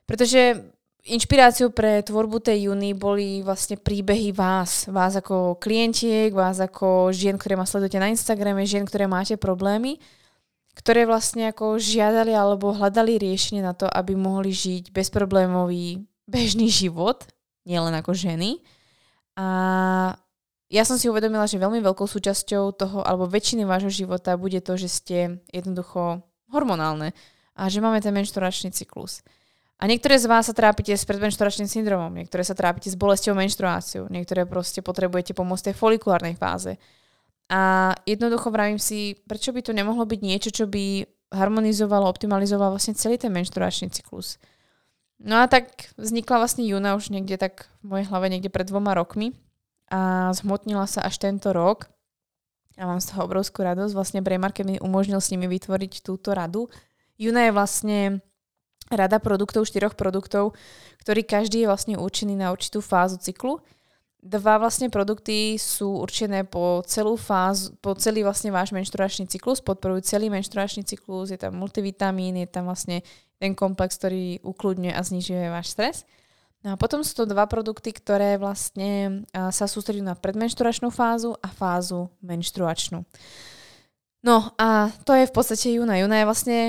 Pretože 0.08 0.64
inšpiráciou 1.04 1.76
pre 1.76 2.00
tvorbu 2.00 2.40
tej 2.40 2.72
júny 2.72 2.96
boli 2.96 3.44
vlastne 3.44 3.76
príbehy 3.76 4.32
vás, 4.32 4.88
vás 4.88 5.12
ako 5.12 5.60
klientiek, 5.60 6.32
vás 6.32 6.56
ako 6.56 7.12
žien, 7.12 7.36
ktoré 7.36 7.60
ma 7.60 7.68
sledujete 7.68 8.00
na 8.00 8.08
Instagrame, 8.08 8.64
žien, 8.64 8.88
ktoré 8.88 9.04
máte 9.04 9.36
problémy, 9.36 10.00
ktoré 10.72 11.04
vlastne 11.04 11.52
ako 11.52 11.76
žiadali 11.76 12.32
alebo 12.32 12.72
hľadali 12.72 13.20
riešenie 13.20 13.60
na 13.60 13.76
to, 13.76 13.84
aby 13.92 14.16
mohli 14.16 14.56
žiť 14.56 14.88
bezproblémový 14.88 16.00
bežný 16.24 16.72
život, 16.72 17.28
nielen 17.68 17.92
ako 17.92 18.16
ženy 18.16 18.56
a 19.36 19.46
ja 20.72 20.82
som 20.88 20.96
si 20.96 21.08
uvedomila, 21.12 21.44
že 21.44 21.60
veľmi 21.60 21.84
veľkou 21.84 22.08
súčasťou 22.08 22.72
toho, 22.72 23.04
alebo 23.04 23.28
väčšiny 23.28 23.68
vášho 23.68 23.92
života 23.92 24.40
bude 24.40 24.60
to, 24.64 24.80
že 24.80 24.88
ste 24.88 25.18
jednoducho 25.52 26.24
hormonálne 26.48 27.12
a 27.52 27.68
že 27.68 27.84
máme 27.84 28.00
ten 28.00 28.12
menšturačný 28.16 28.72
cyklus. 28.72 29.20
A 29.82 29.90
niektoré 29.90 30.14
z 30.16 30.30
vás 30.30 30.46
sa 30.46 30.54
trápite 30.54 30.94
s 30.94 31.02
predmenšturačným 31.04 31.66
syndromom, 31.66 32.14
niektoré 32.14 32.46
sa 32.46 32.54
trápite 32.54 32.88
s 32.88 32.96
bolestou 32.96 33.34
menštruáciou, 33.34 34.06
niektoré 34.08 34.46
proste 34.46 34.78
potrebujete 34.78 35.34
pomôcť 35.34 35.72
tej 35.72 35.76
folikulárnej 35.76 36.38
fáze. 36.38 36.78
A 37.50 37.92
jednoducho 38.06 38.48
vravím 38.48 38.78
si, 38.78 39.18
prečo 39.26 39.50
by 39.50 39.60
to 39.60 39.76
nemohlo 39.76 40.06
byť 40.06 40.20
niečo, 40.22 40.50
čo 40.54 40.64
by 40.70 41.04
harmonizovalo, 41.34 42.06
optimalizovalo 42.08 42.78
vlastne 42.78 42.94
celý 42.94 43.18
ten 43.18 43.34
menšturačný 43.34 43.90
cyklus. 43.90 44.38
No 45.22 45.38
a 45.38 45.46
tak 45.46 45.94
vznikla 45.94 46.42
vlastne 46.42 46.66
Juna 46.66 46.98
už 46.98 47.14
niekde 47.14 47.38
tak 47.38 47.70
v 47.86 47.94
mojej 47.94 48.06
hlave 48.10 48.26
niekde 48.26 48.50
pred 48.50 48.66
dvoma 48.66 48.90
rokmi 48.98 49.30
a 49.86 50.34
zhmotnila 50.34 50.90
sa 50.90 51.06
až 51.06 51.22
tento 51.22 51.54
rok. 51.54 51.86
A 52.74 52.90
mám 52.90 52.98
z 52.98 53.14
toho 53.14 53.30
obrovskú 53.30 53.62
radosť. 53.62 53.94
Vlastne 53.94 54.24
Braymarket 54.24 54.66
mi 54.66 54.82
umožnil 54.82 55.22
s 55.22 55.30
nimi 55.30 55.46
vytvoriť 55.46 56.02
túto 56.02 56.34
radu. 56.34 56.66
Juna 57.20 57.46
je 57.46 57.52
vlastne 57.54 57.98
rada 58.90 59.22
produktov, 59.22 59.68
štyroch 59.68 59.94
produktov, 59.94 60.58
ktorý 61.04 61.22
každý 61.22 61.62
je 61.62 61.70
vlastne 61.70 61.94
určený 61.94 62.34
na 62.34 62.50
určitú 62.50 62.82
fázu 62.82 63.20
cyklu. 63.22 63.62
Dva 64.22 64.58
vlastne 64.58 64.86
produkty 64.86 65.58
sú 65.58 65.98
určené 65.98 66.46
po 66.46 66.82
celú 66.86 67.18
fázu, 67.18 67.74
po 67.82 67.94
celý 67.98 68.22
vlastne 68.22 68.54
váš 68.54 68.70
menštruačný 68.70 69.26
cyklus, 69.26 69.58
podporujú 69.58 70.06
celý 70.06 70.30
menštruačný 70.30 70.86
cyklus, 70.86 71.34
je 71.34 71.38
tam 71.42 71.58
multivitamín, 71.58 72.38
je 72.38 72.46
tam 72.46 72.70
vlastne 72.70 73.02
ten 73.42 73.58
komplex, 73.58 73.98
ktorý 73.98 74.38
ukludňuje 74.46 74.94
a 74.94 75.02
znižuje 75.02 75.50
váš 75.50 75.74
stres. 75.74 76.06
No 76.62 76.74
a 76.74 76.76
potom 76.78 77.02
sú 77.02 77.18
to 77.18 77.26
dva 77.26 77.50
produkty, 77.50 77.90
ktoré 77.90 78.38
vlastne 78.38 79.26
sa 79.34 79.66
sústredujú 79.66 80.06
na 80.06 80.14
predmenštruačnú 80.14 80.94
fázu 80.94 81.34
a 81.42 81.50
fázu 81.50 82.06
menštruačnú. 82.22 83.02
No 84.22 84.54
a 84.54 84.94
to 85.02 85.18
je 85.18 85.26
v 85.26 85.34
podstate 85.34 85.74
Juna. 85.74 85.98
Juna 85.98 86.22
je 86.22 86.28
vlastne 86.30 86.60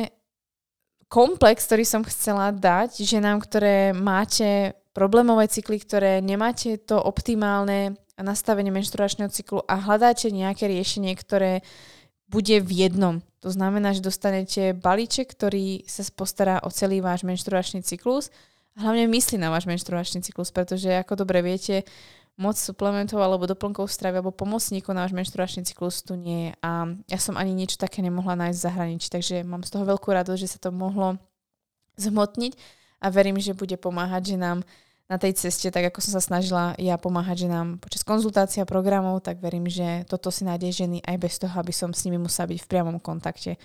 komplex, 1.14 1.70
ktorý 1.70 1.86
som 1.86 2.02
chcela 2.10 2.50
dať 2.50 3.06
ženám, 3.06 3.46
ktoré 3.46 3.94
máte 3.94 4.74
problémové 4.98 5.46
cykly, 5.46 5.78
ktoré 5.78 6.26
nemáte 6.26 6.82
to 6.82 6.98
optimálne 6.98 7.94
nastavenie 8.18 8.74
menštruačného 8.74 9.30
cyklu 9.30 9.62
a 9.70 9.78
hľadáte 9.78 10.34
nejaké 10.34 10.66
riešenie, 10.66 11.14
ktoré 11.14 11.62
bude 12.34 12.58
v 12.58 12.90
jednom. 12.90 13.22
To 13.46 13.54
znamená, 13.54 13.94
že 13.94 14.02
dostanete 14.02 14.74
balíček, 14.74 15.30
ktorý 15.30 15.86
sa 15.86 16.02
postará 16.10 16.66
o 16.66 16.74
celý 16.74 17.06
váš 17.06 17.22
menštruačný 17.22 17.86
cyklus 17.86 18.34
hlavne 18.78 19.06
myslí 19.06 19.38
na 19.38 19.54
váš 19.54 19.70
menštruačný 19.70 20.26
cyklus, 20.26 20.50
pretože 20.50 20.90
ako 20.90 21.26
dobre 21.26 21.46
viete, 21.46 21.86
moc 22.34 22.58
suplementov 22.58 23.22
alebo 23.22 23.46
doplnkov 23.46 23.94
stravy 23.94 24.18
alebo 24.18 24.34
pomocníkov 24.34 24.98
na 24.98 25.06
váš 25.06 25.14
menštruačný 25.14 25.70
cyklus 25.70 26.02
tu 26.02 26.18
nie 26.18 26.50
je. 26.50 26.52
A 26.66 26.90
ja 27.06 27.20
som 27.22 27.38
ani 27.38 27.54
niečo 27.54 27.78
také 27.78 28.02
nemohla 28.02 28.34
nájsť 28.34 28.58
v 28.58 28.66
zahraničí, 28.66 29.08
takže 29.14 29.36
mám 29.46 29.62
z 29.62 29.70
toho 29.70 29.86
veľkú 29.86 30.10
radosť, 30.10 30.42
že 30.42 30.52
sa 30.58 30.58
to 30.58 30.74
mohlo 30.74 31.22
zhmotniť 32.02 32.58
a 33.06 33.14
verím, 33.14 33.38
že 33.38 33.54
bude 33.54 33.78
pomáhať 33.78 34.34
ženám 34.34 34.66
na 35.12 35.20
tej 35.20 35.36
ceste, 35.36 35.68
tak 35.68 35.92
ako 35.92 36.00
som 36.00 36.16
sa 36.16 36.24
snažila 36.24 36.74
ja 36.80 36.96
pomáhať 36.96 37.48
ženám 37.48 37.84
počas 37.84 38.08
konzultácia 38.08 38.64
programov, 38.64 39.20
tak 39.20 39.44
verím, 39.44 39.68
že 39.68 40.08
toto 40.08 40.32
si 40.32 40.48
nájde 40.48 40.72
ženy 40.72 40.98
aj 41.04 41.18
bez 41.20 41.38
toho, 41.38 41.54
aby 41.60 41.76
som 41.76 41.92
s 41.92 42.08
nimi 42.08 42.16
musela 42.16 42.48
byť 42.48 42.60
v 42.64 42.70
priamom 42.72 42.98
kontakte. 43.04 43.60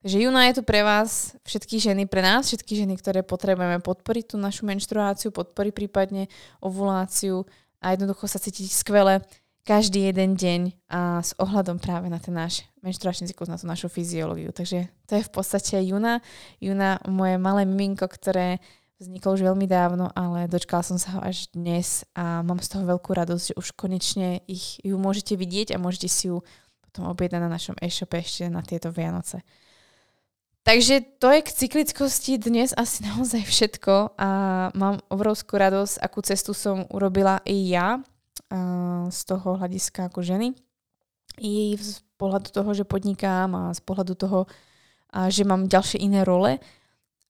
Takže 0.00 0.16
Juna 0.16 0.48
je 0.48 0.56
tu 0.56 0.62
pre 0.64 0.80
vás, 0.80 1.36
všetky 1.44 1.76
ženy, 1.76 2.08
pre 2.08 2.24
nás, 2.24 2.48
všetky 2.48 2.72
ženy, 2.72 2.96
ktoré 2.96 3.20
potrebujeme 3.20 3.84
podporiť 3.84 4.32
tú 4.32 4.36
našu 4.40 4.64
menštruáciu, 4.64 5.28
podporiť 5.28 5.72
prípadne 5.76 6.32
ovuláciu 6.64 7.44
a 7.84 7.92
jednoducho 7.92 8.24
sa 8.24 8.40
cítiť 8.40 8.72
skvele 8.72 9.20
každý 9.60 10.08
jeden 10.08 10.40
deň 10.40 10.60
a 10.88 11.20
s 11.20 11.36
ohľadom 11.36 11.76
práve 11.76 12.08
na 12.08 12.16
ten 12.16 12.32
náš 12.32 12.64
menštruačný 12.80 13.28
cyklus, 13.28 13.52
na 13.52 13.60
tú 13.60 13.68
našu 13.68 13.92
fyziológiu. 13.92 14.56
Takže 14.56 14.88
to 15.04 15.20
je 15.20 15.22
v 15.22 15.30
podstate 15.30 15.76
Juna. 15.84 16.24
Juna, 16.64 16.96
moje 17.04 17.36
malé 17.36 17.68
miminko, 17.68 18.08
ktoré 18.08 18.56
vzniklo 19.00 19.32
už 19.32 19.42
veľmi 19.48 19.64
dávno, 19.64 20.12
ale 20.12 20.44
dočkala 20.44 20.84
som 20.84 21.00
sa 21.00 21.16
ho 21.16 21.20
až 21.24 21.48
dnes 21.56 22.04
a 22.12 22.44
mám 22.44 22.60
z 22.60 22.68
toho 22.76 22.84
veľkú 22.84 23.16
radosť, 23.16 23.44
že 23.50 23.54
už 23.56 23.72
konečne 23.72 24.44
ich, 24.44 24.76
ju 24.84 25.00
môžete 25.00 25.40
vidieť 25.40 25.72
a 25.72 25.80
môžete 25.80 26.08
si 26.12 26.28
ju 26.28 26.44
potom 26.84 27.08
objednať 27.08 27.40
na 27.40 27.48
našom 27.48 27.76
e-shope 27.80 28.20
ešte 28.20 28.52
na 28.52 28.60
tieto 28.60 28.92
Vianoce. 28.92 29.40
Takže 30.60 31.16
to 31.16 31.32
je 31.32 31.40
k 31.40 31.50
cyklickosti 31.56 32.36
dnes 32.36 32.76
asi 32.76 33.00
naozaj 33.08 33.48
všetko 33.48 34.20
a 34.20 34.28
mám 34.76 35.00
obrovskú 35.08 35.56
radosť, 35.56 35.96
akú 35.96 36.20
cestu 36.20 36.52
som 36.52 36.84
urobila 36.92 37.40
i 37.48 37.72
ja 37.72 38.04
z 39.08 39.20
toho 39.24 39.56
hľadiska 39.56 40.12
ako 40.12 40.20
ženy. 40.20 40.52
I 41.40 41.78
z 41.78 42.04
pohľadu 42.20 42.52
toho, 42.52 42.70
že 42.76 42.84
podnikám 42.84 43.48
a 43.56 43.62
z 43.72 43.80
pohľadu 43.80 44.14
toho, 44.18 44.40
že 45.30 45.46
mám 45.46 45.70
ďalšie 45.70 46.02
iné 46.02 46.26
role, 46.26 46.60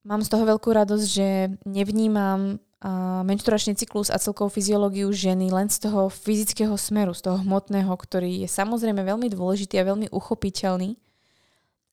Mám 0.00 0.24
z 0.24 0.32
toho 0.32 0.48
veľkú 0.48 0.72
radosť, 0.72 1.06
že 1.06 1.28
nevnímam 1.68 2.56
uh, 2.56 3.20
menšturačný 3.20 3.76
cyklus 3.76 4.08
a 4.08 4.16
celkovú 4.16 4.48
fyziológiu 4.48 5.12
ženy 5.12 5.52
len 5.52 5.68
z 5.68 5.84
toho 5.84 6.08
fyzického 6.08 6.72
smeru, 6.80 7.12
z 7.12 7.28
toho 7.28 7.36
hmotného, 7.44 7.92
ktorý 7.92 8.44
je 8.44 8.48
samozrejme 8.48 9.04
veľmi 9.04 9.28
dôležitý 9.28 9.76
a 9.76 9.88
veľmi 9.92 10.08
uchopiteľný, 10.08 10.96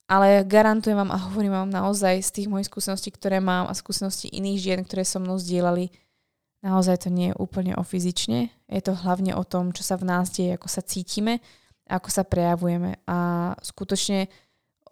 ale 0.08 0.48
garantujem 0.48 0.96
vám 0.96 1.12
a 1.12 1.20
hovorím 1.20 1.52
vám 1.52 1.68
naozaj 1.68 2.24
z 2.24 2.30
tých 2.32 2.48
mojich 2.48 2.72
skúseností, 2.72 3.12
ktoré 3.12 3.44
mám 3.44 3.68
a 3.68 3.76
skúseností 3.76 4.32
iných 4.32 4.60
žien, 4.64 4.80
ktoré 4.88 5.04
so 5.04 5.20
mnou 5.20 5.36
zdieľali, 5.36 5.92
naozaj 6.64 7.04
to 7.04 7.10
nie 7.12 7.36
je 7.36 7.40
úplne 7.44 7.76
o 7.76 7.84
fyzične. 7.84 8.48
Je 8.72 8.82
to 8.88 8.96
hlavne 8.96 9.36
o 9.36 9.44
tom, 9.44 9.76
čo 9.76 9.84
sa 9.84 10.00
v 10.00 10.08
nás 10.08 10.32
deje, 10.32 10.56
ako 10.56 10.72
sa 10.72 10.80
cítime 10.80 11.44
a 11.92 12.00
ako 12.00 12.08
sa 12.08 12.24
prejavujeme. 12.24 13.04
A 13.04 13.52
skutočne 13.60 14.32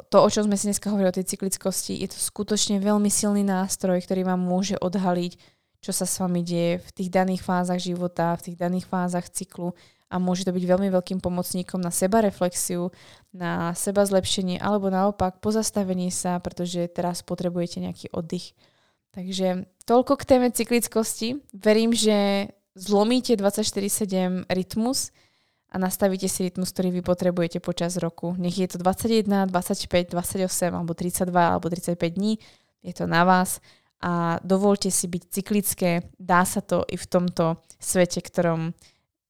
to, 0.10 0.18
o 0.24 0.30
čom 0.30 0.48
sme 0.48 0.56
si 0.60 0.68
dneska 0.72 0.92
hovorili 0.92 1.12
o 1.12 1.18
tej 1.18 1.28
cyklickosti, 1.36 2.00
je 2.02 2.10
to 2.12 2.20
skutočne 2.20 2.80
veľmi 2.80 3.08
silný 3.08 3.44
nástroj, 3.44 4.04
ktorý 4.04 4.28
vám 4.28 4.42
môže 4.42 4.76
odhaliť, 4.80 5.38
čo 5.80 5.92
sa 5.94 6.10
s 6.10 6.18
vami 6.18 6.42
deje 6.42 6.82
v 6.82 6.90
tých 6.92 7.10
daných 7.14 7.46
fázach 7.46 7.78
života, 7.78 8.34
v 8.36 8.52
tých 8.52 8.58
daných 8.58 8.90
fázach 8.90 9.30
cyklu 9.30 9.78
a 10.10 10.22
môže 10.22 10.46
to 10.46 10.54
byť 10.54 10.64
veľmi 10.66 10.90
veľkým 10.94 11.20
pomocníkom 11.20 11.82
na 11.82 11.90
seba 11.90 12.22
reflexiu, 12.22 12.94
na 13.34 13.74
seba 13.74 14.06
zlepšenie 14.06 14.62
alebo 14.62 14.90
naopak 14.90 15.42
pozastavenie 15.42 16.14
sa, 16.14 16.38
pretože 16.40 16.88
teraz 16.90 17.26
potrebujete 17.26 17.82
nejaký 17.82 18.14
oddych. 18.14 18.54
Takže 19.14 19.66
toľko 19.88 20.14
k 20.20 20.24
téme 20.28 20.48
cyklickosti. 20.52 21.40
Verím, 21.56 21.96
že 21.96 22.50
zlomíte 22.76 23.40
24-7 23.40 24.52
rytmus, 24.52 25.16
a 25.76 25.78
nastavíte 25.78 26.32
si 26.32 26.48
rytmus, 26.48 26.72
ktorý 26.72 26.96
vy 26.96 27.02
potrebujete 27.04 27.60
počas 27.60 28.00
roku. 28.00 28.32
Nech 28.40 28.56
je 28.56 28.72
to 28.72 28.80
21, 28.80 29.52
25, 29.52 30.16
28 30.16 30.72
alebo 30.72 30.96
32 30.96 31.36
alebo 31.36 31.68
35 31.68 32.00
dní, 32.16 32.40
je 32.80 32.94
to 32.96 33.04
na 33.04 33.28
vás 33.28 33.60
a 34.00 34.40
dovolte 34.40 34.88
si 34.88 35.12
byť 35.12 35.24
cyklické. 35.28 36.08
Dá 36.16 36.48
sa 36.48 36.64
to 36.64 36.88
i 36.88 36.96
v 36.96 37.04
tomto 37.04 37.60
svete, 37.76 38.24
ktorom 38.24 38.72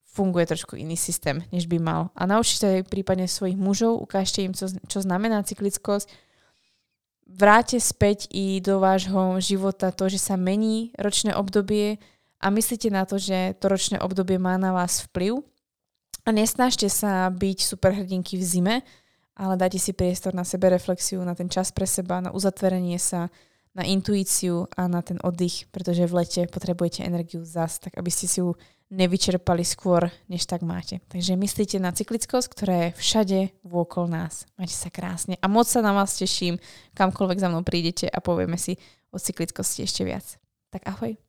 funguje 0.06 0.46
trošku 0.46 0.78
iný 0.78 0.93
systém, 0.93 1.41
než 1.50 1.66
by 1.66 1.82
mal. 1.82 2.14
A 2.14 2.30
naučite 2.30 2.86
prípadne 2.86 3.26
svojich 3.26 3.58
mužov, 3.58 3.98
ukážte 3.98 4.46
im, 4.46 4.54
čo, 4.54 4.70
čo 4.86 5.02
znamená 5.02 5.41
cyklickosť, 5.41 6.08
vráte 7.26 7.82
späť 7.82 8.30
i 8.30 8.62
do 8.62 8.78
vášho 8.78 9.41
života 9.41 9.89
to, 9.89 10.14
že 10.14 10.22
sa 10.22 10.38
mení 10.38 10.93
ročné 10.96 11.34
obdobie 11.34 11.98
a 12.38 12.54
myslíte 12.54 12.93
na 12.93 13.04
to, 13.10 13.18
že 13.18 13.58
to 13.58 13.66
ročné 13.66 13.98
obdobie 13.98 14.38
má 14.38 14.56
na 14.62 14.72
vás 14.72 15.02
vplyv 15.10 15.41
a 16.26 16.30
nesnažte 16.34 16.89
sa 16.89 17.30
byť 17.30 17.57
superhrdinky 17.61 18.36
v 18.36 18.43
zime, 18.43 18.76
ale 19.38 19.53
dajte 19.55 19.78
si 19.78 19.91
priestor 19.93 20.34
na 20.34 20.41
sebe 20.41 20.73
reflexiu, 20.73 21.21
na 21.21 21.38
ten 21.38 21.47
čas 21.47 21.69
pre 21.69 21.86
seba, 21.86 22.23
na 22.23 22.34
uzatvorenie 22.34 22.97
sa, 22.97 23.30
na 23.76 23.84
intuíciu 23.84 24.71
a 24.73 24.88
na 24.88 25.03
ten 25.03 25.19
oddych, 25.19 25.67
pretože 25.69 26.07
v 26.07 26.23
lete 26.23 26.41
potrebujete 26.47 27.03
energiu 27.03 27.43
zas, 27.43 27.78
tak 27.78 27.99
aby 27.99 28.07
ste 28.07 28.26
si 28.26 28.39
ju 28.39 28.55
nevyčerpali 28.88 29.67
skôr, 29.67 30.07
než 30.32 30.47
tak 30.47 30.63
máte. 30.63 31.03
Takže 31.11 31.36
myslíte 31.36 31.78
na 31.84 31.91
cyklickosť, 31.91 32.47
ktorá 32.47 32.76
je 32.88 32.95
všade 32.95 33.39
vôkol 33.67 34.07
nás. 34.07 34.47
Majte 34.55 34.78
sa 34.78 34.88
krásne 34.88 35.36
a 35.43 35.51
moc 35.51 35.67
sa 35.67 35.84
na 35.84 35.91
vás 35.91 36.15
teším, 36.15 36.55
kamkoľvek 36.95 37.41
za 37.41 37.51
mnou 37.51 37.67
prídete 37.67 38.07
a 38.07 38.23
povieme 38.23 38.55
si 38.55 38.80
o 39.11 39.19
cyklickosti 39.19 39.84
ešte 39.84 40.07
viac. 40.07 40.39
Tak 40.71 40.88
ahoj. 40.88 41.24